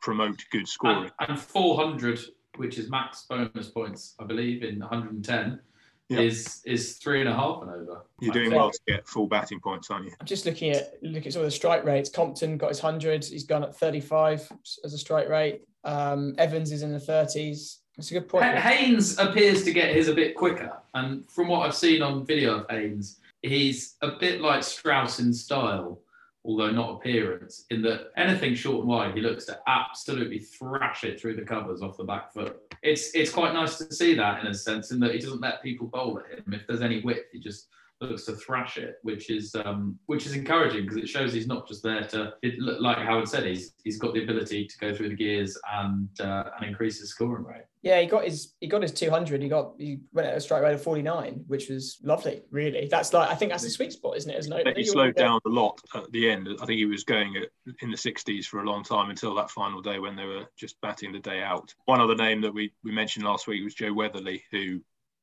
promote 0.00 0.44
good 0.50 0.68
scoring. 0.68 1.10
And, 1.20 1.30
and 1.30 1.40
400, 1.40 2.20
which 2.56 2.78
is 2.78 2.90
max 2.90 3.26
bonus 3.28 3.68
points, 3.68 4.14
I 4.18 4.24
believe, 4.24 4.62
in 4.62 4.78
110 4.78 5.60
yep. 6.08 6.20
is 6.20 6.60
is 6.64 6.96
three 6.98 7.20
and 7.20 7.28
a 7.28 7.34
half 7.34 7.62
and 7.62 7.70
over. 7.70 8.04
You're 8.20 8.32
doing 8.32 8.52
well 8.52 8.70
to 8.70 8.80
get 8.86 9.06
full 9.06 9.26
batting 9.26 9.60
points, 9.60 9.90
aren't 9.90 10.06
you? 10.06 10.12
I'm 10.20 10.26
just 10.26 10.46
looking 10.46 10.72
at 10.72 10.94
look 11.02 11.26
at 11.26 11.32
some 11.32 11.42
of 11.42 11.46
the 11.46 11.52
strike 11.52 11.84
rates. 11.84 12.10
Compton 12.10 12.58
got 12.58 12.70
his 12.70 12.80
hundred. 12.80 13.24
He's 13.24 13.44
gone 13.44 13.64
at 13.64 13.76
35 13.76 14.50
as 14.84 14.92
a 14.92 14.98
strike 14.98 15.28
rate. 15.28 15.62
Um, 15.84 16.34
Evans 16.38 16.72
is 16.72 16.82
in 16.82 16.92
the 16.92 16.98
30s. 16.98 17.78
That's 17.96 18.10
a 18.10 18.14
good 18.14 18.28
point. 18.28 18.44
Haines 18.56 19.18
appears 19.18 19.62
to 19.64 19.72
get 19.72 19.94
his 19.94 20.08
a 20.08 20.14
bit 20.14 20.34
quicker, 20.34 20.72
and 20.94 21.28
from 21.30 21.48
what 21.48 21.66
I've 21.66 21.74
seen 21.74 22.02
on 22.02 22.26
video 22.26 22.58
of 22.58 22.66
Haines, 22.68 23.20
he's 23.42 23.96
a 24.02 24.12
bit 24.12 24.40
like 24.40 24.62
Strauss 24.62 25.20
in 25.20 25.32
style 25.32 26.00
although 26.44 26.70
not 26.70 26.96
appearance, 26.96 27.64
in 27.70 27.82
that 27.82 28.10
anything 28.16 28.54
short 28.54 28.80
and 28.80 28.88
wide, 28.88 29.14
he 29.14 29.20
looks 29.20 29.46
to 29.46 29.58
absolutely 29.66 30.38
thrash 30.38 31.04
it 31.04 31.20
through 31.20 31.36
the 31.36 31.42
covers 31.42 31.82
off 31.82 31.96
the 31.96 32.04
back 32.04 32.32
foot. 32.32 32.60
It's 32.82 33.14
it's 33.14 33.32
quite 33.32 33.54
nice 33.54 33.78
to 33.78 33.92
see 33.94 34.14
that 34.14 34.40
in 34.40 34.46
a 34.46 34.54
sense, 34.54 34.90
in 34.90 35.00
that 35.00 35.12
he 35.12 35.18
doesn't 35.18 35.40
let 35.40 35.62
people 35.62 35.86
bowl 35.86 36.20
at 36.20 36.38
him. 36.38 36.52
If 36.52 36.66
there's 36.66 36.82
any 36.82 37.00
width, 37.00 37.32
he 37.32 37.40
just 37.40 37.68
looks 38.00 38.24
to 38.24 38.32
thrash 38.32 38.76
it, 38.76 38.96
which 39.02 39.30
is 39.30 39.54
um, 39.64 39.98
which 40.06 40.26
is 40.26 40.34
encouraging 40.34 40.82
because 40.82 40.96
it 40.96 41.08
shows 41.08 41.32
he's 41.32 41.46
not 41.46 41.66
just 41.66 41.82
there 41.82 42.02
to. 42.08 42.34
It, 42.42 42.60
like 42.60 42.98
Howard 42.98 43.28
said, 43.28 43.46
he's 43.46 43.72
he's 43.82 43.98
got 43.98 44.14
the 44.14 44.22
ability 44.22 44.66
to 44.66 44.78
go 44.78 44.94
through 44.94 45.10
the 45.10 45.14
gears 45.14 45.58
and 45.72 46.08
uh, 46.20 46.44
and 46.58 46.68
increase 46.68 47.00
his 47.00 47.10
scoring 47.10 47.44
rate. 47.44 47.64
Yeah, 47.82 48.00
he 48.00 48.06
got 48.06 48.24
his 48.24 48.54
he 48.60 48.66
got 48.66 48.82
his 48.82 48.92
200. 48.92 49.42
He 49.42 49.48
got 49.48 49.74
he 49.78 50.00
went 50.12 50.28
at 50.28 50.36
a 50.36 50.40
strike 50.40 50.62
rate 50.62 50.74
of 50.74 50.82
49, 50.82 51.44
which 51.46 51.68
was 51.68 51.98
lovely. 52.02 52.42
Really, 52.50 52.88
that's 52.90 53.12
like 53.12 53.30
I 53.30 53.34
think 53.34 53.50
that's 53.50 53.62
the 53.62 53.70
sweet 53.70 53.92
spot, 53.92 54.16
isn't 54.16 54.30
it? 54.30 54.38
Isn't 54.38 54.52
it? 54.52 54.76
He 54.76 54.84
slowed 54.84 55.16
down 55.16 55.40
a 55.46 55.50
lot 55.50 55.80
at 55.94 56.10
the 56.12 56.30
end. 56.30 56.48
I 56.62 56.66
think 56.66 56.78
he 56.78 56.86
was 56.86 57.04
going 57.04 57.36
in 57.82 57.90
the 57.90 57.96
60s 57.96 58.46
for 58.46 58.60
a 58.60 58.64
long 58.64 58.82
time 58.84 59.10
until 59.10 59.34
that 59.34 59.50
final 59.50 59.82
day 59.82 59.98
when 59.98 60.16
they 60.16 60.24
were 60.24 60.44
just 60.56 60.80
batting 60.80 61.12
the 61.12 61.18
day 61.18 61.42
out. 61.42 61.74
One 61.84 62.00
other 62.00 62.16
name 62.16 62.40
that 62.42 62.54
we 62.54 62.72
we 62.82 62.92
mentioned 62.92 63.24
last 63.24 63.46
week 63.46 63.62
was 63.62 63.74
Joe 63.74 63.92
Weatherley, 63.92 64.42
who 64.50 64.80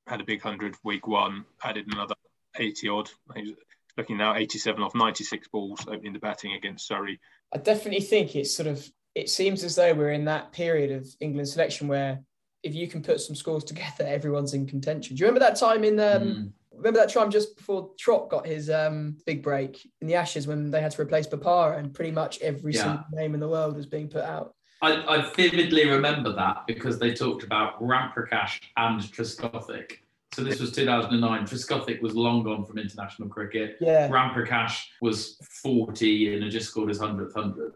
had 0.07 0.21
a 0.21 0.25
big 0.25 0.41
hundred 0.41 0.75
week 0.83 1.07
one, 1.07 1.45
added 1.63 1.85
another 1.91 2.15
80 2.57 2.89
odd. 2.89 3.09
He's 3.35 3.53
looking 3.97 4.17
now 4.17 4.35
87 4.35 4.81
off 4.81 4.95
96 4.95 5.47
balls 5.49 5.81
opening 5.87 6.13
the 6.13 6.19
batting 6.19 6.53
against 6.53 6.87
Surrey. 6.87 7.19
I 7.53 7.57
definitely 7.57 8.01
think 8.01 8.35
it's 8.35 8.55
sort 8.55 8.67
of, 8.67 8.87
it 9.15 9.29
seems 9.29 9.63
as 9.63 9.75
though 9.75 9.93
we're 9.93 10.11
in 10.11 10.25
that 10.25 10.51
period 10.51 10.91
of 10.91 11.07
England 11.19 11.49
selection 11.49 11.87
where 11.87 12.21
if 12.63 12.75
you 12.75 12.87
can 12.87 13.01
put 13.01 13.19
some 13.21 13.35
scores 13.35 13.63
together, 13.63 14.05
everyone's 14.07 14.53
in 14.53 14.65
contention. 14.65 15.15
Do 15.15 15.21
you 15.21 15.27
remember 15.27 15.45
that 15.45 15.57
time 15.57 15.83
in 15.83 15.99
um, 15.99 16.21
mm. 16.21 16.51
remember 16.71 16.99
that 16.99 17.11
time 17.11 17.31
just 17.31 17.57
before 17.57 17.91
Trott 17.99 18.29
got 18.29 18.45
his 18.45 18.69
um, 18.69 19.17
big 19.25 19.43
break 19.43 19.87
in 20.01 20.07
the 20.07 20.15
Ashes 20.15 20.47
when 20.47 20.71
they 20.71 20.81
had 20.81 20.91
to 20.91 21.01
replace 21.01 21.27
Bopara 21.27 21.77
and 21.77 21.93
pretty 21.93 22.11
much 22.11 22.39
every 22.41 22.73
yeah. 22.73 22.83
single 22.83 23.05
name 23.11 23.33
in 23.33 23.39
the 23.39 23.49
world 23.49 23.75
was 23.75 23.85
being 23.85 24.07
put 24.07 24.23
out. 24.23 24.55
I, 24.83 24.93
I 24.93 25.31
vividly 25.35 25.87
remember 25.87 26.33
that 26.33 26.65
because 26.65 26.97
they 26.97 27.13
talked 27.13 27.43
about 27.43 27.79
Ramprakash 27.79 28.61
and 28.77 28.99
Trescothick. 28.99 29.97
So 30.33 30.43
this 30.43 30.59
was 30.59 30.71
2009. 30.71 31.45
Trescothick 31.45 32.01
was 32.01 32.15
long 32.15 32.43
gone 32.43 32.65
from 32.65 32.77
international 32.77 33.27
cricket. 33.27 33.77
Yeah. 33.81 34.07
Ramprakash 34.09 34.81
was 35.01 35.37
40 35.61 36.35
and 36.35 36.43
had 36.43 36.51
just 36.51 36.69
scored 36.69 36.89
his 36.89 36.99
100th 36.99 37.33
100th 37.33 37.73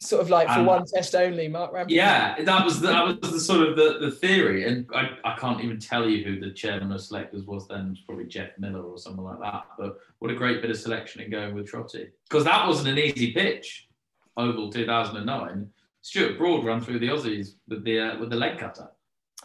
sort 0.00 0.22
of 0.22 0.30
like 0.30 0.48
for 0.48 0.62
one 0.62 0.84
test 0.86 1.14
only, 1.14 1.48
Mark 1.48 1.72
Ramprakash. 1.72 1.90
Yeah, 1.90 2.42
that 2.42 2.64
was 2.64 2.80
the, 2.80 2.88
that 2.88 3.20
was 3.20 3.32
the 3.32 3.40
sort 3.40 3.68
of 3.68 3.76
the, 3.76 3.98
the 4.00 4.10
theory, 4.10 4.66
and 4.66 4.86
I, 4.94 5.10
I 5.24 5.36
can't 5.36 5.62
even 5.62 5.78
tell 5.78 6.08
you 6.08 6.24
who 6.24 6.40
the 6.40 6.52
chairman 6.52 6.92
of 6.92 7.00
selectors 7.00 7.44
was 7.44 7.66
then. 7.68 7.86
It 7.86 7.90
was 7.90 8.00
probably 8.06 8.26
Geoff 8.26 8.50
Miller 8.58 8.82
or 8.82 8.98
someone 8.98 9.26
like 9.26 9.52
that. 9.52 9.64
But 9.78 9.98
what 10.18 10.30
a 10.30 10.34
great 10.34 10.62
bit 10.62 10.70
of 10.70 10.78
selection 10.78 11.22
in 11.22 11.30
going 11.30 11.54
with 11.54 11.66
Trotty 11.66 12.08
because 12.28 12.44
that 12.44 12.66
wasn't 12.66 12.88
an 12.88 12.98
easy 12.98 13.32
pitch. 13.32 13.88
Oval 14.36 14.70
2009. 14.70 15.68
Stuart 16.00 16.38
Broad 16.38 16.64
ran 16.64 16.80
through 16.80 17.00
the 17.00 17.08
Aussies 17.08 17.54
with 17.68 17.84
the 17.84 17.98
uh, 17.98 18.18
with 18.18 18.30
the 18.30 18.36
leg 18.36 18.58
cutter. 18.58 18.88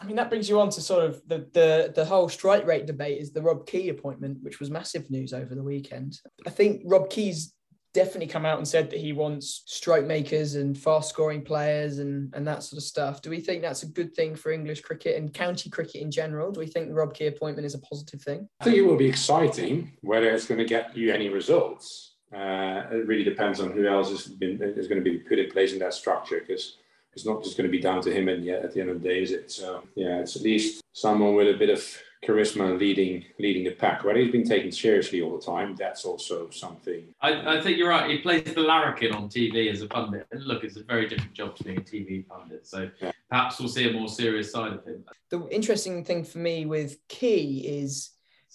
I 0.00 0.04
mean, 0.04 0.16
that 0.16 0.28
brings 0.28 0.48
you 0.48 0.60
on 0.60 0.70
to 0.70 0.80
sort 0.80 1.04
of 1.04 1.22
the, 1.28 1.46
the 1.52 1.92
the 1.94 2.04
whole 2.04 2.28
strike 2.28 2.66
rate 2.66 2.86
debate 2.86 3.20
is 3.20 3.32
the 3.32 3.42
Rob 3.42 3.66
Key 3.66 3.90
appointment, 3.90 4.38
which 4.42 4.58
was 4.58 4.70
massive 4.70 5.08
news 5.10 5.32
over 5.32 5.54
the 5.54 5.62
weekend. 5.62 6.18
I 6.46 6.50
think 6.50 6.82
Rob 6.84 7.08
Key's 7.10 7.54
definitely 7.94 8.26
come 8.26 8.44
out 8.44 8.58
and 8.58 8.66
said 8.66 8.90
that 8.90 8.98
he 8.98 9.12
wants 9.12 9.62
stroke 9.66 10.04
makers 10.04 10.56
and 10.56 10.76
fast 10.76 11.08
scoring 11.08 11.42
players 11.42 12.00
and, 12.00 12.34
and 12.34 12.46
that 12.46 12.64
sort 12.64 12.78
of 12.78 12.82
stuff. 12.82 13.22
Do 13.22 13.30
we 13.30 13.40
think 13.40 13.62
that's 13.62 13.84
a 13.84 13.88
good 13.88 14.12
thing 14.14 14.34
for 14.34 14.50
English 14.50 14.82
cricket 14.82 15.16
and 15.16 15.32
county 15.32 15.70
cricket 15.70 16.02
in 16.02 16.10
general? 16.10 16.50
Do 16.50 16.58
we 16.58 16.66
think 16.66 16.88
the 16.88 16.94
Rob 16.94 17.14
Key 17.14 17.28
appointment 17.28 17.64
is 17.64 17.74
a 17.74 17.78
positive 17.78 18.20
thing? 18.20 18.48
I 18.60 18.64
think 18.64 18.76
it 18.76 18.82
will 18.82 18.96
be 18.96 19.06
exciting. 19.06 19.92
Whether 20.02 20.28
it's 20.30 20.46
going 20.46 20.58
to 20.58 20.64
get 20.64 20.96
you 20.96 21.12
any 21.12 21.28
results, 21.28 22.16
uh, 22.34 22.82
it 22.90 23.06
really 23.06 23.22
depends 23.22 23.60
on 23.60 23.70
who 23.70 23.86
else 23.86 24.10
is, 24.10 24.26
been, 24.26 24.60
is 24.60 24.88
going 24.88 25.02
to 25.02 25.08
be 25.08 25.18
put 25.18 25.38
in 25.38 25.50
place 25.50 25.72
in 25.72 25.78
that 25.78 25.94
structure 25.94 26.40
because 26.46 26.78
it's 27.14 27.26
not 27.26 27.42
just 27.42 27.56
going 27.56 27.68
to 27.68 27.72
be 27.72 27.80
down 27.80 28.02
to 28.02 28.12
him 28.12 28.28
and 28.28 28.44
yet 28.44 28.64
at 28.64 28.72
the 28.72 28.80
end 28.80 28.90
of 28.90 29.02
the 29.02 29.08
day, 29.08 29.22
is 29.22 29.30
it? 29.30 29.50
So 29.50 29.82
yeah, 29.94 30.20
it's 30.20 30.36
at 30.36 30.42
least 30.42 30.82
someone 30.92 31.34
with 31.34 31.48
a 31.48 31.58
bit 31.58 31.70
of 31.70 31.82
charisma 32.26 32.78
leading 32.78 33.24
leading 33.38 33.64
the 33.64 33.72
pack. 33.72 34.04
Whether 34.04 34.20
he's 34.20 34.32
been 34.32 34.48
taken 34.48 34.72
seriously 34.72 35.22
all 35.22 35.36
the 35.38 35.44
time, 35.44 35.76
that's 35.76 36.04
also 36.04 36.50
something. 36.50 37.04
I, 37.20 37.58
I 37.58 37.60
think 37.60 37.78
you're 37.78 37.88
right. 37.88 38.10
He 38.10 38.18
plays 38.18 38.42
the 38.44 38.60
larrikin 38.60 39.12
on 39.12 39.28
TV 39.28 39.70
as 39.70 39.82
a 39.82 39.86
pundit, 39.86 40.26
and 40.30 40.44
look, 40.44 40.64
it's 40.64 40.76
a 40.76 40.82
very 40.82 41.08
different 41.08 41.34
job 41.34 41.56
to 41.56 41.64
being 41.64 41.78
a 41.78 41.82
TV 41.82 42.26
pundit. 42.26 42.66
So 42.66 42.90
yeah. 43.00 43.12
perhaps 43.30 43.60
we'll 43.60 43.68
see 43.68 43.88
a 43.88 43.92
more 43.92 44.08
serious 44.08 44.50
side 44.50 44.72
of 44.72 44.84
him. 44.84 45.04
The 45.30 45.46
interesting 45.48 46.04
thing 46.04 46.24
for 46.24 46.38
me 46.38 46.66
with 46.66 46.96
Key 47.08 47.66
is, 47.66 48.10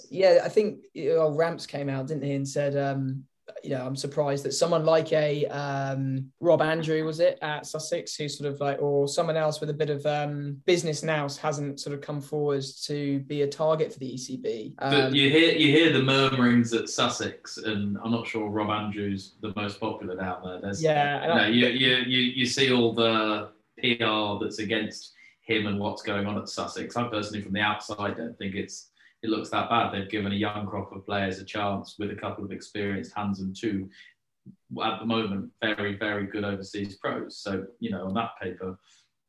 yeah, 0.09 0.39
I 0.43 0.49
think 0.49 0.85
you 0.93 1.15
know, 1.15 1.29
Ramps 1.29 1.65
came 1.65 1.89
out, 1.89 2.07
didn't 2.07 2.23
he, 2.23 2.33
and 2.33 2.47
said. 2.47 2.75
Um, 2.75 3.25
you 3.63 3.71
know, 3.71 3.85
I'm 3.85 3.95
surprised 3.95 4.43
that 4.45 4.53
someone 4.53 4.85
like 4.85 5.11
a 5.13 5.45
um, 5.47 6.31
Rob 6.39 6.61
Andrew 6.61 7.03
was 7.05 7.19
it 7.19 7.37
at 7.41 7.65
Sussex, 7.65 8.15
who 8.15 8.27
sort 8.27 8.51
of 8.51 8.59
like, 8.59 8.81
or 8.81 9.07
someone 9.07 9.37
else 9.37 9.59
with 9.59 9.69
a 9.69 9.73
bit 9.73 9.89
of 9.89 10.05
um, 10.05 10.57
business 10.65 11.03
nous 11.03 11.37
hasn't 11.37 11.79
sort 11.79 11.93
of 11.93 12.01
come 12.01 12.21
forward 12.21 12.63
to 12.83 13.19
be 13.21 13.41
a 13.43 13.47
target 13.47 13.93
for 13.93 13.99
the 13.99 14.13
ECB. 14.13 14.73
Um, 14.79 15.13
you 15.13 15.29
hear 15.29 15.53
you 15.53 15.71
hear 15.71 15.93
the 15.93 16.01
murmurings 16.01 16.73
at 16.73 16.89
Sussex, 16.89 17.57
and 17.57 17.97
I'm 18.03 18.11
not 18.11 18.27
sure 18.27 18.49
Rob 18.49 18.69
Andrews 18.69 19.35
the 19.41 19.53
most 19.55 19.79
popular 19.79 20.15
down 20.15 20.41
there. 20.43 20.61
There's, 20.61 20.81
yeah, 20.83 21.25
no, 21.27 21.47
you, 21.47 21.67
you 21.67 21.95
you 21.97 22.19
you 22.19 22.45
see 22.45 22.71
all 22.71 22.93
the 22.93 23.49
PR 23.79 24.43
that's 24.43 24.59
against 24.59 25.13
him 25.41 25.65
and 25.65 25.79
what's 25.79 26.01
going 26.03 26.27
on 26.27 26.37
at 26.37 26.47
Sussex. 26.47 26.95
I 26.95 27.07
personally, 27.07 27.41
from 27.41 27.53
the 27.53 27.61
outside, 27.61 28.17
don't 28.17 28.37
think 28.37 28.55
it's 28.55 28.88
it 29.21 29.29
looks 29.29 29.49
that 29.49 29.69
bad. 29.69 29.93
They've 29.93 30.09
given 30.09 30.31
a 30.31 30.35
young 30.35 30.65
crop 30.65 30.91
of 30.93 31.05
players 31.05 31.39
a 31.39 31.45
chance 31.45 31.95
with 31.99 32.11
a 32.11 32.15
couple 32.15 32.43
of 32.43 32.51
experienced 32.51 33.13
hands 33.15 33.41
and 33.41 33.55
two, 33.55 33.89
at 34.83 34.99
the 34.99 35.05
moment, 35.05 35.51
very, 35.61 35.97
very 35.97 36.25
good 36.25 36.43
overseas 36.45 36.95
pros. 36.95 37.37
So, 37.37 37.65
you 37.79 37.91
know, 37.91 38.05
on 38.05 38.13
that 38.13 38.31
paper, 38.41 38.77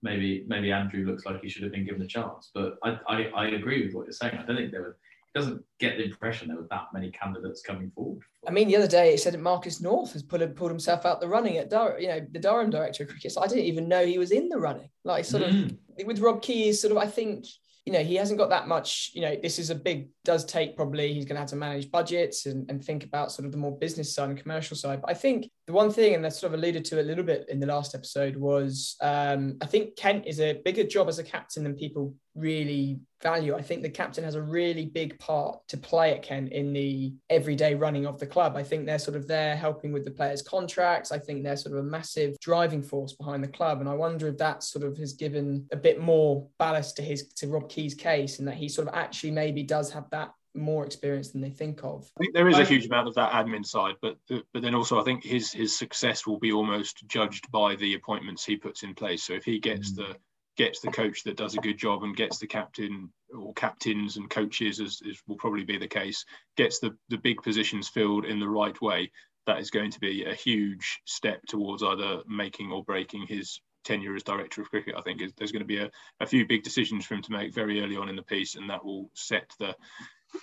maybe 0.02 0.44
maybe 0.46 0.72
Andrew 0.72 1.04
looks 1.04 1.26
like 1.26 1.42
he 1.42 1.48
should 1.48 1.62
have 1.62 1.72
been 1.72 1.84
given 1.84 2.02
a 2.02 2.06
chance. 2.06 2.50
But 2.54 2.78
I, 2.84 2.98
I, 3.08 3.22
I 3.36 3.46
agree 3.48 3.84
with 3.84 3.94
what 3.94 4.06
you're 4.06 4.12
saying. 4.12 4.38
I 4.38 4.46
don't 4.46 4.56
think 4.56 4.70
there 4.70 4.82
were 4.82 4.96
doesn't 5.34 5.62
get 5.78 5.96
the 5.96 6.04
impression 6.04 6.48
there 6.48 6.56
were 6.56 6.66
that 6.70 6.88
many 6.92 7.08
candidates 7.12 7.62
coming 7.62 7.88
forward. 7.94 8.24
I 8.48 8.50
mean, 8.50 8.66
the 8.66 8.76
other 8.76 8.88
day 8.88 9.14
it 9.14 9.20
said 9.20 9.34
that 9.34 9.40
Marcus 9.40 9.80
North 9.80 10.12
has 10.12 10.24
pulled 10.24 10.56
pulled 10.56 10.70
himself 10.70 11.06
out 11.06 11.20
the 11.20 11.28
running 11.28 11.58
at 11.58 11.70
Dur- 11.70 11.98
you 12.00 12.08
know 12.08 12.26
the 12.30 12.38
Durham 12.38 12.70
director 12.70 13.04
of 13.04 13.10
cricket. 13.10 13.32
So 13.32 13.42
I 13.42 13.46
didn't 13.46 13.64
even 13.64 13.88
know 13.88 14.04
he 14.04 14.18
was 14.18 14.32
in 14.32 14.48
the 14.48 14.58
running. 14.58 14.90
Like 15.04 15.24
sort 15.24 15.44
mm. 15.44 15.70
of 16.00 16.06
with 16.06 16.20
Rob 16.20 16.42
Key, 16.42 16.72
sort 16.72 16.92
of 16.92 16.98
I 16.98 17.06
think 17.06 17.46
you 17.86 17.92
know, 17.92 18.02
he 18.02 18.16
hasn't 18.16 18.38
got 18.38 18.50
that 18.50 18.68
much, 18.68 19.10
you 19.14 19.22
know, 19.22 19.36
this 19.42 19.58
is 19.58 19.70
a 19.70 19.74
big, 19.74 20.08
does 20.24 20.44
take 20.44 20.76
probably, 20.76 21.14
he's 21.14 21.24
going 21.24 21.36
to 21.36 21.40
have 21.40 21.48
to 21.50 21.56
manage 21.56 21.90
budgets 21.90 22.46
and, 22.46 22.70
and 22.70 22.84
think 22.84 23.04
about 23.04 23.32
sort 23.32 23.46
of 23.46 23.52
the 23.52 23.58
more 23.58 23.76
business 23.76 24.14
side 24.14 24.28
and 24.28 24.38
commercial 24.40 24.76
side. 24.76 25.00
But 25.00 25.10
I 25.10 25.14
think 25.14 25.50
the 25.70 25.76
one 25.76 25.92
thing, 25.92 26.14
and 26.14 26.24
that's 26.24 26.40
sort 26.40 26.52
of 26.52 26.58
alluded 26.58 26.84
to 26.86 27.00
a 27.00 27.02
little 27.02 27.22
bit 27.22 27.46
in 27.48 27.60
the 27.60 27.66
last 27.66 27.94
episode, 27.94 28.36
was 28.36 28.96
um, 29.00 29.56
I 29.60 29.66
think 29.66 29.94
Kent 29.94 30.26
is 30.26 30.40
a 30.40 30.60
bigger 30.64 30.82
job 30.82 31.08
as 31.08 31.20
a 31.20 31.22
captain 31.22 31.62
than 31.62 31.76
people 31.76 32.12
really 32.34 32.98
value. 33.22 33.54
I 33.54 33.62
think 33.62 33.82
the 33.82 33.88
captain 33.88 34.24
has 34.24 34.34
a 34.34 34.42
really 34.42 34.86
big 34.86 35.16
part 35.20 35.60
to 35.68 35.76
play 35.76 36.12
at 36.12 36.24
Kent 36.24 36.50
in 36.52 36.72
the 36.72 37.14
everyday 37.28 37.76
running 37.76 38.04
of 38.04 38.18
the 38.18 38.26
club. 38.26 38.56
I 38.56 38.64
think 38.64 38.84
they're 38.84 38.98
sort 38.98 39.16
of 39.16 39.28
there 39.28 39.54
helping 39.54 39.92
with 39.92 40.04
the 40.04 40.10
players' 40.10 40.42
contracts. 40.42 41.12
I 41.12 41.20
think 41.20 41.44
they're 41.44 41.56
sort 41.56 41.76
of 41.76 41.84
a 41.84 41.88
massive 41.88 42.36
driving 42.40 42.82
force 42.82 43.12
behind 43.12 43.44
the 43.44 43.48
club. 43.48 43.78
And 43.78 43.88
I 43.88 43.94
wonder 43.94 44.26
if 44.26 44.38
that 44.38 44.64
sort 44.64 44.84
of 44.84 44.98
has 44.98 45.12
given 45.12 45.68
a 45.70 45.76
bit 45.76 46.00
more 46.00 46.48
ballast 46.58 46.96
to 46.96 47.02
his 47.02 47.28
to 47.34 47.46
Rob 47.46 47.68
Key's 47.68 47.94
case 47.94 48.40
and 48.40 48.48
that 48.48 48.56
he 48.56 48.68
sort 48.68 48.88
of 48.88 48.94
actually 48.94 49.30
maybe 49.30 49.62
does 49.62 49.92
have 49.92 50.10
that 50.10 50.32
more 50.54 50.84
experience 50.84 51.30
than 51.30 51.40
they 51.40 51.50
think 51.50 51.84
of. 51.84 52.10
I 52.18 52.20
think 52.20 52.34
there 52.34 52.48
is 52.48 52.58
a 52.58 52.64
huge 52.64 52.86
amount 52.86 53.08
of 53.08 53.14
that 53.14 53.32
admin 53.32 53.64
side, 53.64 53.94
but 54.02 54.16
but 54.28 54.62
then 54.62 54.74
also 54.74 55.00
I 55.00 55.04
think 55.04 55.24
his 55.24 55.52
his 55.52 55.76
success 55.76 56.26
will 56.26 56.38
be 56.38 56.52
almost 56.52 57.06
judged 57.06 57.50
by 57.50 57.76
the 57.76 57.94
appointments 57.94 58.44
he 58.44 58.56
puts 58.56 58.82
in 58.82 58.94
place. 58.94 59.22
So 59.24 59.34
if 59.34 59.44
he 59.44 59.58
gets 59.58 59.92
mm. 59.92 59.96
the 59.96 60.16
gets 60.56 60.80
the 60.80 60.90
coach 60.90 61.22
that 61.24 61.36
does 61.36 61.54
a 61.54 61.60
good 61.60 61.78
job 61.78 62.02
and 62.02 62.16
gets 62.16 62.38
the 62.38 62.46
captain 62.46 63.10
or 63.34 63.54
captains 63.54 64.16
and 64.16 64.28
coaches, 64.28 64.80
as, 64.80 65.00
as 65.08 65.16
will 65.26 65.36
probably 65.36 65.64
be 65.64 65.78
the 65.78 65.88
case, 65.88 66.24
gets 66.56 66.80
the, 66.80 66.90
the 67.08 67.16
big 67.16 67.40
positions 67.42 67.88
filled 67.88 68.26
in 68.26 68.40
the 68.40 68.48
right 68.48 68.78
way, 68.82 69.10
that 69.46 69.58
is 69.58 69.70
going 69.70 69.90
to 69.90 70.00
be 70.00 70.24
a 70.24 70.34
huge 70.34 71.00
step 71.06 71.40
towards 71.48 71.82
either 71.82 72.20
making 72.28 72.72
or 72.72 72.84
breaking 72.84 73.26
his 73.26 73.60
tenure 73.84 74.14
as 74.14 74.22
director 74.22 74.60
of 74.60 74.68
cricket. 74.68 74.94
I 74.98 75.00
think 75.00 75.22
there's 75.36 75.52
going 75.52 75.62
to 75.62 75.66
be 75.66 75.78
a, 75.78 75.90
a 76.20 76.26
few 76.26 76.46
big 76.46 76.62
decisions 76.62 77.06
for 77.06 77.14
him 77.14 77.22
to 77.22 77.32
make 77.32 77.54
very 77.54 77.80
early 77.80 77.96
on 77.96 78.08
in 78.08 78.16
the 78.16 78.22
piece, 78.22 78.54
and 78.56 78.68
that 78.68 78.84
will 78.84 79.10
set 79.14 79.50
the 79.58 79.74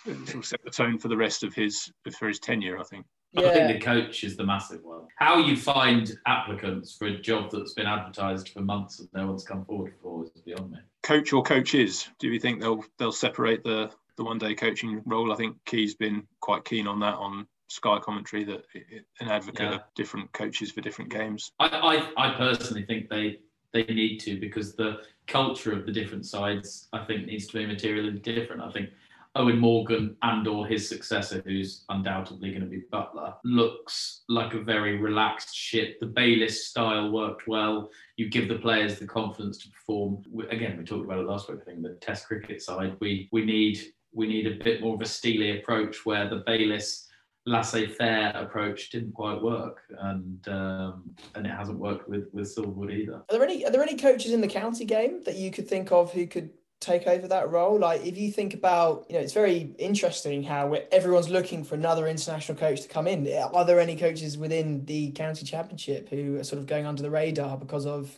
sort 0.05 0.35
of 0.35 0.45
set 0.45 0.63
the 0.63 0.71
tone 0.71 0.97
for 0.97 1.07
the 1.07 1.17
rest 1.17 1.43
of 1.43 1.53
his 1.53 1.91
for 2.17 2.27
his 2.27 2.39
tenure. 2.39 2.79
I 2.79 2.83
think. 2.83 3.05
Yeah. 3.33 3.49
I 3.49 3.53
think 3.53 3.79
the 3.79 3.85
coach 3.85 4.23
is 4.23 4.37
the 4.37 4.45
massive 4.45 4.83
one. 4.83 5.01
How 5.17 5.37
you 5.37 5.57
find 5.57 6.17
applicants 6.25 6.95
for 6.95 7.07
a 7.07 7.17
job 7.19 7.51
that's 7.51 7.73
been 7.73 7.85
advertised 7.85 8.49
for 8.49 8.61
months 8.61 8.99
and 8.99 9.09
no 9.13 9.27
one's 9.27 9.43
come 9.43 9.65
forward 9.65 9.93
for 10.01 10.23
is 10.23 10.41
beyond 10.41 10.71
me. 10.71 10.77
Coach 11.03 11.33
or 11.33 11.43
coaches? 11.43 12.07
Do 12.19 12.29
you 12.29 12.39
think 12.39 12.61
they'll 12.61 12.83
they'll 12.97 13.11
separate 13.11 13.63
the 13.63 13.91
the 14.15 14.23
one 14.23 14.37
day 14.37 14.55
coaching 14.55 15.01
role? 15.05 15.31
I 15.31 15.35
think 15.35 15.57
Key's 15.65 15.95
been 15.95 16.23
quite 16.39 16.65
keen 16.65 16.87
on 16.87 16.99
that 17.01 17.15
on 17.15 17.47
Sky 17.69 17.99
commentary 17.99 18.45
that 18.45 18.63
an 19.19 19.27
advocate 19.27 19.69
yeah. 19.69 19.75
of 19.75 19.81
different 19.93 20.31
coaches 20.31 20.71
for 20.71 20.79
different 20.79 21.11
games. 21.11 21.51
I, 21.59 21.67
I, 22.17 22.27
I 22.29 22.33
personally 22.35 22.85
think 22.85 23.09
they 23.09 23.39
they 23.73 23.83
need 23.83 24.19
to 24.19 24.39
because 24.39 24.73
the 24.75 25.01
culture 25.27 25.73
of 25.73 25.85
the 25.85 25.91
different 25.91 26.25
sides 26.25 26.87
I 26.93 27.03
think 27.03 27.25
needs 27.25 27.47
to 27.47 27.57
be 27.57 27.65
materially 27.65 28.11
different. 28.11 28.61
I 28.61 28.71
think 28.71 28.89
Eoin 29.37 29.59
Morgan 29.59 30.15
and 30.23 30.47
or 30.47 30.65
his 30.65 30.87
successor, 30.87 31.41
who's 31.45 31.83
undoubtedly 31.89 32.49
going 32.49 32.61
to 32.61 32.67
be 32.67 32.83
Buttler, 32.91 33.35
looks 33.43 34.23
like 34.29 34.53
a 34.53 34.61
very 34.61 34.97
relaxed 34.97 35.55
ship. 35.55 35.99
The 35.99 36.07
Bayliss 36.07 36.67
style 36.67 37.11
worked 37.11 37.47
well. 37.47 37.89
You 38.15 38.29
give 38.29 38.47
the 38.47 38.59
players 38.59 38.97
the 38.97 39.05
confidence 39.05 39.57
to 39.59 39.69
perform. 39.69 40.23
Again, 40.49 40.77
we 40.77 40.83
talked 40.83 41.05
about 41.05 41.19
it 41.19 41.27
last 41.27 41.49
week. 41.49 41.59
I 41.61 41.65
think 41.65 41.83
the 41.83 41.97
Test 42.01 42.27
cricket 42.27 42.61
side, 42.61 42.97
we 42.99 43.29
we 43.31 43.45
need 43.45 43.79
we 44.13 44.27
need 44.27 44.47
a 44.47 44.63
bit 44.63 44.81
more 44.81 44.95
of 44.95 45.01
a 45.01 45.05
steely 45.05 45.59
approach 45.59 46.05
where 46.05 46.27
the 46.27 46.43
Bayliss 46.45 47.07
laissez-faire 47.45 48.33
approach 48.35 48.89
didn't 48.89 49.13
quite 49.13 49.41
work, 49.41 49.81
and 49.99 50.47
um, 50.47 51.15
and 51.35 51.45
it 51.45 51.51
hasn't 51.51 51.79
worked 51.79 52.09
with 52.09 52.27
with 52.33 52.53
Silverwood 52.55 52.91
either. 52.91 53.15
Are 53.15 53.25
there 53.29 53.43
any 53.43 53.65
are 53.65 53.71
there 53.71 53.83
any 53.83 53.97
coaches 53.97 54.33
in 54.33 54.41
the 54.41 54.47
county 54.47 54.85
game 54.85 55.21
that 55.25 55.35
you 55.35 55.51
could 55.51 55.67
think 55.67 55.91
of 55.91 56.11
who 56.11 56.27
could 56.27 56.49
take 56.79 57.07
over 57.07 57.27
that 57.27 57.49
role? 57.49 57.79
Like, 57.79 58.05
if 58.05 58.17
you 58.17 58.31
think 58.31 58.53
about, 58.53 59.05
you 59.09 59.15
know, 59.15 59.21
it's 59.21 59.33
very 59.33 59.73
interesting 59.77 60.43
how 60.43 60.73
everyone's 60.91 61.29
looking 61.29 61.63
for 61.63 61.75
another 61.75 62.07
international 62.07 62.57
coach 62.57 62.81
to 62.81 62.87
come 62.87 63.07
in. 63.07 63.27
Are 63.27 63.65
there 63.65 63.79
any 63.79 63.95
coaches 63.95 64.37
within 64.37 64.85
the 64.85 65.11
county 65.11 65.45
championship 65.45 66.09
who 66.09 66.37
are 66.37 66.43
sort 66.43 66.59
of 66.59 66.67
going 66.67 66.85
under 66.85 67.01
the 67.01 67.09
radar 67.09 67.57
because 67.57 67.85
of 67.85 68.15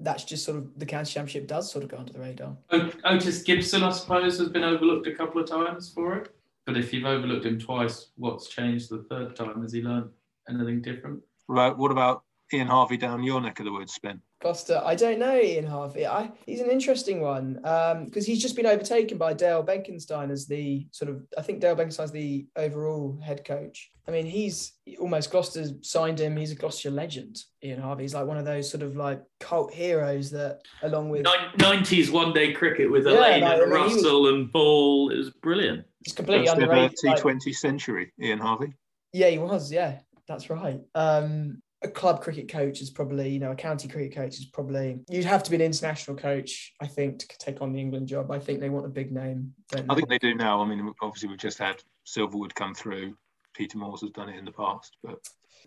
that's 0.00 0.24
just 0.24 0.44
sort 0.44 0.58
of 0.58 0.78
the 0.78 0.86
county 0.86 1.12
championship 1.12 1.46
does 1.46 1.70
sort 1.70 1.84
of 1.84 1.90
go 1.90 1.96
under 1.96 2.12
the 2.12 2.18
radar? 2.18 2.56
Otis 3.04 3.42
Gibson, 3.42 3.82
I 3.82 3.90
suppose, 3.90 4.38
has 4.38 4.48
been 4.48 4.64
overlooked 4.64 5.06
a 5.06 5.14
couple 5.14 5.40
of 5.40 5.48
times 5.48 5.92
for 5.92 6.16
it. 6.16 6.34
But 6.66 6.76
if 6.76 6.92
you've 6.92 7.06
overlooked 7.06 7.46
him 7.46 7.58
twice, 7.58 8.08
what's 8.16 8.48
changed 8.48 8.90
the 8.90 9.04
third 9.10 9.34
time? 9.34 9.62
Has 9.62 9.72
he 9.72 9.82
learned 9.82 10.10
anything 10.48 10.82
different? 10.82 11.20
Right. 11.48 11.76
What 11.76 11.90
about 11.90 12.24
Ian 12.52 12.68
Harvey 12.68 12.96
down 12.96 13.22
your 13.22 13.40
neck 13.40 13.58
of 13.58 13.64
the 13.64 13.72
woods, 13.72 13.98
Ben? 14.02 14.20
Costa, 14.42 14.82
I 14.84 14.94
don't 14.94 15.18
know 15.18 15.36
Ian 15.36 15.66
Harvey. 15.66 16.06
I, 16.06 16.30
he's 16.46 16.60
an 16.60 16.70
interesting 16.70 17.20
one 17.20 17.54
because 17.54 17.94
um, 17.94 18.24
he's 18.24 18.42
just 18.42 18.56
been 18.56 18.66
overtaken 18.66 19.16
by 19.16 19.32
Dale 19.32 19.64
Benkenstein 19.64 20.30
as 20.30 20.46
the 20.46 20.86
sort 20.90 21.10
of. 21.10 21.22
I 21.38 21.42
think 21.42 21.60
Dale 21.60 21.76
Benkenstein's 21.76 22.10
the 22.10 22.46
overall 22.56 23.18
head 23.22 23.44
coach. 23.44 23.90
I 24.08 24.10
mean, 24.10 24.26
he's 24.26 24.72
almost 24.98 25.30
Gloucester 25.30 25.66
signed 25.82 26.18
him. 26.18 26.36
He's 26.36 26.50
a 26.50 26.56
Gloucester 26.56 26.90
legend. 26.90 27.44
Ian 27.62 27.80
Harvey. 27.80 28.02
He's 28.02 28.14
like 28.14 28.26
one 28.26 28.36
of 28.36 28.44
those 28.44 28.68
sort 28.68 28.82
of 28.82 28.96
like 28.96 29.22
cult 29.38 29.72
heroes 29.72 30.30
that, 30.32 30.62
along 30.82 31.10
with 31.10 31.24
nineties 31.58 32.10
one 32.10 32.32
day 32.32 32.52
cricket 32.52 32.90
with 32.90 33.06
yeah, 33.06 33.12
Alleyne 33.12 33.42
like, 33.42 33.62
and 33.62 33.72
Russell 33.72 34.22
was, 34.22 34.34
and 34.34 34.52
Ball, 34.52 35.10
it 35.10 35.18
was 35.18 35.30
brilliant. 35.30 35.84
It's 36.00 36.14
completely 36.14 36.46
First 36.46 36.58
underrated. 36.58 36.96
T 36.96 37.14
Twenty 37.14 37.50
like, 37.50 37.56
century, 37.56 38.12
Ian 38.20 38.40
Harvey. 38.40 38.72
Yeah, 39.12 39.28
he 39.28 39.38
was. 39.38 39.70
Yeah, 39.70 40.00
that's 40.26 40.50
right. 40.50 40.80
Um, 40.96 41.62
a 41.84 41.88
club 41.88 42.20
cricket 42.20 42.48
coach 42.48 42.80
is 42.80 42.90
probably, 42.90 43.28
you 43.28 43.38
know, 43.38 43.50
a 43.50 43.56
county 43.56 43.88
cricket 43.88 44.14
coach 44.14 44.38
is 44.38 44.46
probably, 44.46 45.00
you'd 45.08 45.24
have 45.24 45.42
to 45.42 45.50
be 45.50 45.56
an 45.56 45.62
international 45.62 46.16
coach, 46.16 46.72
I 46.80 46.86
think, 46.86 47.18
to 47.18 47.38
take 47.38 47.60
on 47.60 47.72
the 47.72 47.80
England 47.80 48.08
job. 48.08 48.30
I 48.30 48.38
think 48.38 48.60
they 48.60 48.70
want 48.70 48.86
a 48.86 48.90
big 48.90 49.12
name. 49.12 49.54
I 49.74 49.94
think 49.94 50.08
they 50.08 50.18
do 50.18 50.34
now. 50.34 50.62
I 50.62 50.66
mean, 50.66 50.92
obviously, 51.00 51.28
we've 51.28 51.38
just 51.38 51.58
had 51.58 51.82
Silverwood 52.06 52.54
come 52.54 52.74
through. 52.74 53.16
Peter 53.54 53.78
Moores 53.78 54.00
has 54.00 54.10
done 54.10 54.28
it 54.28 54.38
in 54.38 54.44
the 54.44 54.52
past, 54.52 54.96
but 55.02 55.18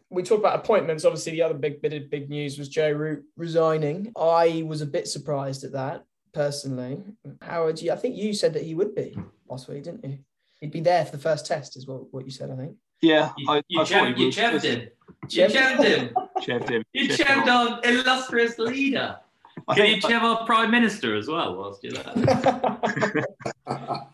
we 0.10 0.24
talked 0.24 0.40
about 0.40 0.60
appointments. 0.60 1.06
Obviously, 1.06 1.34
the 1.34 1.44
other 1.44 1.54
big 1.54 1.82
bit 1.82 1.94
of 1.94 2.10
big 2.10 2.30
news 2.30 2.58
was 2.58 2.68
Joe 2.68 2.92
Root 2.92 3.24
resigning. 3.38 4.12
I 4.18 4.64
was 4.66 4.82
a 4.82 4.88
bit 4.88 5.08
surprised 5.08 5.64
at 5.64 5.74
that 5.74 6.04
personally. 6.34 7.04
Howard, 7.42 7.82
you, 7.82 7.92
I 7.92 7.96
think 7.96 8.16
you 8.16 8.34
said 8.34 8.54
that 8.54 8.64
he 8.64 8.74
would 8.74 8.96
be 8.96 9.16
last 9.48 9.68
week, 9.68 9.84
didn't 9.84 10.04
you? 10.04 10.20
He'd 10.62 10.72
be 10.72 10.82
there 10.82 11.06
for 11.06 11.12
the 11.12 11.22
first 11.22 11.46
test, 11.46 11.78
is 11.78 11.86
what, 11.86 12.12
what 12.12 12.26
you 12.26 12.32
said, 12.32 12.50
I 12.50 12.56
think. 12.56 12.76
Yeah, 13.02 13.32
you, 13.38 13.50
I, 13.50 13.62
you, 13.68 13.82
I 13.82 13.84
chev- 13.84 14.18
you 14.18 14.30
chevved 14.30 14.64
him. 14.64 14.88
You 15.30 15.48
chevved 15.48 15.84
him. 15.84 16.16
chevved 16.42 16.70
him. 16.70 16.84
You 16.94 17.10
chevved 17.10 17.48
our 17.48 17.80
illustrious 17.84 18.58
leader. 18.58 19.20
I 19.68 19.76
Can 19.76 19.86
you 19.88 20.02
chev 20.02 20.24
our 20.24 20.46
prime 20.46 20.72
minister 20.72 21.16
as 21.16 21.28
well 21.28 21.56
whilst 21.56 21.84
you're 21.84 21.94
there? 21.94 23.26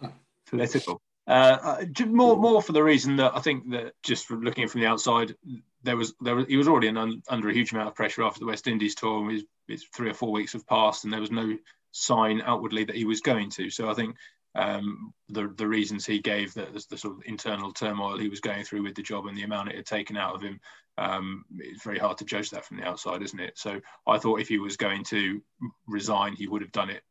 Political. 0.45 1.01
Uh, 1.27 1.57
uh 1.61 2.05
more, 2.05 2.35
more 2.37 2.61
for 2.61 2.71
the 2.71 2.83
reason 2.83 3.15
that 3.17 3.35
I 3.35 3.39
think 3.39 3.69
that 3.71 3.93
just 4.03 4.25
from 4.25 4.41
looking 4.41 4.67
from 4.67 4.81
the 4.81 4.87
outside, 4.87 5.35
there 5.83 5.97
was 5.97 6.13
there 6.21 6.35
was 6.35 6.45
he 6.47 6.57
was 6.57 6.67
already 6.67 6.89
un, 6.89 7.21
under 7.29 7.49
a 7.49 7.53
huge 7.53 7.71
amount 7.71 7.89
of 7.89 7.95
pressure 7.95 8.23
after 8.23 8.39
the 8.39 8.45
West 8.45 8.67
Indies 8.67 8.95
tour. 8.95 9.29
His, 9.29 9.43
his 9.67 9.83
three 9.93 10.09
or 10.09 10.13
four 10.13 10.31
weeks 10.31 10.53
have 10.53 10.67
passed, 10.67 11.03
and 11.03 11.11
there 11.11 11.21
was 11.21 11.31
no 11.31 11.57
sign 11.91 12.41
outwardly 12.41 12.85
that 12.85 12.95
he 12.95 13.05
was 13.05 13.21
going 13.21 13.49
to. 13.51 13.69
So 13.69 13.89
I 13.89 13.93
think 13.93 14.15
um, 14.55 15.13
the 15.29 15.53
the 15.55 15.67
reasons 15.67 16.05
he 16.05 16.19
gave, 16.19 16.53
that 16.55 16.73
the, 16.73 16.85
the, 16.89 16.97
sort 16.97 17.15
of 17.15 17.23
internal 17.25 17.71
turmoil 17.71 18.17
he 18.17 18.27
was 18.27 18.41
going 18.41 18.63
through 18.63 18.83
with 18.83 18.95
the 18.95 19.01
job 19.01 19.27
and 19.27 19.37
the 19.37 19.43
amount 19.43 19.69
it 19.69 19.75
had 19.75 19.85
taken 19.85 20.17
out 20.17 20.35
of 20.35 20.41
him, 20.41 20.59
um, 20.97 21.45
it's 21.59 21.83
very 21.83 21.99
hard 21.99 22.17
to 22.17 22.25
judge 22.25 22.49
that 22.49 22.65
from 22.65 22.77
the 22.77 22.87
outside, 22.87 23.21
isn't 23.21 23.39
it? 23.39 23.57
So 23.57 23.79
I 24.05 24.17
thought 24.17 24.41
if 24.41 24.49
he 24.49 24.59
was 24.59 24.77
going 24.77 25.03
to 25.05 25.41
resign, 25.87 26.33
he 26.33 26.47
would 26.47 26.61
have 26.61 26.71
done 26.71 26.89
it 26.89 27.03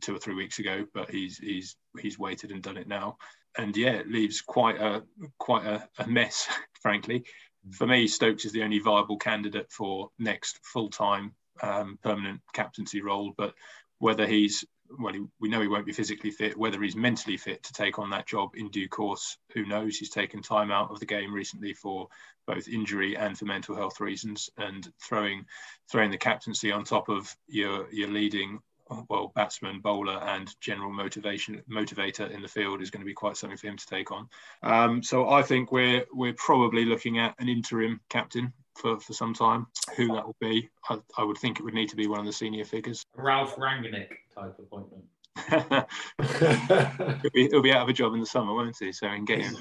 two 0.00 0.14
or 0.14 0.18
three 0.18 0.34
weeks 0.34 0.58
ago, 0.58 0.86
but 0.94 1.10
he's 1.10 1.38
he's 1.38 1.76
he's 2.00 2.18
waited 2.18 2.50
and 2.50 2.62
done 2.62 2.76
it 2.76 2.88
now. 2.88 3.16
And 3.56 3.76
yeah, 3.76 3.92
it 3.92 4.10
leaves 4.10 4.40
quite 4.40 4.80
a 4.80 5.02
quite 5.38 5.66
a, 5.66 5.88
a 5.98 6.06
mess, 6.06 6.48
frankly. 6.80 7.24
For 7.72 7.86
me, 7.86 8.06
Stokes 8.06 8.44
is 8.44 8.52
the 8.52 8.62
only 8.62 8.78
viable 8.78 9.16
candidate 9.16 9.72
for 9.72 10.10
next 10.18 10.60
full 10.62 10.90
time 10.90 11.34
um, 11.62 11.98
permanent 12.02 12.40
captaincy 12.52 13.00
role, 13.00 13.32
but 13.36 13.54
whether 13.98 14.26
he's 14.26 14.64
well, 14.98 15.12
he, 15.12 15.24
we 15.40 15.48
know 15.48 15.60
he 15.60 15.68
won't 15.68 15.86
be 15.86 15.92
physically 15.92 16.30
fit. 16.30 16.56
Whether 16.56 16.82
he's 16.82 16.96
mentally 16.96 17.36
fit 17.36 17.62
to 17.64 17.72
take 17.72 17.98
on 17.98 18.10
that 18.10 18.26
job 18.26 18.50
in 18.54 18.70
due 18.70 18.88
course, 18.88 19.38
who 19.52 19.66
knows? 19.66 19.96
He's 19.96 20.10
taken 20.10 20.42
time 20.42 20.70
out 20.70 20.90
of 20.90 21.00
the 21.00 21.06
game 21.06 21.32
recently 21.32 21.72
for 21.72 22.08
both 22.46 22.68
injury 22.68 23.16
and 23.16 23.36
for 23.38 23.46
mental 23.46 23.74
health 23.74 24.00
reasons, 24.00 24.50
and 24.56 24.86
throwing 25.00 25.46
throwing 25.90 26.10
the 26.10 26.18
captaincy 26.18 26.70
on 26.70 26.84
top 26.84 27.08
of 27.08 27.34
your 27.46 27.90
your 27.92 28.08
leading 28.08 28.60
well 29.08 29.32
batsman, 29.34 29.80
bowler, 29.80 30.20
and 30.22 30.54
general 30.60 30.92
motivation 30.92 31.62
motivator 31.70 32.30
in 32.30 32.42
the 32.42 32.48
field 32.48 32.82
is 32.82 32.90
going 32.90 33.00
to 33.00 33.06
be 33.06 33.14
quite 33.14 33.36
something 33.36 33.56
for 33.56 33.66
him 33.66 33.76
to 33.76 33.86
take 33.86 34.12
on. 34.12 34.28
Um, 34.62 35.02
so 35.02 35.28
I 35.28 35.42
think 35.42 35.72
we're 35.72 36.04
we're 36.12 36.34
probably 36.34 36.84
looking 36.84 37.18
at 37.18 37.34
an 37.38 37.48
interim 37.48 38.00
captain 38.08 38.52
for, 38.74 38.98
for 38.98 39.12
some 39.12 39.34
time. 39.34 39.66
Who 39.96 40.08
that 40.08 40.26
will 40.26 40.36
be, 40.40 40.68
I, 40.88 40.98
I 41.18 41.24
would 41.24 41.38
think 41.38 41.58
it 41.58 41.62
would 41.62 41.74
need 41.74 41.88
to 41.90 41.96
be 41.96 42.06
one 42.06 42.20
of 42.20 42.26
the 42.26 42.32
senior 42.32 42.64
figures. 42.64 43.04
Ralf 43.16 43.56
Rangnick 43.56 44.08
type 44.34 44.58
appointment. 44.58 45.04
he'll, 45.50 47.30
be, 47.32 47.48
he'll, 47.48 47.62
be, 47.62 47.72
out 47.72 47.82
of 47.82 47.88
a 47.88 47.92
job 47.92 48.14
in 48.14 48.20
the 48.20 48.26
summer, 48.26 48.54
won't 48.54 48.76
he? 48.78 48.92
So 48.92 49.08
in 49.08 49.24
get 49.24 49.40
him. 49.42 49.56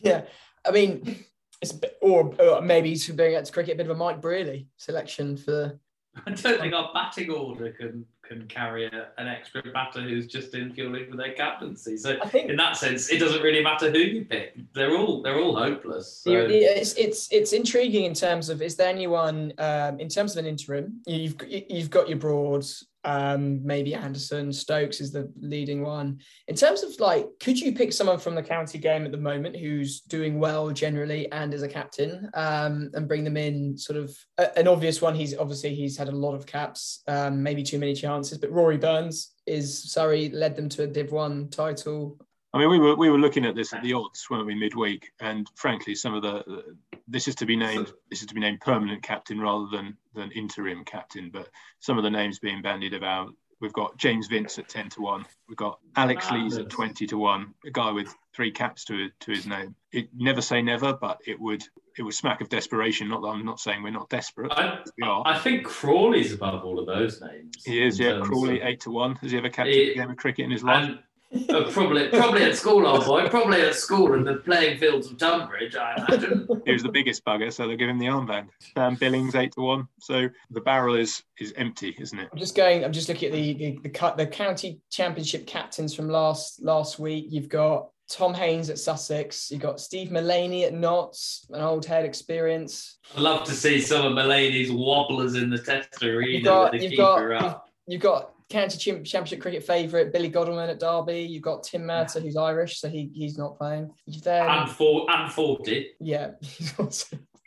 Yeah, 0.00 0.22
I 0.66 0.70
mean, 0.70 1.24
it's 1.60 1.72
bit, 1.72 1.98
or, 2.00 2.34
or, 2.40 2.62
maybe 2.62 2.96
to 2.96 3.12
bring 3.12 3.34
it 3.34 3.44
to 3.44 3.52
cricket, 3.52 3.74
a 3.74 3.76
bit 3.76 3.86
of 3.86 3.96
a 3.96 3.98
Mike 3.98 4.20
Brearley 4.20 4.66
selection 4.76 5.36
for. 5.36 5.78
I 6.26 6.30
don't 6.32 6.60
think 6.60 6.74
our 6.74 6.90
batting 6.92 7.30
order 7.30 7.70
can 7.70 8.04
can 8.30 8.46
carry 8.46 8.86
a, 8.86 9.08
an 9.18 9.26
extra 9.26 9.60
batter 9.72 10.00
who's 10.02 10.28
just 10.28 10.54
in 10.54 10.72
fueling 10.72 11.10
for 11.10 11.16
their 11.16 11.32
captaincy. 11.32 11.96
So 11.96 12.16
think, 12.26 12.48
in 12.48 12.56
that 12.56 12.76
sense, 12.76 13.10
it 13.10 13.18
doesn't 13.18 13.42
really 13.42 13.62
matter 13.62 13.90
who 13.90 13.98
you 13.98 14.24
pick. 14.24 14.56
They're 14.72 14.96
all 14.96 15.22
they're 15.22 15.40
all 15.40 15.56
hopeless. 15.56 16.20
So. 16.22 16.32
It's 16.32 16.94
it's 16.94 17.32
it's 17.32 17.52
intriguing 17.52 18.04
in 18.04 18.14
terms 18.14 18.48
of 18.48 18.62
is 18.62 18.76
there 18.76 18.88
anyone 18.88 19.52
um, 19.58 19.98
in 19.98 20.08
terms 20.08 20.36
of 20.36 20.44
an 20.44 20.46
interim? 20.46 21.00
You've 21.06 21.36
you've 21.48 21.90
got 21.90 22.08
your 22.08 22.18
Broads, 22.18 22.86
um, 23.04 23.64
maybe 23.64 23.94
Anderson, 23.94 24.52
Stokes 24.52 25.00
is 25.00 25.12
the 25.12 25.32
leading 25.40 25.82
one. 25.82 26.18
In 26.48 26.54
terms 26.54 26.82
of 26.82 26.98
like, 26.98 27.26
could 27.40 27.58
you 27.58 27.72
pick 27.72 27.92
someone 27.92 28.18
from 28.18 28.34
the 28.34 28.42
county 28.42 28.78
game 28.78 29.04
at 29.04 29.12
the 29.12 29.18
moment 29.18 29.56
who's 29.56 30.00
doing 30.02 30.38
well 30.38 30.70
generally 30.70 31.30
and 31.32 31.54
as 31.54 31.62
a 31.62 31.68
captain, 31.68 32.30
um, 32.34 32.90
and 32.94 33.08
bring 33.08 33.24
them 33.24 33.36
in? 33.36 33.76
Sort 33.76 33.98
of 33.98 34.16
a, 34.38 34.58
an 34.58 34.68
obvious 34.68 35.00
one. 35.00 35.14
He's 35.14 35.36
obviously 35.36 35.74
he's 35.74 35.96
had 35.96 36.08
a 36.08 36.12
lot 36.12 36.34
of 36.34 36.46
caps, 36.46 37.02
um, 37.08 37.42
maybe 37.42 37.62
too 37.62 37.78
many 37.78 37.94
chances, 37.94 38.38
but 38.38 38.52
Rory 38.52 38.78
Burns 38.78 39.32
is 39.46 39.90
Surrey 39.92 40.28
led 40.30 40.54
them 40.56 40.68
to 40.70 40.84
a 40.84 40.86
Div 40.86 41.12
One 41.12 41.48
title. 41.48 42.18
I 42.52 42.58
mean, 42.58 42.70
we 42.70 42.78
were 42.78 42.96
we 42.96 43.10
were 43.10 43.18
looking 43.18 43.46
at 43.46 43.54
this 43.54 43.72
at 43.72 43.82
the 43.82 43.92
odds, 43.92 44.28
weren't 44.28 44.46
we, 44.46 44.54
midweek? 44.54 45.12
And 45.20 45.48
frankly, 45.54 45.94
some 45.94 46.14
of 46.14 46.22
the 46.22 46.76
this 47.06 47.28
is 47.28 47.36
to 47.36 47.46
be 47.46 47.56
named 47.56 47.92
this 48.10 48.22
is 48.22 48.26
to 48.26 48.34
be 48.34 48.40
named 48.40 48.60
permanent 48.60 49.02
captain 49.02 49.40
rather 49.40 49.66
than 49.70 49.96
than 50.14 50.32
interim 50.32 50.84
captain. 50.84 51.30
But 51.32 51.48
some 51.78 51.96
of 51.96 52.04
the 52.04 52.10
names 52.10 52.40
being 52.40 52.60
bandied 52.60 52.94
about, 52.94 53.32
we've 53.60 53.72
got 53.72 53.96
James 53.98 54.26
Vince 54.26 54.58
at 54.58 54.68
ten 54.68 54.88
to 54.90 55.00
one, 55.00 55.26
we've 55.48 55.56
got 55.56 55.78
Alex 55.94 56.26
ah, 56.28 56.34
Lees 56.34 56.58
at 56.58 56.70
twenty 56.70 57.06
to 57.06 57.18
one, 57.18 57.54
a 57.64 57.70
guy 57.70 57.92
with 57.92 58.12
three 58.34 58.50
caps 58.50 58.84
to 58.86 59.10
to 59.20 59.30
his 59.30 59.46
name. 59.46 59.76
It 59.92 60.08
never 60.16 60.42
say 60.42 60.60
never, 60.60 60.92
but 60.92 61.20
it 61.24 61.38
would 61.38 61.62
it 61.96 62.02
would 62.02 62.14
smack 62.14 62.40
of 62.40 62.48
desperation. 62.48 63.08
Not 63.08 63.22
that 63.22 63.28
I'm 63.28 63.44
not 63.44 63.60
saying 63.60 63.84
we're 63.84 63.90
not 63.90 64.08
desperate. 64.08 64.50
I, 64.50 64.80
we 65.00 65.06
are. 65.06 65.22
I 65.24 65.38
think 65.38 65.64
Crawley's 65.64 66.32
above 66.32 66.64
all 66.64 66.80
of 66.80 66.86
those 66.86 67.20
names. 67.20 67.62
He 67.64 67.80
is, 67.80 67.96
yeah. 68.00 68.18
Crawley 68.24 68.60
eight 68.60 68.80
to 68.80 68.90
one. 68.90 69.14
Has 69.16 69.30
he 69.30 69.38
ever 69.38 69.50
captured 69.50 69.76
a 69.76 69.94
game 69.94 70.10
of 70.10 70.16
cricket 70.16 70.46
in 70.46 70.50
his 70.50 70.64
life? 70.64 70.98
Uh, 71.32 71.70
probably, 71.70 72.08
probably 72.08 72.42
at 72.42 72.56
school, 72.56 72.86
old 72.86 73.04
boy. 73.04 73.28
Probably 73.28 73.60
at 73.62 73.74
school 73.74 74.14
in 74.14 74.24
the 74.24 74.36
playing 74.36 74.78
fields 74.78 75.10
of 75.10 75.16
Tonbridge, 75.18 75.76
I 75.76 75.94
imagine. 76.08 76.48
he 76.66 76.72
was 76.72 76.82
the 76.82 76.90
biggest 76.90 77.24
bugger, 77.24 77.52
so 77.52 77.68
they 77.68 77.76
give 77.76 77.88
him 77.88 77.98
the 77.98 78.06
armband. 78.06 78.48
Sam 78.76 78.96
Billings 78.96 79.34
eight 79.36 79.52
to 79.52 79.60
one. 79.60 79.88
So 80.00 80.28
the 80.50 80.60
barrel 80.60 80.96
is 80.96 81.22
is 81.38 81.52
empty, 81.56 81.94
isn't 81.98 82.18
it? 82.18 82.28
I'm 82.32 82.38
just 82.38 82.56
going. 82.56 82.84
I'm 82.84 82.92
just 82.92 83.08
looking 83.08 83.28
at 83.28 83.32
the 83.32 83.52
the, 83.54 83.78
the, 83.88 84.14
the 84.16 84.26
county 84.26 84.80
championship 84.90 85.46
captains 85.46 85.94
from 85.94 86.08
last 86.08 86.62
last 86.62 86.98
week. 86.98 87.26
You've 87.28 87.48
got 87.48 87.90
Tom 88.10 88.34
Haines 88.34 88.68
at 88.68 88.78
Sussex. 88.78 89.50
You've 89.52 89.60
got 89.60 89.80
Steve 89.80 90.10
Mullaney 90.10 90.64
at 90.64 90.74
Notts, 90.74 91.46
an 91.50 91.60
old 91.60 91.86
head 91.86 92.04
experience. 92.04 92.98
I'd 93.14 93.22
love 93.22 93.44
to 93.46 93.52
see 93.52 93.80
some 93.80 94.04
of 94.04 94.12
Mullaney's 94.14 94.72
wobblers 94.72 95.36
in 95.36 95.48
the 95.48 95.58
test 95.58 96.02
arena. 96.02 96.32
You've 96.32 96.44
got, 96.44 96.82
you've 96.82 96.96
got, 96.96 97.66
you've 97.86 98.02
got 98.02 98.32
county 98.50 98.78
championship 98.78 99.40
cricket 99.40 99.64
favourite 99.64 100.12
Billy 100.12 100.28
Godleman 100.28 100.68
at 100.68 100.80
Derby. 100.80 101.20
You've 101.20 101.42
got 101.42 101.62
Tim 101.62 101.82
Murtagh, 101.82 102.22
who's 102.22 102.36
Irish, 102.36 102.80
so 102.80 102.88
he 102.88 103.10
he's 103.14 103.38
not 103.38 103.56
playing. 103.56 103.90
Then, 104.22 104.46
and 104.48 104.70
for 104.70 105.10
and 105.10 105.32
forty. 105.32 105.92
Yeah, 106.00 106.32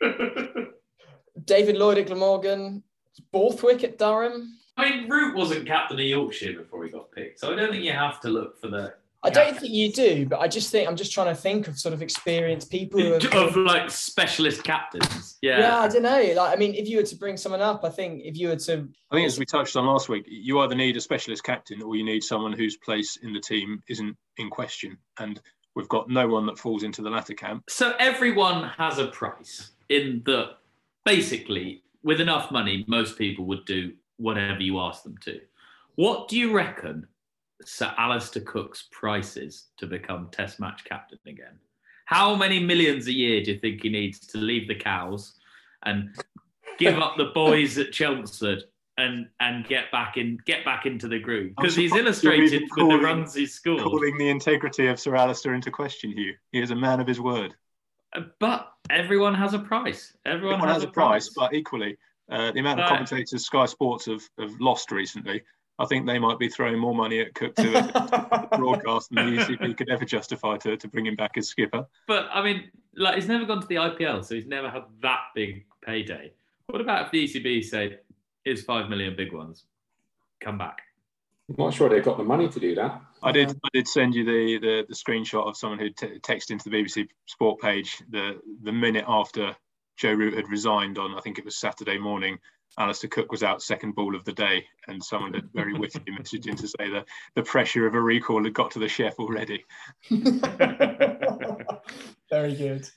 David 1.44 1.76
Lloyd 1.76 1.98
at 1.98 2.06
Glamorgan, 2.06 2.82
Borthwick 3.32 3.84
at 3.84 3.98
Durham. 3.98 4.58
I 4.76 4.90
mean, 4.90 5.08
Root 5.08 5.36
wasn't 5.36 5.66
captain 5.66 6.00
of 6.00 6.04
Yorkshire 6.04 6.54
before 6.54 6.84
he 6.84 6.90
got 6.90 7.12
picked, 7.12 7.38
so 7.38 7.52
I 7.52 7.56
don't 7.56 7.70
think 7.70 7.84
you 7.84 7.92
have 7.92 8.20
to 8.22 8.28
look 8.28 8.60
for 8.60 8.68
the 8.68 8.94
I 9.24 9.30
don't 9.30 9.58
think 9.58 9.72
you 9.72 9.90
do, 9.92 10.26
but 10.26 10.40
I 10.40 10.48
just 10.48 10.70
think 10.70 10.88
I'm 10.88 10.96
just 10.96 11.12
trying 11.12 11.34
to 11.34 11.40
think 11.40 11.66
of 11.66 11.78
sort 11.78 11.94
of 11.94 12.02
experienced 12.02 12.70
people 12.70 13.00
have, 13.00 13.34
of 13.34 13.56
like 13.56 13.90
specialist 13.90 14.62
captains. 14.64 15.38
Yeah, 15.40 15.60
yeah, 15.60 15.78
I 15.78 15.88
don't 15.88 16.02
know. 16.02 16.34
Like, 16.36 16.52
I 16.52 16.56
mean, 16.56 16.74
if 16.74 16.88
you 16.88 16.98
were 16.98 17.04
to 17.04 17.16
bring 17.16 17.36
someone 17.36 17.62
up, 17.62 17.84
I 17.84 17.88
think 17.88 18.22
if 18.24 18.36
you 18.36 18.48
were 18.48 18.56
to, 18.56 18.88
I 19.10 19.16
think 19.16 19.26
as 19.26 19.38
we 19.38 19.46
touched 19.46 19.76
on 19.76 19.86
last 19.86 20.08
week, 20.08 20.26
you 20.28 20.60
either 20.60 20.74
need 20.74 20.96
a 20.96 21.00
specialist 21.00 21.42
captain 21.42 21.82
or 21.82 21.96
you 21.96 22.04
need 22.04 22.22
someone 22.22 22.52
whose 22.52 22.76
place 22.76 23.16
in 23.22 23.32
the 23.32 23.40
team 23.40 23.82
isn't 23.88 24.16
in 24.36 24.50
question, 24.50 24.98
and 25.18 25.40
we've 25.74 25.88
got 25.88 26.10
no 26.10 26.28
one 26.28 26.44
that 26.46 26.58
falls 26.58 26.82
into 26.82 27.02
the 27.02 27.10
latter 27.10 27.34
camp. 27.34 27.64
So 27.68 27.94
everyone 27.98 28.68
has 28.76 28.98
a 28.98 29.06
price 29.06 29.70
in 29.88 30.22
the 30.26 30.50
basically 31.04 31.82
with 32.02 32.20
enough 32.20 32.50
money, 32.50 32.84
most 32.86 33.18
people 33.18 33.46
would 33.46 33.64
do 33.64 33.92
whatever 34.18 34.60
you 34.60 34.78
ask 34.78 35.02
them 35.02 35.16
to. 35.22 35.40
What 35.96 36.28
do 36.28 36.36
you 36.38 36.52
reckon 36.52 37.06
Sir 37.64 37.92
Alastair 37.96 38.42
Cook's 38.42 38.88
prices 38.92 39.68
to 39.78 39.86
become 39.86 40.28
Test 40.30 40.60
match 40.60 40.84
captain 40.84 41.18
again? 41.26 41.58
How 42.06 42.34
many 42.34 42.60
millions 42.60 43.06
a 43.06 43.12
year 43.12 43.42
do 43.42 43.52
you 43.52 43.58
think 43.58 43.82
he 43.82 43.88
needs 43.88 44.20
to 44.20 44.38
leave 44.38 44.68
the 44.68 44.74
cows 44.74 45.34
and 45.84 46.14
give 46.78 46.98
up 46.98 47.16
the 47.16 47.26
boys 47.34 47.78
at 47.78 47.92
Chelmsford 47.92 48.64
and 48.96 49.28
and 49.40 49.66
get 49.66 49.90
back 49.90 50.16
in 50.16 50.38
get 50.46 50.64
back 50.64 50.86
into 50.86 51.08
the 51.08 51.18
groove 51.18 51.52
because 51.56 51.74
he's 51.74 51.94
illustrated 51.94 52.52
even 52.52 52.68
with 52.76 52.90
the 52.90 53.04
runs 53.04 53.34
he's 53.34 53.54
scored. 53.54 53.82
Calling 53.82 54.16
the 54.18 54.28
integrity 54.28 54.86
of 54.86 55.00
Sir 55.00 55.16
Alastair 55.16 55.54
into 55.54 55.70
question, 55.70 56.12
Hugh. 56.12 56.34
He 56.52 56.60
is 56.60 56.70
a 56.70 56.76
man 56.76 57.00
of 57.00 57.06
his 57.06 57.20
word. 57.20 57.54
But 58.38 58.70
everyone 58.90 59.34
has 59.34 59.54
a 59.54 59.58
price. 59.58 60.16
Everyone, 60.24 60.54
Everyone 60.54 60.74
has 60.74 60.84
a 60.84 60.88
price, 60.88 61.30
price. 61.30 61.50
but 61.50 61.54
equally, 61.56 61.96
uh, 62.30 62.52
the 62.52 62.60
amount 62.60 62.80
of 62.80 62.88
commentators 62.88 63.44
Sky 63.44 63.66
Sports 63.66 64.06
have, 64.06 64.22
have 64.38 64.52
lost 64.60 64.92
recently, 64.92 65.42
I 65.78 65.86
think 65.86 66.06
they 66.06 66.18
might 66.18 66.38
be 66.38 66.48
throwing 66.48 66.78
more 66.78 66.94
money 66.94 67.20
at 67.20 67.34
Cook 67.34 67.56
to 67.56 68.48
broadcast 68.56 69.10
than 69.10 69.34
the 69.34 69.42
ECB 69.42 69.76
could 69.76 69.90
ever 69.90 70.04
justify 70.04 70.56
to, 70.58 70.76
to 70.76 70.88
bring 70.88 71.06
him 71.06 71.16
back 71.16 71.36
as 71.36 71.48
skipper. 71.48 71.86
But 72.06 72.28
I 72.32 72.42
mean, 72.42 72.70
like 72.94 73.16
he's 73.16 73.26
never 73.26 73.44
gone 73.44 73.60
to 73.60 73.66
the 73.66 73.76
IPL, 73.76 74.24
so 74.24 74.34
he's 74.34 74.46
never 74.46 74.70
had 74.70 74.84
that 75.02 75.20
big 75.34 75.64
payday. 75.84 76.32
What 76.66 76.80
about 76.80 77.06
if 77.06 77.10
the 77.10 77.24
ECB 77.24 77.64
say, 77.64 77.98
"Here's 78.44 78.62
five 78.62 78.88
million 78.88 79.16
big 79.16 79.32
ones, 79.32 79.64
come 80.40 80.58
back"? 80.58 80.82
I'm 81.48 81.56
not 81.58 81.74
sure 81.74 81.88
they've 81.88 82.04
got 82.04 82.16
the 82.16 82.24
money 82.24 82.48
to 82.48 82.60
do 82.60 82.74
that. 82.76 83.02
I 83.22 83.32
did 83.32 83.50
I 83.50 83.68
did 83.72 83.88
send 83.88 84.14
you 84.14 84.24
the, 84.24 84.58
the, 84.58 84.84
the 84.88 84.94
screenshot 84.94 85.46
of 85.46 85.56
someone 85.56 85.78
who 85.78 85.90
t- 85.90 86.18
texted 86.20 86.52
into 86.52 86.70
the 86.70 86.76
BBC 86.76 87.08
Sport 87.26 87.60
page 87.60 88.02
the 88.10 88.40
the 88.62 88.72
minute 88.72 89.04
after 89.08 89.56
Joe 89.96 90.12
Root 90.12 90.34
had 90.34 90.48
resigned 90.48 90.98
on 90.98 91.14
I 91.14 91.20
think 91.20 91.38
it 91.38 91.44
was 91.44 91.56
Saturday 91.56 91.98
morning. 91.98 92.38
Alastair 92.78 93.10
Cook 93.10 93.30
was 93.30 93.42
out 93.42 93.62
second 93.62 93.94
ball 93.94 94.14
of 94.16 94.24
the 94.24 94.32
day, 94.32 94.64
and 94.88 95.02
someone 95.02 95.34
had 95.34 95.48
very 95.52 95.74
wittily 95.74 96.12
messaged 96.18 96.46
in 96.46 96.56
to 96.56 96.68
say 96.68 96.90
that 96.90 97.06
the 97.34 97.42
pressure 97.42 97.86
of 97.86 97.94
a 97.94 98.00
recall 98.00 98.44
had 98.44 98.54
got 98.54 98.70
to 98.72 98.78
the 98.78 98.88
chef 98.88 99.18
already. 99.18 99.64
Very 102.30 102.54
good. 102.54 102.86
Very 102.86 102.88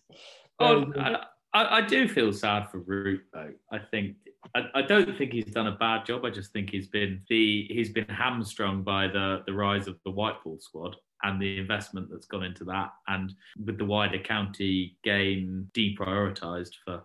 Oh, 0.60 0.86
good. 0.86 0.98
I, 0.98 1.24
I 1.54 1.78
I 1.78 1.82
do 1.82 2.08
feel 2.08 2.34
sad 2.34 2.70
for 2.72 2.80
Root 2.80 3.22
though. 3.34 3.54
I 3.72 3.80
think 3.80 4.16
I, 4.56 4.62
I 4.76 4.82
don't 4.82 5.18
think 5.18 5.34
he's 5.34 5.46
done 5.46 5.68
a 5.68 5.76
bad 5.76 6.06
job. 6.06 6.26
I 6.26 6.30
just 6.30 6.52
think 6.52 6.70
he's 6.70 6.88
been 6.88 7.22
the 7.30 7.68
he's 7.70 7.90
been 7.90 8.08
hamstrung 8.10 8.84
by 8.84 9.08
the 9.08 9.44
the 9.46 9.54
rise 9.54 9.88
of 9.88 9.98
the 10.06 10.12
white 10.12 10.44
ball 10.44 10.58
squad 10.60 10.96
and 11.24 11.42
the 11.42 11.58
investment 11.58 12.10
that's 12.12 12.28
gone 12.28 12.44
into 12.44 12.64
that, 12.66 12.92
and 13.08 13.34
with 13.66 13.78
the 13.78 13.86
wider 13.86 14.20
county 14.20 14.98
game 15.04 15.68
deprioritised 15.74 16.74
for 16.86 17.04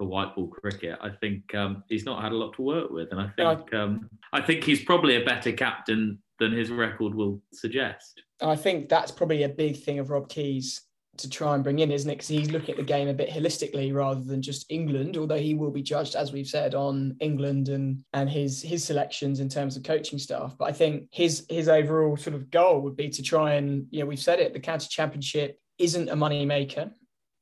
for 0.00 0.06
Whiteball 0.08 0.50
cricket. 0.50 0.98
I 1.02 1.10
think 1.10 1.54
um, 1.54 1.84
he's 1.88 2.06
not 2.06 2.22
had 2.22 2.32
a 2.32 2.34
lot 2.34 2.54
to 2.54 2.62
work 2.62 2.90
with, 2.90 3.08
and 3.12 3.20
I 3.20 3.30
Yeah, 3.36 3.50
I- 3.50 3.56
think 3.56 3.74
um, 3.74 4.08
I 4.32 4.40
think 4.40 4.64
he's 4.64 4.82
probably 4.82 5.16
a 5.16 5.24
better 5.24 5.52
captain 5.52 6.18
than 6.38 6.52
his 6.52 6.70
record 6.70 7.14
will 7.14 7.42
suggest. 7.52 8.22
I 8.40 8.56
think 8.56 8.88
that's 8.88 9.12
probably 9.12 9.42
a 9.42 9.48
big 9.50 9.76
thing 9.76 9.98
of 9.98 10.08
Rob 10.08 10.30
Keys 10.30 10.80
to 11.18 11.28
try 11.28 11.54
and 11.54 11.62
bring 11.62 11.80
in, 11.80 11.90
isn't 11.90 12.08
it? 12.08 12.14
Because 12.14 12.28
he's 12.28 12.50
looking 12.50 12.70
at 12.70 12.76
the 12.78 12.82
game 12.82 13.08
a 13.08 13.12
bit 13.12 13.28
holistically 13.28 13.92
rather 13.94 14.22
than 14.22 14.40
just 14.40 14.64
England, 14.70 15.18
although 15.18 15.36
he 15.38 15.52
will 15.52 15.70
be 15.70 15.82
judged, 15.82 16.14
as 16.16 16.32
we've 16.32 16.46
said, 16.46 16.74
on 16.74 17.14
England 17.20 17.68
and 17.68 18.02
and 18.14 18.30
his 18.30 18.62
his 18.62 18.82
selections 18.82 19.40
in 19.40 19.50
terms 19.50 19.76
of 19.76 19.82
coaching 19.82 20.18
staff. 20.18 20.56
But 20.58 20.64
I 20.66 20.72
think 20.72 21.08
his 21.12 21.44
his 21.50 21.68
overall 21.68 22.16
sort 22.16 22.34
of 22.36 22.50
goal 22.50 22.80
would 22.80 22.96
be 22.96 23.10
to 23.10 23.22
try 23.22 23.54
and, 23.54 23.86
you 23.90 24.00
know, 24.00 24.06
we've 24.06 24.18
said 24.18 24.38
it, 24.40 24.54
the 24.54 24.60
county 24.60 24.86
championship 24.88 25.58
isn't 25.76 26.08
a 26.08 26.16
money 26.16 26.46
maker. 26.46 26.90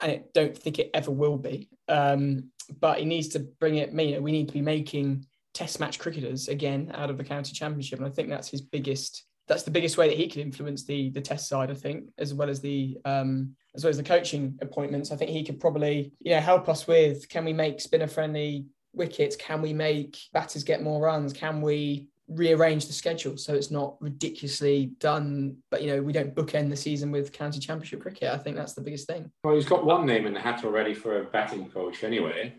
And 0.00 0.12
I 0.12 0.22
don't 0.34 0.56
think 0.56 0.78
it 0.80 0.90
ever 0.94 1.10
will 1.12 1.36
be. 1.38 1.68
Um, 1.88 2.50
but 2.80 2.98
he 2.98 3.04
needs 3.04 3.28
to 3.28 3.40
bring 3.40 3.76
it, 3.76 3.92
you 3.92 4.14
know, 4.14 4.20
we 4.20 4.32
need 4.32 4.48
to 4.48 4.54
be 4.54 4.60
making 4.60 5.26
test 5.54 5.80
match 5.80 5.98
cricketers 5.98 6.48
again 6.48 6.90
out 6.94 7.10
of 7.10 7.16
the 7.18 7.24
county 7.24 7.52
championship. 7.52 7.98
And 7.98 8.06
I 8.06 8.10
think 8.10 8.28
that's 8.28 8.48
his 8.48 8.60
biggest 8.60 9.24
that's 9.48 9.62
the 9.62 9.70
biggest 9.70 9.96
way 9.96 10.08
that 10.08 10.16
he 10.16 10.28
can 10.28 10.42
influence 10.42 10.84
the 10.84 11.10
the 11.10 11.20
test 11.20 11.48
side, 11.48 11.70
I 11.70 11.74
think, 11.74 12.04
as 12.18 12.34
well 12.34 12.50
as 12.50 12.60
the 12.60 12.98
um, 13.04 13.56
as 13.74 13.82
well 13.82 13.90
as 13.90 13.96
the 13.96 14.02
coaching 14.02 14.58
appointments. 14.60 15.10
I 15.10 15.16
think 15.16 15.30
he 15.30 15.42
could 15.42 15.58
probably 15.58 16.12
you 16.20 16.32
know 16.32 16.40
help 16.40 16.68
us 16.68 16.86
with 16.86 17.28
can 17.28 17.44
we 17.44 17.52
make 17.52 17.80
spinner 17.80 18.06
friendly 18.06 18.66
wickets? 18.92 19.36
Can 19.36 19.62
we 19.62 19.72
make 19.72 20.18
batters 20.32 20.64
get 20.64 20.82
more 20.82 21.00
runs? 21.00 21.32
Can 21.32 21.60
we 21.62 22.08
rearrange 22.28 22.86
the 22.86 22.92
schedule 22.92 23.36
so 23.38 23.54
it's 23.54 23.70
not 23.70 23.96
ridiculously 24.00 24.86
done? 25.00 25.56
But 25.70 25.82
you 25.82 25.88
know 25.94 26.02
we 26.02 26.12
don't 26.12 26.34
bookend 26.34 26.70
the 26.70 26.76
season 26.76 27.10
with 27.10 27.32
county 27.32 27.58
championship 27.60 28.00
cricket. 28.00 28.30
I 28.32 28.38
think 28.38 28.56
that's 28.56 28.74
the 28.74 28.80
biggest 28.82 29.06
thing. 29.06 29.30
Well, 29.42 29.54
he's 29.54 29.66
got 29.66 29.84
one 29.84 30.06
name 30.06 30.26
in 30.26 30.34
the 30.34 30.40
hat 30.40 30.64
already 30.64 30.94
for 30.94 31.20
a 31.20 31.24
batting 31.24 31.68
coach 31.70 32.04
anyway. 32.04 32.54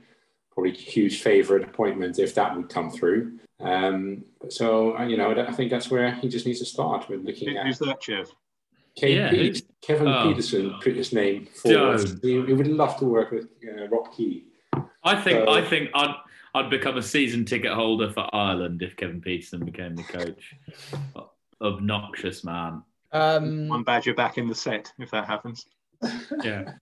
Probably 0.52 0.72
huge 0.72 1.22
favourite 1.22 1.64
appointment 1.64 2.20
if 2.20 2.36
that 2.36 2.56
would 2.56 2.70
come 2.70 2.90
through. 2.92 3.40
Um, 3.62 4.24
so, 4.50 4.98
uh, 4.98 5.04
you 5.06 5.18
know, 5.18 5.32
I 5.32 5.52
think 5.52 5.70
that's 5.70 5.92
where 5.92 6.12
he 6.16 6.30
just 6.30 6.46
needs 6.46 6.60
to 6.60 6.66
start 6.66 7.10
with 7.10 7.24
looking 7.26 7.50
Who- 7.52 7.58
at 7.58 7.66
Who's 7.68 7.80
that, 7.80 8.02
Jeff? 8.02 8.30
KP. 8.98 9.16
Yeah, 9.16 9.30
who's- 9.30 9.62
Kevin 9.82 10.08
Oh. 10.08 10.26
Pietersen 10.34 10.82
put 10.82 10.96
his 10.96 11.14
name 11.14 11.46
forward. 11.46 12.20
He, 12.22 12.42
he 12.46 12.54
would 12.54 12.68
love 12.68 12.98
to 13.00 13.06
work 13.06 13.32
with 13.32 13.48
uh, 13.68 13.88
Rob 13.88 14.14
Key. 14.16 14.46
I 15.04 15.16
think 15.22 15.46
So- 15.46 15.50
I 15.54 15.62
think 15.62 15.90
I'd 15.94 16.16
I'd 16.54 16.70
become 16.70 16.98
a 16.98 17.04
season 17.04 17.46
ticket 17.46 17.72
holder 17.72 18.12
for 18.12 18.34
Ireland 18.34 18.82
if 18.82 18.96
Kevin 18.96 19.22
Pietersen 19.22 19.66
became 19.66 19.96
the 19.96 20.04
coach. 20.04 20.56
Obnoxious 21.62 22.44
man. 22.44 22.84
Um, 23.12 23.68
One 23.68 23.84
badger 23.84 24.14
back 24.14 24.38
in 24.38 24.48
the 24.48 24.56
set 24.56 24.92
if 25.00 25.12
that 25.12 25.26
happens. 25.26 25.66
Yeah. 26.44 26.74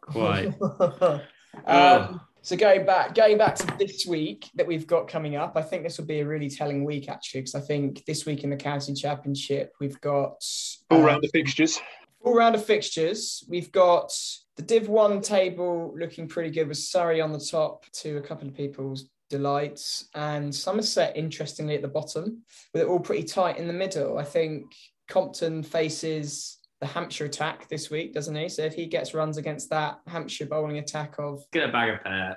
Quite. 0.00 0.54
um, 1.66 2.20
so 2.42 2.56
going 2.56 2.86
back, 2.86 3.14
going 3.14 3.38
back 3.38 3.54
to 3.56 3.66
this 3.78 4.06
week 4.06 4.50
that 4.54 4.66
we've 4.66 4.86
got 4.86 5.08
coming 5.08 5.36
up, 5.36 5.56
I 5.56 5.62
think 5.62 5.82
this 5.82 5.98
will 5.98 6.06
be 6.06 6.20
a 6.20 6.26
really 6.26 6.48
telling 6.48 6.84
week 6.84 7.08
actually, 7.08 7.42
because 7.42 7.54
I 7.54 7.60
think 7.60 8.04
this 8.06 8.26
week 8.26 8.44
in 8.44 8.50
the 8.50 8.56
county 8.56 8.94
championship 8.94 9.74
we've 9.80 10.00
got 10.00 10.42
All 10.90 11.02
uh, 11.02 11.06
round 11.06 11.22
the 11.22 11.28
fixtures. 11.28 11.80
All 12.22 12.34
round 12.34 12.54
of 12.54 12.64
fixtures. 12.64 13.44
We've 13.48 13.70
got 13.72 14.12
the 14.60 14.66
Div 14.66 14.90
One 14.90 15.22
table 15.22 15.94
looking 15.96 16.28
pretty 16.28 16.50
good 16.50 16.68
with 16.68 16.76
Surrey 16.76 17.22
on 17.22 17.32
the 17.32 17.40
top 17.40 17.86
to 17.92 18.18
a 18.18 18.20
couple 18.20 18.46
of 18.46 18.54
people's 18.54 19.08
delights, 19.30 20.10
and 20.14 20.54
Somerset 20.54 21.16
interestingly 21.16 21.76
at 21.76 21.80
the 21.80 21.88
bottom, 21.88 22.42
with 22.74 22.82
it 22.82 22.86
all 22.86 23.00
pretty 23.00 23.22
tight 23.22 23.56
in 23.56 23.66
the 23.66 23.72
middle. 23.72 24.18
I 24.18 24.24
think 24.24 24.66
Compton 25.08 25.62
faces 25.62 26.58
the 26.82 26.86
Hampshire 26.86 27.24
attack 27.24 27.68
this 27.68 27.90
week, 27.90 28.12
doesn't 28.12 28.34
he? 28.34 28.50
So 28.50 28.60
if 28.62 28.74
he 28.74 28.84
gets 28.84 29.14
runs 29.14 29.38
against 29.38 29.70
that 29.70 30.00
Hampshire 30.06 30.44
bowling 30.44 30.76
attack 30.76 31.14
of 31.18 31.42
Get 31.52 31.70
a 31.70 31.72
bag 31.72 31.94
of 31.94 32.04
pair. 32.04 32.36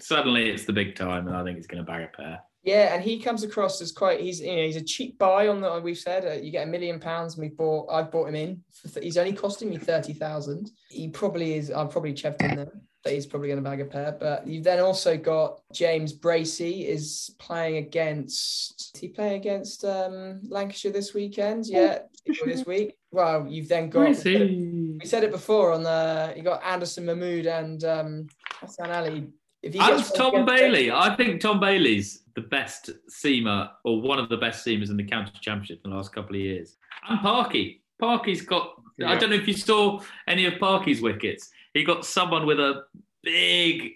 Suddenly 0.00 0.50
it's 0.50 0.64
the 0.64 0.72
big 0.72 0.96
time, 0.96 1.28
and 1.28 1.36
I 1.36 1.44
think 1.44 1.58
he's 1.58 1.68
gonna 1.68 1.84
bag 1.84 2.08
a 2.12 2.16
pair. 2.16 2.40
Yeah, 2.62 2.94
and 2.94 3.02
he 3.02 3.18
comes 3.18 3.42
across 3.42 3.80
as 3.80 3.90
quite. 3.90 4.20
He's 4.20 4.40
you 4.40 4.54
know 4.54 4.62
he's 4.62 4.76
a 4.76 4.82
cheap 4.82 5.18
buy 5.18 5.48
on 5.48 5.60
the. 5.60 5.80
We've 5.80 5.98
said 5.98 6.24
uh, 6.24 6.40
you 6.40 6.52
get 6.52 6.66
a 6.66 6.70
million 6.70 7.00
pounds, 7.00 7.34
and 7.34 7.42
we 7.42 7.48
bought. 7.48 7.90
I've 7.90 8.10
bought 8.12 8.28
him 8.28 8.36
in. 8.36 8.62
For 8.70 8.88
th- 8.88 9.04
he's 9.04 9.16
only 9.16 9.32
costing 9.32 9.68
me 9.68 9.78
thirty 9.78 10.12
thousand. 10.12 10.70
He 10.88 11.08
probably 11.08 11.54
is. 11.54 11.70
I'm 11.70 11.88
probably 11.88 12.14
cheved 12.14 12.40
in 12.42 12.56
there. 12.56 12.72
That 13.02 13.14
he's 13.14 13.26
probably 13.26 13.48
going 13.48 13.58
to 13.58 13.68
bag 13.68 13.80
a 13.80 13.84
pair. 13.84 14.16
But 14.18 14.46
you've 14.46 14.62
then 14.62 14.78
also 14.78 15.16
got 15.16 15.60
James 15.72 16.16
Bracey 16.16 16.86
is 16.86 17.34
playing 17.40 17.78
against. 17.78 18.96
He 18.96 19.08
playing 19.08 19.40
against 19.40 19.84
um, 19.84 20.40
Lancashire 20.44 20.92
this 20.92 21.12
weekend? 21.12 21.66
Yeah, 21.66 21.98
or 22.28 22.46
this 22.46 22.64
week. 22.64 22.96
Well, 23.10 23.44
you've 23.48 23.68
then 23.68 23.90
got. 23.90 24.06
Bracey. 24.06 25.00
We 25.00 25.06
said 25.06 25.24
it 25.24 25.32
before 25.32 25.72
on 25.72 25.82
the. 25.82 26.32
You 26.36 26.44
got 26.44 26.62
Anderson 26.62 27.06
Mahmood 27.06 27.46
and 27.46 27.82
um, 27.82 28.26
Hassan 28.60 28.92
Ali. 28.92 29.32
If 29.62 29.74
he 29.74 29.80
And 29.80 29.96
gets 29.98 30.10
Tom 30.12 30.44
Bailey. 30.44 30.90
I 30.90 31.14
think 31.14 31.40
Tom 31.40 31.60
Bailey's 31.60 32.22
the 32.34 32.40
best 32.40 32.90
seamer, 33.10 33.70
or 33.84 34.00
one 34.00 34.18
of 34.18 34.28
the 34.28 34.36
best 34.36 34.66
seamers 34.66 34.90
in 34.90 34.96
the 34.96 35.04
county 35.04 35.32
championship 35.40 35.80
in 35.84 35.90
the 35.90 35.96
last 35.96 36.12
couple 36.12 36.34
of 36.34 36.40
years. 36.40 36.76
And 37.08 37.20
Parky. 37.20 37.82
Parky's 38.00 38.42
got. 38.42 38.74
I 39.04 39.16
don't 39.16 39.30
know 39.30 39.36
if 39.36 39.48
you 39.48 39.54
saw 39.54 40.00
any 40.28 40.46
of 40.46 40.58
Parky's 40.58 41.00
wickets. 41.00 41.50
He 41.74 41.84
got 41.84 42.04
someone 42.04 42.46
with 42.46 42.60
a 42.60 42.84
big 43.22 43.92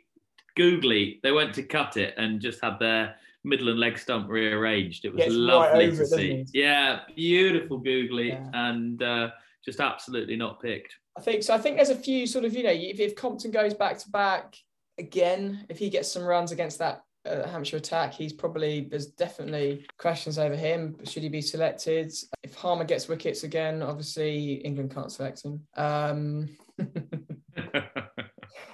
googly. 0.57 1.21
They 1.23 1.33
went 1.33 1.55
to 1.55 1.63
cut 1.63 1.97
it 1.97 2.15
and 2.17 2.41
just 2.41 2.63
had 2.63 2.79
their 2.79 3.17
middle 3.45 3.69
and 3.69 3.79
leg 3.79 3.99
stump 3.99 4.29
rearranged. 4.29 5.05
It 5.05 5.15
was 5.15 5.21
right 5.21 5.31
lovely 5.33 5.87
over 5.87 5.97
to 5.97 6.03
it, 6.03 6.07
see. 6.09 6.47
Yeah, 6.53 7.01
beautiful 7.15 7.79
googly 7.79 8.29
Yeah. 8.31 8.49
and 8.53 9.03
uh, 9.03 9.31
just 9.65 9.81
absolutely 9.81 10.37
not 10.37 10.61
picked. 10.61 10.97
I 11.17 11.21
think 11.21 11.43
so. 11.43 11.55
I 11.55 11.59
think 11.59 11.77
there's 11.77 11.91
a 11.91 11.97
few 11.97 12.27
sort 12.27 12.45
of, 12.45 12.55
you 12.55 12.65
know, 12.65 12.73
if, 12.73 12.99
if 12.99 13.15
Compton 13.15 13.51
goes 13.51 13.75
back 13.75 13.99
to 13.99 14.11
back 14.11 14.57
again, 14.99 15.67
if 15.69 15.79
he 15.79 15.91
gets 15.91 16.11
some 16.11 16.25
runs 16.25 16.53
against 16.53 16.79
that 16.79 17.03
uh, 17.27 17.49
Hampshire 17.49 17.77
attack, 17.77 18.15
he's 18.15 18.33
probably, 18.33 18.87
there's 18.91 19.07
definitely 19.07 19.85
questions 19.99 20.39
over 20.39 20.57
him. 20.57 20.97
Should 21.05 21.23
he 21.23 21.29
be 21.29 21.43
selected? 21.43 22.13
If 22.43 22.55
Harmer 22.55 22.85
gets 22.85 23.09
wickets 23.09 23.43
again, 23.45 23.83
obviously 23.83 24.55
England 24.55 24.95
can't 24.95 25.11
select 25.13 25.45
him. 25.45 25.61
Um, 25.77 26.49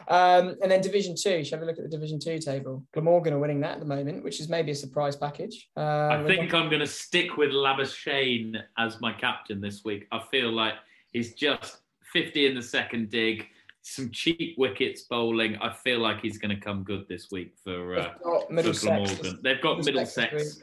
um, 0.08 0.56
and 0.60 0.70
then 0.70 0.80
Division 0.80 1.14
Two, 1.16 1.44
shall 1.44 1.58
we 1.58 1.60
have 1.60 1.62
a 1.62 1.66
look 1.66 1.78
at 1.78 1.84
the 1.84 1.96
Division 1.96 2.18
Two 2.18 2.38
table? 2.38 2.84
Glamorgan 2.92 3.32
are 3.32 3.38
winning 3.38 3.60
that 3.60 3.74
at 3.74 3.80
the 3.80 3.86
moment, 3.86 4.22
which 4.22 4.40
is 4.40 4.48
maybe 4.48 4.72
a 4.72 4.74
surprise 4.74 5.16
package. 5.16 5.68
Uh, 5.76 6.08
I 6.10 6.24
think 6.26 6.52
I'm 6.52 6.68
going 6.68 6.80
to 6.80 6.86
stick 6.86 7.36
with 7.36 7.50
Labuschagne 7.50 8.62
as 8.78 9.00
my 9.00 9.12
captain 9.12 9.60
this 9.60 9.82
week. 9.84 10.06
I 10.12 10.20
feel 10.30 10.52
like 10.52 10.74
he's 11.12 11.34
just 11.34 11.78
50 12.12 12.46
in 12.46 12.54
the 12.54 12.62
second 12.62 13.10
dig, 13.10 13.48
some 13.82 14.10
cheap 14.10 14.54
wickets 14.58 15.02
bowling. 15.02 15.56
I 15.56 15.72
feel 15.72 15.98
like 15.98 16.20
he's 16.20 16.38
going 16.38 16.54
to 16.54 16.60
come 16.60 16.84
good 16.84 17.06
this 17.08 17.30
week 17.30 17.54
for, 17.62 17.98
uh, 17.98 18.12
Middlesex. 18.48 19.34
They've 19.42 19.60
got 19.60 19.84
Middlesex. 19.84 20.60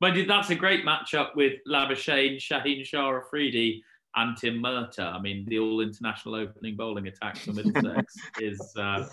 But 0.00 0.14
that's 0.28 0.50
a 0.50 0.54
great 0.54 0.84
matchup 0.84 1.34
with 1.34 1.54
Labuschagne, 1.66 2.36
Shaheen 2.36 2.84
Shah 2.84 3.18
Afridi, 3.18 3.82
and 4.14 4.36
Tim 4.36 4.62
Murtagh. 4.62 5.12
I 5.12 5.20
mean, 5.20 5.44
the 5.48 5.58
all 5.58 5.80
international 5.80 6.36
opening 6.36 6.76
bowling 6.76 7.08
attack 7.08 7.36
for 7.38 7.52
Middlesex 7.52 8.14
is 8.40 8.60
uh, 8.76 9.06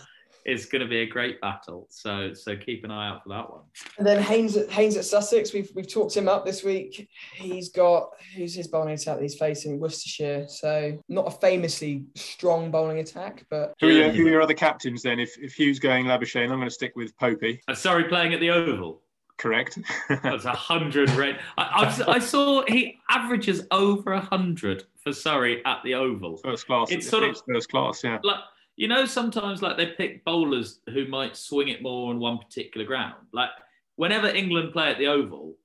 it's 0.45 0.65
going 0.65 0.81
to 0.81 0.87
be 0.87 0.99
a 0.99 1.05
great 1.05 1.41
battle. 1.41 1.87
So 1.89 2.33
so 2.33 2.55
keep 2.55 2.83
an 2.83 2.91
eye 2.91 3.09
out 3.09 3.23
for 3.23 3.29
that 3.29 3.49
one. 3.49 3.61
And 3.97 4.05
then 4.05 4.21
Haines 4.21 4.55
at 4.55 4.69
Haines 4.69 4.95
at 4.95 5.05
Sussex, 5.05 5.53
we've 5.53 5.71
we've 5.75 5.91
talked 5.91 6.15
him 6.15 6.27
up 6.27 6.45
this 6.45 6.63
week. 6.63 7.09
He's 7.33 7.69
got 7.69 8.09
who's 8.35 8.53
his 8.53 8.67
bowling 8.67 8.93
attack 8.93 9.15
that 9.17 9.23
he's 9.23 9.35
facing 9.35 9.79
Worcestershire. 9.79 10.45
So 10.47 10.97
not 11.09 11.27
a 11.27 11.31
famously 11.31 12.05
strong 12.15 12.71
bowling 12.71 12.99
attack, 12.99 13.45
but 13.49 13.73
Who 13.81 13.87
are, 13.87 13.91
your, 13.91 14.11
who 14.11 14.27
are 14.27 14.29
your 14.29 14.41
other 14.41 14.53
captains 14.53 15.01
then? 15.01 15.19
If, 15.19 15.37
if 15.39 15.53
Hugh's 15.57 15.79
going 15.79 16.05
Labuschagne, 16.05 16.43
I'm 16.43 16.57
going 16.57 16.63
to 16.63 16.71
stick 16.71 16.93
with 16.95 17.17
Popey. 17.17 17.59
Uh, 17.67 17.73
sorry, 17.73 18.05
playing 18.05 18.33
at 18.33 18.39
the 18.39 18.51
Oval. 18.51 19.01
Correct. 19.37 19.77
That's 20.23 20.45
a 20.45 20.51
hundred 20.51 21.09
rate. 21.11 21.35
I, 21.57 21.93
I, 22.07 22.13
I 22.13 22.19
saw 22.19 22.63
he 22.67 22.99
averages 23.09 23.67
over 23.71 24.13
a 24.13 24.21
hundred 24.21 24.85
for 25.03 25.11
Surrey 25.11 25.63
at 25.65 25.79
the 25.83 25.95
Oval. 25.95 26.37
first 26.37 26.65
class. 26.67 26.91
It's 26.91 27.09
sort 27.09 27.23
of- 27.23 27.41
first 27.51 27.69
class. 27.69 28.03
Yeah. 28.03 28.19
Like 28.23 28.39
you 28.77 28.87
know, 28.87 29.05
sometimes 29.05 29.61
like 29.61 29.77
they 29.77 29.87
pick 29.87 30.23
bowlers 30.25 30.79
who 30.93 31.07
might 31.07 31.35
swing 31.37 31.69
it 31.69 31.81
more 31.81 32.09
on 32.09 32.19
one 32.19 32.37
particular 32.37 32.85
ground. 32.85 33.15
Like 33.33 33.49
whenever 33.95 34.27
England 34.27 34.73
play 34.73 34.89
at 34.91 34.97
the 34.97 35.07
Oval, 35.07 35.55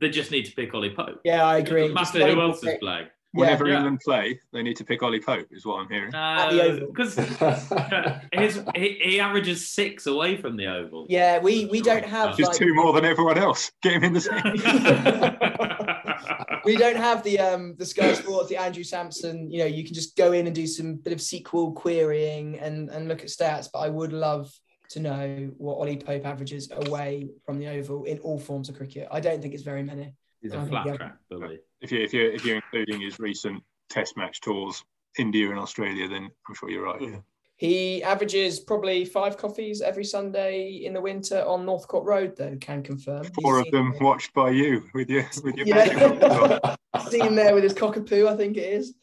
they 0.00 0.08
just 0.10 0.30
need 0.30 0.44
to 0.46 0.52
pick 0.52 0.72
Ollie 0.74 0.94
Pope. 0.94 1.20
yeah, 1.24 1.44
I 1.44 1.58
It 1.58 1.68
agree. 1.68 1.80
doesn't 1.92 1.94
matter 1.94 2.34
who 2.34 2.40
else 2.40 2.62
is 2.64 2.78
playing. 2.80 3.08
Whenever 3.32 3.68
Yeah. 3.68 3.76
England 3.76 4.00
play, 4.04 4.40
they 4.52 4.62
need 4.62 4.76
to 4.76 4.84
pick 4.84 5.04
Ollie 5.04 5.20
Pope, 5.20 5.46
is 5.52 5.64
what 5.64 5.80
I'm 5.80 5.88
hearing. 5.88 6.12
At. 6.12 6.80
Because 6.80 7.14
his 8.32 8.60
he, 8.74 8.98
he 9.02 9.20
averages 9.20 9.68
six 9.68 10.06
away 10.06 10.36
from 10.36 10.56
the 10.56 10.66
Oval. 10.66 11.06
Yeah, 11.08 11.38
we 11.38 11.66
we 11.66 11.80
don't 11.80 12.04
have 12.04 12.36
Just 12.36 12.52
like, 12.52 12.58
two 12.58 12.74
more 12.74 12.92
than 12.92 13.04
everyone 13.04 13.38
else. 13.38 13.70
Get 13.82 13.94
him 13.94 14.04
in 14.04 14.12
the 14.12 14.20
same. 14.20 14.42
we 16.64 16.76
don't 16.76 16.96
have 16.96 17.22
the 17.22 17.38
um 17.38 17.74
the 17.78 17.86
Sky 17.86 18.12
Sports, 18.14 18.48
the 18.48 18.56
Andrew 18.56 18.82
Samson. 18.82 19.50
You 19.50 19.60
know, 19.60 19.66
you 19.66 19.84
can 19.84 19.94
just 19.94 20.16
go 20.16 20.32
in 20.32 20.46
and 20.46 20.54
do 20.54 20.66
some 20.66 20.96
bit 20.96 21.12
of 21.12 21.20
SQL 21.20 21.74
querying 21.74 22.58
and 22.58 22.90
and 22.90 23.08
look 23.08 23.20
at 23.20 23.28
stats. 23.28 23.68
But 23.72 23.80
I 23.80 23.88
would 23.88 24.12
love 24.12 24.52
to 24.90 25.00
know 25.00 25.50
what 25.56 25.76
Ollie 25.76 25.96
Pope 25.96 26.26
averages 26.26 26.70
away 26.72 27.30
from 27.46 27.58
the 27.58 27.68
Oval 27.68 28.04
in 28.04 28.18
all 28.18 28.40
forms 28.40 28.68
of 28.68 28.76
cricket. 28.76 29.06
I 29.10 29.20
don't 29.20 29.40
think 29.40 29.54
it's 29.54 29.62
very 29.62 29.84
many. 29.84 30.14
He's 30.42 30.52
I 30.52 30.56
a 30.56 30.60
think 30.60 30.70
flat 30.70 30.86
yeah. 30.86 30.96
track 30.96 31.16
bully. 31.28 31.58
If 31.80 31.92
you 31.92 32.00
if 32.00 32.12
you 32.12 32.30
if 32.30 32.44
you're 32.44 32.56
including 32.56 33.00
his 33.00 33.18
recent 33.18 33.62
Test 33.88 34.16
match 34.16 34.40
tours, 34.40 34.84
India 35.18 35.50
and 35.50 35.58
Australia, 35.58 36.06
then 36.08 36.30
I'm 36.48 36.54
sure 36.54 36.70
you're 36.70 36.84
right. 36.84 37.00
Yeah. 37.00 37.18
He 37.56 38.02
averages 38.02 38.58
probably 38.60 39.04
five 39.04 39.36
coffees 39.36 39.82
every 39.82 40.04
Sunday 40.04 40.80
in 40.84 40.94
the 40.94 41.00
winter 41.00 41.42
on 41.46 41.66
Northcote 41.66 42.04
Road, 42.06 42.34
though. 42.36 42.56
Can 42.60 42.82
confirm. 42.82 43.24
Four 43.42 43.58
He's 43.58 43.66
of 43.66 43.72
them 43.72 43.92
seen- 43.92 44.02
watched 44.04 44.32
by 44.32 44.50
you 44.50 44.84
with 44.94 45.10
your 45.10 45.24
with 45.42 45.56
your 45.56 45.66
Yeah. 45.66 46.74
seen 47.10 47.22
him 47.26 47.34
there 47.34 47.54
with 47.54 47.64
his 47.64 47.74
cockapoo, 47.74 48.28
I 48.28 48.36
think 48.36 48.56
it 48.56 48.72
is. 48.72 48.94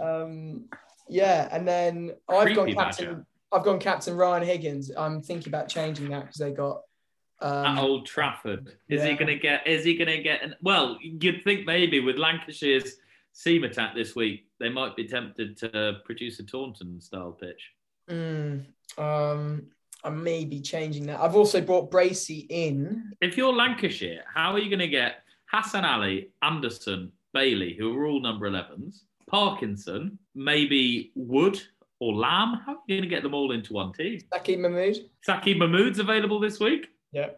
Um, 0.00 0.64
yeah, 1.08 1.48
and 1.52 1.68
then 1.68 2.12
I've 2.28 2.56
gone 2.56 2.72
captain. 2.72 3.06
badger. 3.06 3.26
I've 3.52 3.64
gone 3.64 3.78
captain 3.78 4.16
Ryan 4.16 4.44
Higgins. 4.46 4.90
I'm 4.96 5.20
thinking 5.22 5.50
about 5.50 5.68
changing 5.68 6.08
that 6.10 6.22
because 6.22 6.38
they 6.38 6.52
got. 6.52 6.80
Um, 7.42 7.66
at 7.66 7.78
Old 7.82 8.06
Trafford. 8.06 8.76
Is 8.88 9.02
he 9.02 9.14
going 9.14 9.26
to 9.26 9.38
get? 9.38 9.66
Is 9.66 9.84
he 9.84 9.96
going 9.96 10.08
to 10.08 10.22
get? 10.22 10.42
An, 10.42 10.54
well, 10.62 10.96
you'd 11.02 11.42
think 11.42 11.66
maybe 11.66 11.98
with 12.00 12.16
Lancashire's 12.16 12.96
seam 13.32 13.64
attack 13.64 13.94
this 13.94 14.14
week, 14.14 14.46
they 14.60 14.68
might 14.68 14.94
be 14.94 15.06
tempted 15.06 15.56
to 15.58 15.94
produce 16.04 16.38
a 16.38 16.44
Taunton 16.44 17.00
style 17.00 17.32
pitch. 17.32 17.70
mm, 18.08 18.64
um, 18.98 19.66
I 20.04 20.10
may 20.10 20.44
be 20.44 20.60
changing 20.60 21.06
that. 21.06 21.20
I've 21.20 21.36
also 21.36 21.60
brought 21.60 21.90
Bracey 21.90 22.46
in. 22.48 23.12
If 23.20 23.36
you're 23.36 23.52
Lancashire, 23.52 24.24
how 24.32 24.52
are 24.52 24.58
you 24.58 24.68
going 24.68 24.80
to 24.80 24.88
get 24.88 25.24
Hassan 25.50 25.84
Ali, 25.84 26.30
Anderson, 26.42 27.12
Bailey, 27.32 27.76
who 27.78 27.96
are 27.96 28.06
all 28.06 28.20
number 28.20 28.50
11s, 28.50 29.02
Parkinson, 29.28 30.18
maybe 30.34 31.12
Wood 31.14 31.60
or 32.00 32.14
Lamb? 32.14 32.60
How 32.66 32.72
are 32.72 32.82
you 32.86 32.96
going 32.96 33.08
to 33.08 33.14
get 33.14 33.22
them 33.22 33.34
all 33.34 33.52
into 33.52 33.72
one 33.72 33.92
team? 33.92 34.20
Saqib 34.32 34.58
Mahmood. 34.58 35.08
Saqib 35.26 35.58
Mahmood's 35.58 35.98
available 35.98 36.40
this 36.40 36.58
week. 36.58 36.88
Yeah. 37.12 37.30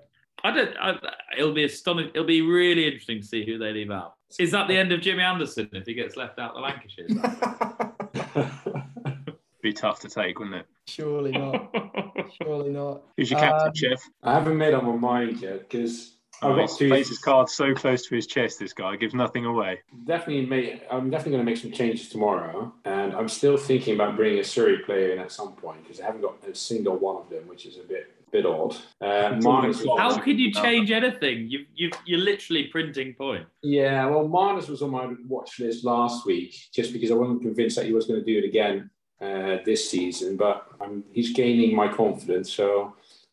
I 0.43 0.51
don't. 0.51 0.77
I, 0.79 0.97
it'll 1.39 1.55
be 1.55 1.65
astonishing. 1.65 2.11
It'll 2.15 2.27
be 2.27 2.43
really 2.43 2.87
interesting 2.87 3.21
to 3.21 3.27
see 3.27 3.47
who 3.47 3.57
they 3.59 3.73
leave 3.73 3.91
out. 3.91 4.15
Is 4.39 4.51
that 4.51 4.69
the 4.69 4.77
end 4.77 4.93
of 4.93 5.01
Jimmy 5.01 5.23
Anderson 5.23 5.69
if 5.73 5.87
he 5.87 5.95
gets 5.95 6.17
left 6.17 6.39
out 6.39 6.55
the 6.55 6.61
Lancashire? 6.61 7.07
Be 9.63 9.73
tough 9.73 10.01
to 10.01 10.09
take, 10.11 10.39
wouldn't 10.39 10.57
it? 10.57 10.67
Surely 10.87 11.33
not. 11.33 11.75
Surely 12.43 12.69
not. 12.71 13.03
Who's 13.17 13.31
your 13.31 13.41
captain, 13.41 13.69
Um, 13.69 13.75
Chef? 13.75 14.03
I 14.23 14.35
haven't 14.35 14.59
made 14.59 14.75
up 14.75 14.85
my 14.85 14.95
mind 14.95 15.41
yet 15.41 15.61
because 15.71 16.19
I've 16.43 16.51
Oh, 16.51 16.57
got 16.57 16.71
he 16.71 16.77
two. 16.77 16.89
plays 16.89 17.09
his 17.09 17.19
cards 17.21 17.55
so 17.55 17.73
close 17.73 18.07
to 18.09 18.15
his 18.15 18.27
chest. 18.27 18.59
This 18.59 18.75
guy 18.75 18.97
gives 18.97 19.15
nothing 19.15 19.47
away. 19.47 19.81
Definitely 20.05 20.45
make. 20.45 20.83
I'm 20.91 21.09
definitely 21.09 21.33
going 21.33 21.47
to 21.47 21.51
make 21.51 21.59
some 21.61 21.73
changes 21.73 22.11
tomorrow, 22.11 22.75
and 22.85 23.15
I'm 23.15 23.29
still 23.31 23.57
thinking 23.57 23.95
about 23.95 24.17
bringing 24.17 24.41
a 24.41 24.45
Surrey 24.45 24.81
player 24.81 25.13
in 25.13 25.19
at 25.21 25.33
some 25.33 25.53
point 25.53 25.83
because 25.83 25.99
I 26.01 26.05
haven't 26.05 26.21
got 26.21 26.47
a 26.47 26.55
single 26.55 26.99
one 26.99 27.17
of 27.17 27.31
them, 27.31 27.49
which 27.49 27.65
is 27.65 27.79
a 27.79 27.85
bit 27.85 28.13
bit 28.35 28.47
odd. 28.47 28.75
Uh, 29.01 29.37
It's 29.37 29.47
all 29.47 29.53
Marnus 29.53 29.79
been 29.79 29.91
was- 29.91 30.01
How 30.01 30.19
could 30.19 30.39
you 30.39 30.51
change 30.53 30.91
anything? 30.91 31.49
You 31.49 31.61
you 31.75 31.91
you're 32.09 32.27
literally 32.33 32.65
printing 32.65 33.15
point. 33.15 33.47
Yeah, 33.63 34.07
well, 34.11 34.27
Marnus 34.29 34.69
was 34.69 34.83
on 34.83 34.91
my 34.91 35.07
watch 35.29 35.61
list 35.61 35.85
last 35.85 36.27
week 36.27 36.53
just 36.79 36.93
because 36.93 37.11
I 37.11 37.15
wasn't 37.23 37.43
convinced 37.43 37.77
that 37.77 37.87
he 37.87 37.95
was 37.99 38.07
going 38.09 38.21
to 38.23 38.27
do 38.33 38.39
it 38.41 38.47
again 38.53 38.91
uh, 39.27 39.55
this 39.65 39.83
season. 39.91 40.37
But 40.37 40.67
um, 40.81 41.05
he's 41.17 41.33
gaining 41.33 41.77
my 41.77 41.89
confidence. 42.03 42.53
So 42.53 42.69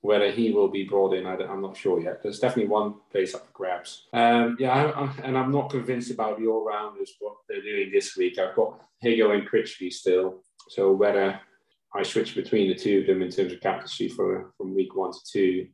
whether 0.01 0.29
he 0.31 0.51
will 0.51 0.71
be 0.79 0.83
brought 0.83 1.13
in, 1.17 1.25
I, 1.25 1.35
am 1.53 1.61
not 1.61 1.77
sure 1.77 1.99
yet. 1.99 2.21
There's 2.21 2.39
definitely 2.39 2.71
one 2.81 2.89
place 3.11 3.33
up 3.35 3.45
for 3.47 3.53
grabs. 3.59 4.07
Um, 4.13 4.55
yeah, 4.59 4.71
I, 4.77 4.81
I, 5.01 5.03
and 5.25 5.37
I'm 5.37 5.51
not 5.51 5.69
convinced 5.69 6.11
about 6.11 6.39
the 6.39 6.47
all 6.47 6.63
rounders 6.65 7.11
what 7.19 7.35
they're 7.47 7.69
doing 7.71 7.89
this 7.91 8.15
week. 8.17 8.37
I've 8.39 8.55
got 8.55 8.79
Higo 9.03 9.33
and 9.35 9.47
Critchley 9.49 9.91
still. 9.91 10.27
So 10.69 10.91
whether 10.91 11.39
I 11.93 12.03
switch 12.03 12.35
between 12.35 12.69
the 12.69 12.75
two 12.75 12.99
of 12.99 13.07
them 13.07 13.21
in 13.21 13.29
terms 13.29 13.51
of 13.53 13.59
captaincy 13.59 14.07
for 14.07 14.53
from 14.57 14.73
week 14.75 14.95
one 14.95 15.11
to 15.11 15.19
two. 15.31 15.67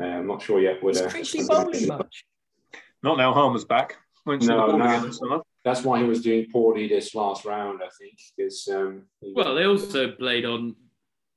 Uh, 0.00 0.04
I'm 0.04 0.26
not 0.26 0.42
sure 0.42 0.60
yet 0.60 0.76
Is 0.76 0.82
whether 0.82 1.08
Critchley 1.08 1.46
bowling 1.46 1.86
much? 1.88 2.24
Not 3.02 3.16
now. 3.18 3.32
Harmer's 3.32 3.64
back. 3.64 3.96
Went 4.26 4.42
to 4.42 4.48
No, 4.48 4.72
the 4.72 4.76
no. 4.76 4.84
again 4.84 5.02
this 5.04 5.18
summer. 5.18 5.40
that's 5.64 5.82
why 5.82 5.98
he 5.98 6.04
was 6.04 6.22
doing 6.22 6.46
poorly 6.52 6.86
this 6.88 7.14
last 7.14 7.44
round, 7.44 7.80
I 7.82 7.88
think, 7.98 8.18
because 8.36 8.68
um, 8.68 9.04
Well, 9.34 9.54
they 9.54 9.64
also 9.64 10.12
played 10.12 10.44
on 10.44 10.76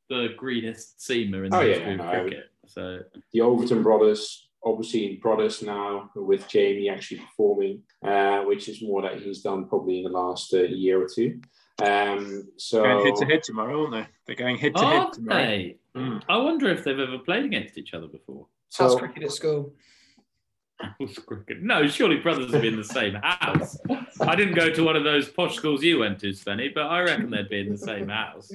the 0.09 0.29
greenest 0.37 0.99
seamer 0.99 1.45
in 1.45 1.53
Oh, 1.53 1.63
the 1.63 1.69
yeah, 1.69 1.95
no, 1.95 2.09
cricket. 2.09 2.45
So 2.67 2.99
the 3.33 3.41
Overton 3.41 3.81
brothers, 3.81 4.49
obviously 4.63 5.05
in 5.13 5.19
brothers 5.19 5.61
now 5.61 6.09
with 6.15 6.47
Jamie 6.49 6.89
actually 6.89 7.21
performing, 7.21 7.83
uh, 8.05 8.41
which 8.43 8.67
is 8.67 8.81
more 8.81 9.01
that 9.03 9.19
he's 9.21 9.41
done 9.41 9.67
probably 9.69 9.99
in 9.99 10.03
the 10.03 10.09
last 10.09 10.53
uh, 10.53 10.63
year 10.63 11.01
or 11.01 11.07
two. 11.07 11.39
Um, 11.81 12.47
so 12.57 12.83
Going 12.83 13.05
head 13.05 13.15
to 13.15 13.25
head 13.25 13.43
tomorrow, 13.43 13.81
aren't 13.81 13.91
they? 13.93 14.07
They're 14.25 14.35
going 14.35 14.57
head 14.57 14.75
to 14.75 14.81
head 14.85 14.99
are 15.01 15.11
tomorrow. 15.11 15.41
they? 15.41 15.77
Mm. 15.95 16.21
I 16.29 16.37
wonder 16.37 16.69
if 16.69 16.83
they've 16.83 16.99
ever 16.99 17.17
played 17.19 17.45
against 17.45 17.77
each 17.77 17.93
other 17.93 18.07
before. 18.07 18.47
House 18.77 18.93
so 18.93 18.97
cricket 18.99 19.23
at 19.23 19.31
school. 19.31 19.73
House 20.79 21.15
Cricket. 21.27 21.61
No, 21.61 21.85
surely 21.87 22.17
brothers 22.17 22.51
would 22.51 22.61
be 22.61 22.67
in 22.67 22.75
the 22.77 22.83
same 22.83 23.13
house. 23.21 23.77
I 24.21 24.35
didn't 24.35 24.55
go 24.55 24.71
to 24.71 24.83
one 24.83 24.95
of 24.95 25.03
those 25.03 25.29
posh 25.29 25.55
schools 25.55 25.83
you 25.83 25.99
went 25.99 26.19
to, 26.21 26.29
Spenny, 26.29 26.73
but 26.73 26.85
I 26.87 27.01
reckon 27.01 27.29
they'd 27.29 27.49
be 27.49 27.59
in 27.59 27.69
the 27.69 27.77
same 27.77 28.09
house. 28.09 28.51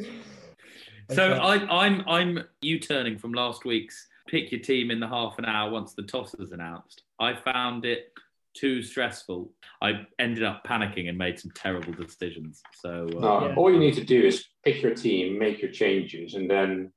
So 1.13 1.23
Okay. 1.35 1.39
I, 1.41 1.85
I'm 1.85 2.03
I'm 2.09 2.45
U-turning 2.63 3.17
from 3.17 3.33
last 3.33 3.65
week's 3.65 4.09
pick 4.27 4.51
your 4.51 4.61
team 4.61 4.91
in 4.91 4.99
the 4.99 5.07
half 5.07 5.39
an 5.39 5.45
hour 5.45 5.71
once 5.71 5.95
the 5.95 6.03
toss 6.03 6.35
is 6.35 6.51
announced. 6.51 7.03
I 7.21 7.35
found 7.35 7.85
it 7.85 8.13
too 8.57 8.83
stressful. 8.83 9.51
I 9.83 10.07
ended 10.19 10.45
up 10.45 10.65
panicking 10.65 11.09
and 11.09 11.17
made 11.19 11.39
some 11.39 11.51
terrible 11.55 11.93
decisions. 11.93 12.63
So 12.75 13.07
uh, 13.17 13.21
no, 13.21 13.47
Yeah. 13.49 13.55
all 13.57 13.73
you 13.73 13.79
need 13.79 13.95
to 13.95 14.05
do 14.05 14.21
is 14.23 14.47
pick 14.65 14.83
your 14.83 14.95
team, 14.95 15.39
make 15.39 15.61
your 15.63 15.71
changes, 15.71 16.35
and 16.35 16.51
then 16.51 16.93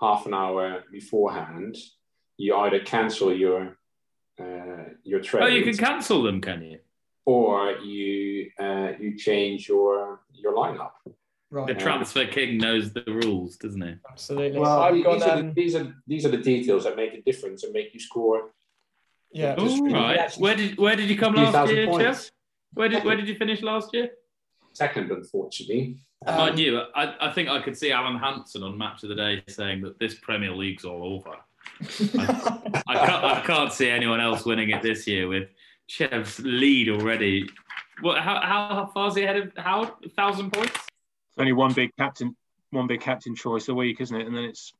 half 0.00 0.26
an 0.26 0.34
hour 0.34 0.84
beforehand, 0.90 1.76
you 2.36 2.56
either 2.56 2.80
cancel 2.80 3.32
your 3.32 3.76
uh, 4.40 4.84
your 5.04 5.20
trade, 5.20 5.42
oh, 5.42 5.46
you 5.46 5.62
can 5.62 5.76
cancel 5.76 6.22
them, 6.22 6.40
can 6.40 6.62
you? 6.62 6.78
or 7.24 7.72
you 7.78 8.50
uh, 8.58 8.92
you 8.98 9.16
change 9.16 9.68
your 9.68 10.20
your 10.32 10.54
lineup. 10.54 10.92
Right. 11.50 11.66
The 11.66 11.74
transfer 11.74 12.26
king 12.26 12.56
knows 12.56 12.92
the 12.92 13.04
rules, 13.06 13.56
doesn't 13.56 13.82
he? 13.82 13.94
Absolutely. 14.10 14.58
Well, 14.58 14.80
I've 14.80 14.94
these, 14.94 15.04
gone, 15.04 15.22
are 15.22 15.26
the, 15.26 15.32
um, 15.32 15.52
these 15.54 15.74
are 15.74 15.94
these 16.06 16.24
are 16.26 16.30
the 16.30 16.38
details 16.38 16.84
that 16.84 16.96
make 16.96 17.12
a 17.12 17.20
difference 17.22 17.62
and 17.62 17.72
make 17.72 17.92
you 17.92 18.00
score 18.00 18.52
yeah. 19.32 19.54
Just 19.56 19.76
All 19.78 19.82
really 19.84 19.94
right. 19.94 20.18
actually- 20.18 20.42
Where 20.42 20.56
did 20.56 20.78
where 20.78 20.96
did 20.96 21.08
you 21.10 21.18
come 21.18 21.34
last 21.34 21.70
year, 21.72 21.86
points. 21.86 22.04
Jeff? 22.24 22.30
Where 22.74 22.88
did 22.88 23.04
where 23.04 23.16
did 23.16 23.28
you 23.28 23.34
finish 23.36 23.62
last 23.62 23.92
year? 23.92 24.10
Second, 24.72 25.10
unfortunately. 25.10 25.98
Um, 26.26 26.36
Mind 26.36 26.58
you, 26.58 26.80
I, 26.94 27.28
I 27.28 27.32
think 27.32 27.48
I 27.48 27.60
could 27.60 27.76
see 27.76 27.92
Alan 27.92 28.16
Hansen 28.16 28.62
on 28.62 28.78
Match 28.78 29.02
of 29.02 29.08
the 29.10 29.14
Day 29.14 29.42
saying 29.48 29.82
that 29.82 29.98
this 29.98 30.14
Premier 30.14 30.52
League's 30.52 30.84
all 30.84 31.04
over. 31.04 31.36
I 32.86 33.06
can't, 33.06 33.24
I 33.24 33.42
can't 33.44 33.72
see 33.72 33.88
anyone 33.90 34.20
else 34.20 34.44
winning 34.44 34.70
it 34.70 34.82
this 34.82 35.06
year 35.06 35.28
with 35.28 35.48
Chev's 35.88 36.38
lead 36.38 36.88
already. 36.88 37.48
What? 38.00 38.18
How, 38.20 38.40
how 38.40 38.90
far 38.94 39.08
is 39.08 39.16
he 39.16 39.24
ahead 39.24 39.36
of 39.36 39.52
Howard? 39.56 39.90
A 40.04 40.08
thousand 40.08 40.52
points? 40.52 40.74
It's 40.74 41.38
only 41.38 41.52
one 41.52 41.72
big 41.72 41.90
captain, 41.98 42.34
one 42.70 42.86
big 42.86 43.00
captain 43.00 43.34
choice 43.34 43.68
a 43.68 43.74
week, 43.74 44.00
isn't 44.00 44.18
it? 44.18 44.26
And 44.26 44.34
then 44.36 44.44
it's 44.44 44.72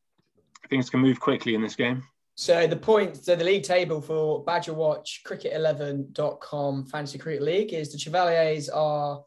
things 0.70 0.88
can 0.90 1.00
move 1.00 1.20
quickly 1.20 1.54
in 1.54 1.60
this 1.62 1.76
game. 1.76 2.02
So 2.34 2.66
the 2.66 2.76
points, 2.76 3.26
so 3.26 3.36
the 3.36 3.44
league 3.44 3.62
table 3.62 4.00
for 4.00 4.42
Badger 4.44 4.72
Watch 4.72 5.20
Cricket11.com 5.26 6.86
Fantasy 6.86 7.18
Cricket 7.18 7.42
League 7.42 7.74
is 7.74 7.92
the 7.92 7.98
Chevaliers 7.98 8.70
are 8.70 9.22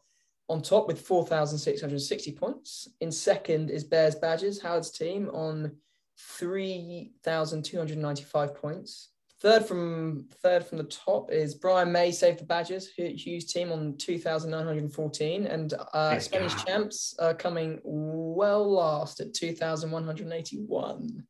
on 0.48 0.62
top 0.62 0.86
with 0.86 1.00
4,660 1.00 2.32
points. 2.32 2.88
In 3.00 3.12
second 3.12 3.70
is 3.70 3.84
Bears 3.84 4.16
Badgers, 4.16 4.60
Howard's 4.60 4.90
team 4.90 5.30
on 5.32 5.72
3,295 6.18 8.54
points. 8.54 9.10
Third 9.38 9.66
from 9.66 10.28
third 10.42 10.64
from 10.64 10.78
the 10.78 10.84
top 10.84 11.30
is 11.30 11.54
Brian 11.54 11.92
May 11.92 12.10
Save 12.10 12.38
the 12.38 12.44
Badgers, 12.44 12.88
Hughes 12.88 13.52
team 13.52 13.70
on 13.70 13.98
2,914, 13.98 15.46
and 15.46 15.74
uh, 15.92 16.18
Spanish 16.18 16.54
God. 16.54 16.66
champs 16.66 17.14
are 17.18 17.34
coming 17.34 17.78
well 17.84 18.66
last 18.68 19.20
at 19.20 19.34
2,181. 19.34 21.26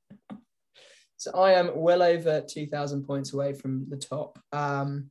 So 1.16 1.30
I 1.32 1.52
am 1.52 1.70
well 1.74 2.02
over 2.02 2.40
2,000 2.40 3.04
points 3.04 3.32
away 3.32 3.52
from 3.52 3.86
the 3.88 3.96
top. 3.96 4.38
Um, 4.52 5.10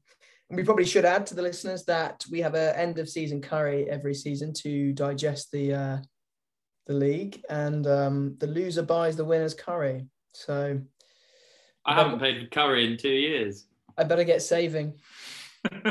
and 0.49 0.57
we 0.57 0.63
probably 0.63 0.85
should 0.85 1.05
add 1.05 1.25
to 1.27 1.35
the 1.35 1.41
listeners 1.41 1.85
that 1.85 2.23
we 2.29 2.39
have 2.41 2.53
an 2.53 2.75
end 2.75 2.99
of 2.99 3.09
season 3.09 3.41
curry 3.41 3.89
every 3.89 4.13
season 4.13 4.53
to 4.53 4.93
digest 4.93 5.51
the 5.51 5.73
uh, 5.73 5.97
the 6.85 6.93
league, 6.93 7.41
and 7.49 7.87
um, 7.87 8.35
the 8.39 8.45
loser 8.45 8.83
buys 8.83 9.15
the 9.15 9.25
winner's 9.25 9.55
curry. 9.55 10.05
So 10.33 10.79
I 11.83 11.95
haven't 11.95 12.19
paid 12.19 12.41
for 12.41 12.47
curry 12.49 12.85
in 12.85 12.97
two 12.97 13.09
years. 13.09 13.65
I 13.97 14.03
better 14.03 14.23
get 14.23 14.43
saving. 14.43 14.93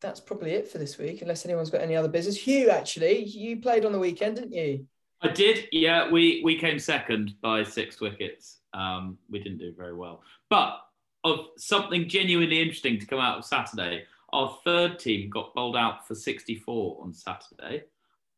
That's 0.00 0.20
probably 0.20 0.52
it 0.52 0.68
for 0.68 0.78
this 0.78 0.96
week, 0.98 1.22
unless 1.22 1.44
anyone's 1.44 1.70
got 1.70 1.82
any 1.82 1.94
other 1.94 2.08
business. 2.08 2.36
Hugh, 2.36 2.70
actually, 2.70 3.24
you 3.24 3.60
played 3.60 3.84
on 3.84 3.92
the 3.92 3.98
weekend, 3.98 4.36
didn't 4.36 4.52
you? 4.52 4.86
I 5.20 5.28
did. 5.28 5.68
Yeah, 5.72 6.10
we 6.10 6.42
we 6.44 6.58
came 6.58 6.78
second 6.78 7.34
by 7.40 7.64
six 7.64 8.00
wickets. 8.00 8.58
Um, 8.72 9.18
we 9.30 9.38
didn't 9.40 9.58
do 9.58 9.72
very 9.76 9.94
well, 9.94 10.22
but 10.48 10.80
of 11.24 11.46
something 11.56 12.08
genuinely 12.08 12.60
interesting 12.60 12.98
to 13.00 13.06
come 13.06 13.18
out 13.18 13.38
of 13.38 13.44
Saturday, 13.44 14.04
our 14.32 14.56
third 14.64 14.98
team 14.98 15.30
got 15.30 15.54
bowled 15.54 15.76
out 15.76 16.06
for 16.06 16.14
64 16.14 16.98
on 17.02 17.12
Saturday. 17.12 17.84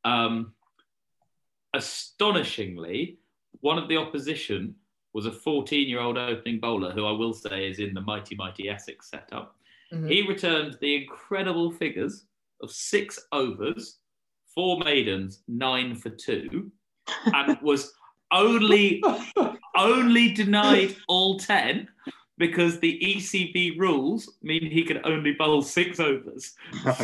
Um, 0.04 0.54
astonishingly, 1.74 3.18
one 3.60 3.78
of 3.78 3.88
the 3.88 3.96
opposition 3.96 4.74
was 5.12 5.26
a 5.26 5.32
14 5.32 5.88
year 5.88 6.00
old 6.00 6.16
opening 6.18 6.60
bowler 6.60 6.92
who 6.92 7.04
I 7.04 7.12
will 7.12 7.34
say 7.34 7.68
is 7.68 7.78
in 7.78 7.94
the 7.94 8.00
mighty, 8.00 8.34
mighty 8.36 8.68
Essex 8.68 9.10
setup. 9.10 9.56
Mm-hmm. 9.92 10.08
He 10.08 10.26
returned 10.26 10.78
the 10.80 11.02
incredible 11.02 11.70
figures 11.70 12.24
of 12.62 12.70
six 12.70 13.18
overs, 13.32 13.98
four 14.54 14.78
maidens, 14.78 15.42
nine 15.48 15.94
for 15.94 16.10
two, 16.10 16.70
and 17.26 17.58
was 17.62 17.92
only 18.32 19.02
only 19.76 20.32
denied 20.32 20.96
all 21.08 21.38
10 21.38 21.88
because 22.38 22.80
the 22.80 22.98
ECB 23.04 23.78
rules 23.78 24.38
mean 24.42 24.70
he 24.70 24.82
can 24.82 24.98
only 25.04 25.32
bowl 25.32 25.60
six 25.60 26.00
overs. 26.00 26.54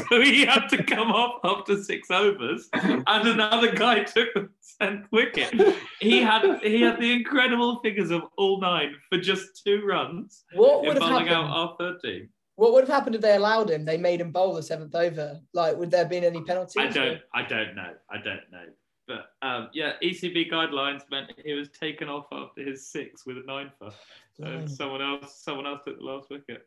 so 0.09 0.21
he 0.21 0.47
had 0.47 0.67
to 0.69 0.83
come 0.83 1.11
off 1.11 1.41
after 1.45 1.83
six 1.83 2.11
overs, 2.11 2.69
and 2.73 3.05
another 3.29 3.71
guy 3.73 4.03
took 4.03 4.33
the 4.35 4.49
tenth 4.81 5.07
wicket. 5.13 5.53
He 6.01 6.23
had 6.23 6.61
he 6.63 6.81
had 6.81 6.99
the 6.99 7.13
incredible 7.13 7.81
figures 7.81 8.11
of 8.11 8.23
all 8.39 8.61
nine 8.61 8.95
for 9.11 9.19
just 9.19 9.63
two 9.63 9.85
runs. 9.85 10.45
What 10.55 10.83
would 10.83 10.95
have 10.95 11.03
happened? 11.03 11.29
out 11.29 11.51
our 11.51 11.77
third 11.79 12.01
team. 12.03 12.29
What 12.57 12.73
would 12.73 12.85
have 12.85 12.95
happened 12.95 13.15
if 13.15 13.21
they 13.21 13.37
allowed 13.37 13.71
him? 13.71 13.85
They 13.85 13.99
made 13.99 14.21
him 14.21 14.33
bowl 14.33 14.55
the 14.55 14.63
seventh 14.63 14.95
over. 14.95 15.41
Like, 15.53 15.77
would 15.77 15.91
there 15.91 16.01
have 16.01 16.11
been 16.11 16.25
any 16.25 16.43
penalties? 16.43 16.77
I 16.79 16.89
don't. 16.89 17.21
I 17.35 17.43
don't 17.43 17.77
know. 17.77 17.93
I 18.11 18.17
don't 18.17 18.51
know. 18.51 18.65
But 19.07 19.27
um, 19.43 19.69
yeah, 19.73 19.93
ECB 20.03 20.51
guidelines 20.51 21.03
meant 21.11 21.33
he 21.45 21.53
was 21.53 21.69
taken 21.69 22.09
off 22.09 22.27
after 22.33 22.65
his 22.65 22.89
six 22.89 23.25
with 23.25 23.37
a 23.37 23.43
nine 23.47 23.71
for. 23.79 23.91
So 24.39 24.67
someone 24.67 25.01
else, 25.01 25.41
someone 25.43 25.67
else 25.67 25.81
took 25.87 25.99
the 25.99 26.05
last 26.05 26.29
wicket. 26.31 26.63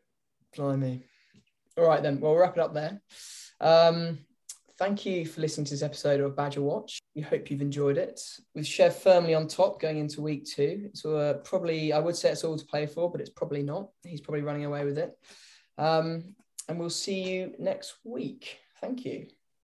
Blimey. 0.56 1.02
All 1.76 1.86
right 1.86 2.02
then. 2.02 2.20
Well, 2.20 2.32
we'll 2.32 2.40
wrap 2.40 2.56
it 2.56 2.60
up 2.60 2.74
there. 2.74 3.00
Um, 3.60 4.20
thank 4.78 5.04
you 5.04 5.26
for 5.26 5.40
listening 5.40 5.66
to 5.66 5.72
this 5.72 5.82
episode 5.82 6.20
of 6.20 6.34
Badger 6.34 6.62
Watch. 6.62 7.00
We 7.14 7.22
hope 7.22 7.50
you've 7.50 7.60
enjoyed 7.60 7.98
it. 7.98 8.20
With 8.54 8.66
Chev 8.66 8.96
firmly 8.96 9.34
on 9.34 9.46
top 9.46 9.80
going 9.80 9.98
into 9.98 10.22
week 10.22 10.46
two, 10.46 10.90
so 10.94 11.16
uh, 11.16 11.34
probably 11.34 11.92
I 11.92 11.98
would 11.98 12.16
say 12.16 12.30
it's 12.30 12.44
all 12.44 12.56
to 12.56 12.64
play 12.64 12.86
for, 12.86 13.10
but 13.10 13.20
it's 13.20 13.30
probably 13.30 13.62
not. 13.62 13.90
He's 14.02 14.20
probably 14.20 14.42
running 14.42 14.64
away 14.64 14.84
with 14.84 14.98
it. 14.98 15.16
Um, 15.80 16.36
and 16.68 16.78
we'll 16.78 16.90
see 16.90 17.22
you 17.22 17.54
next 17.58 17.94
week. 18.04 18.58
Thank 18.82 19.06
you. 19.06 19.28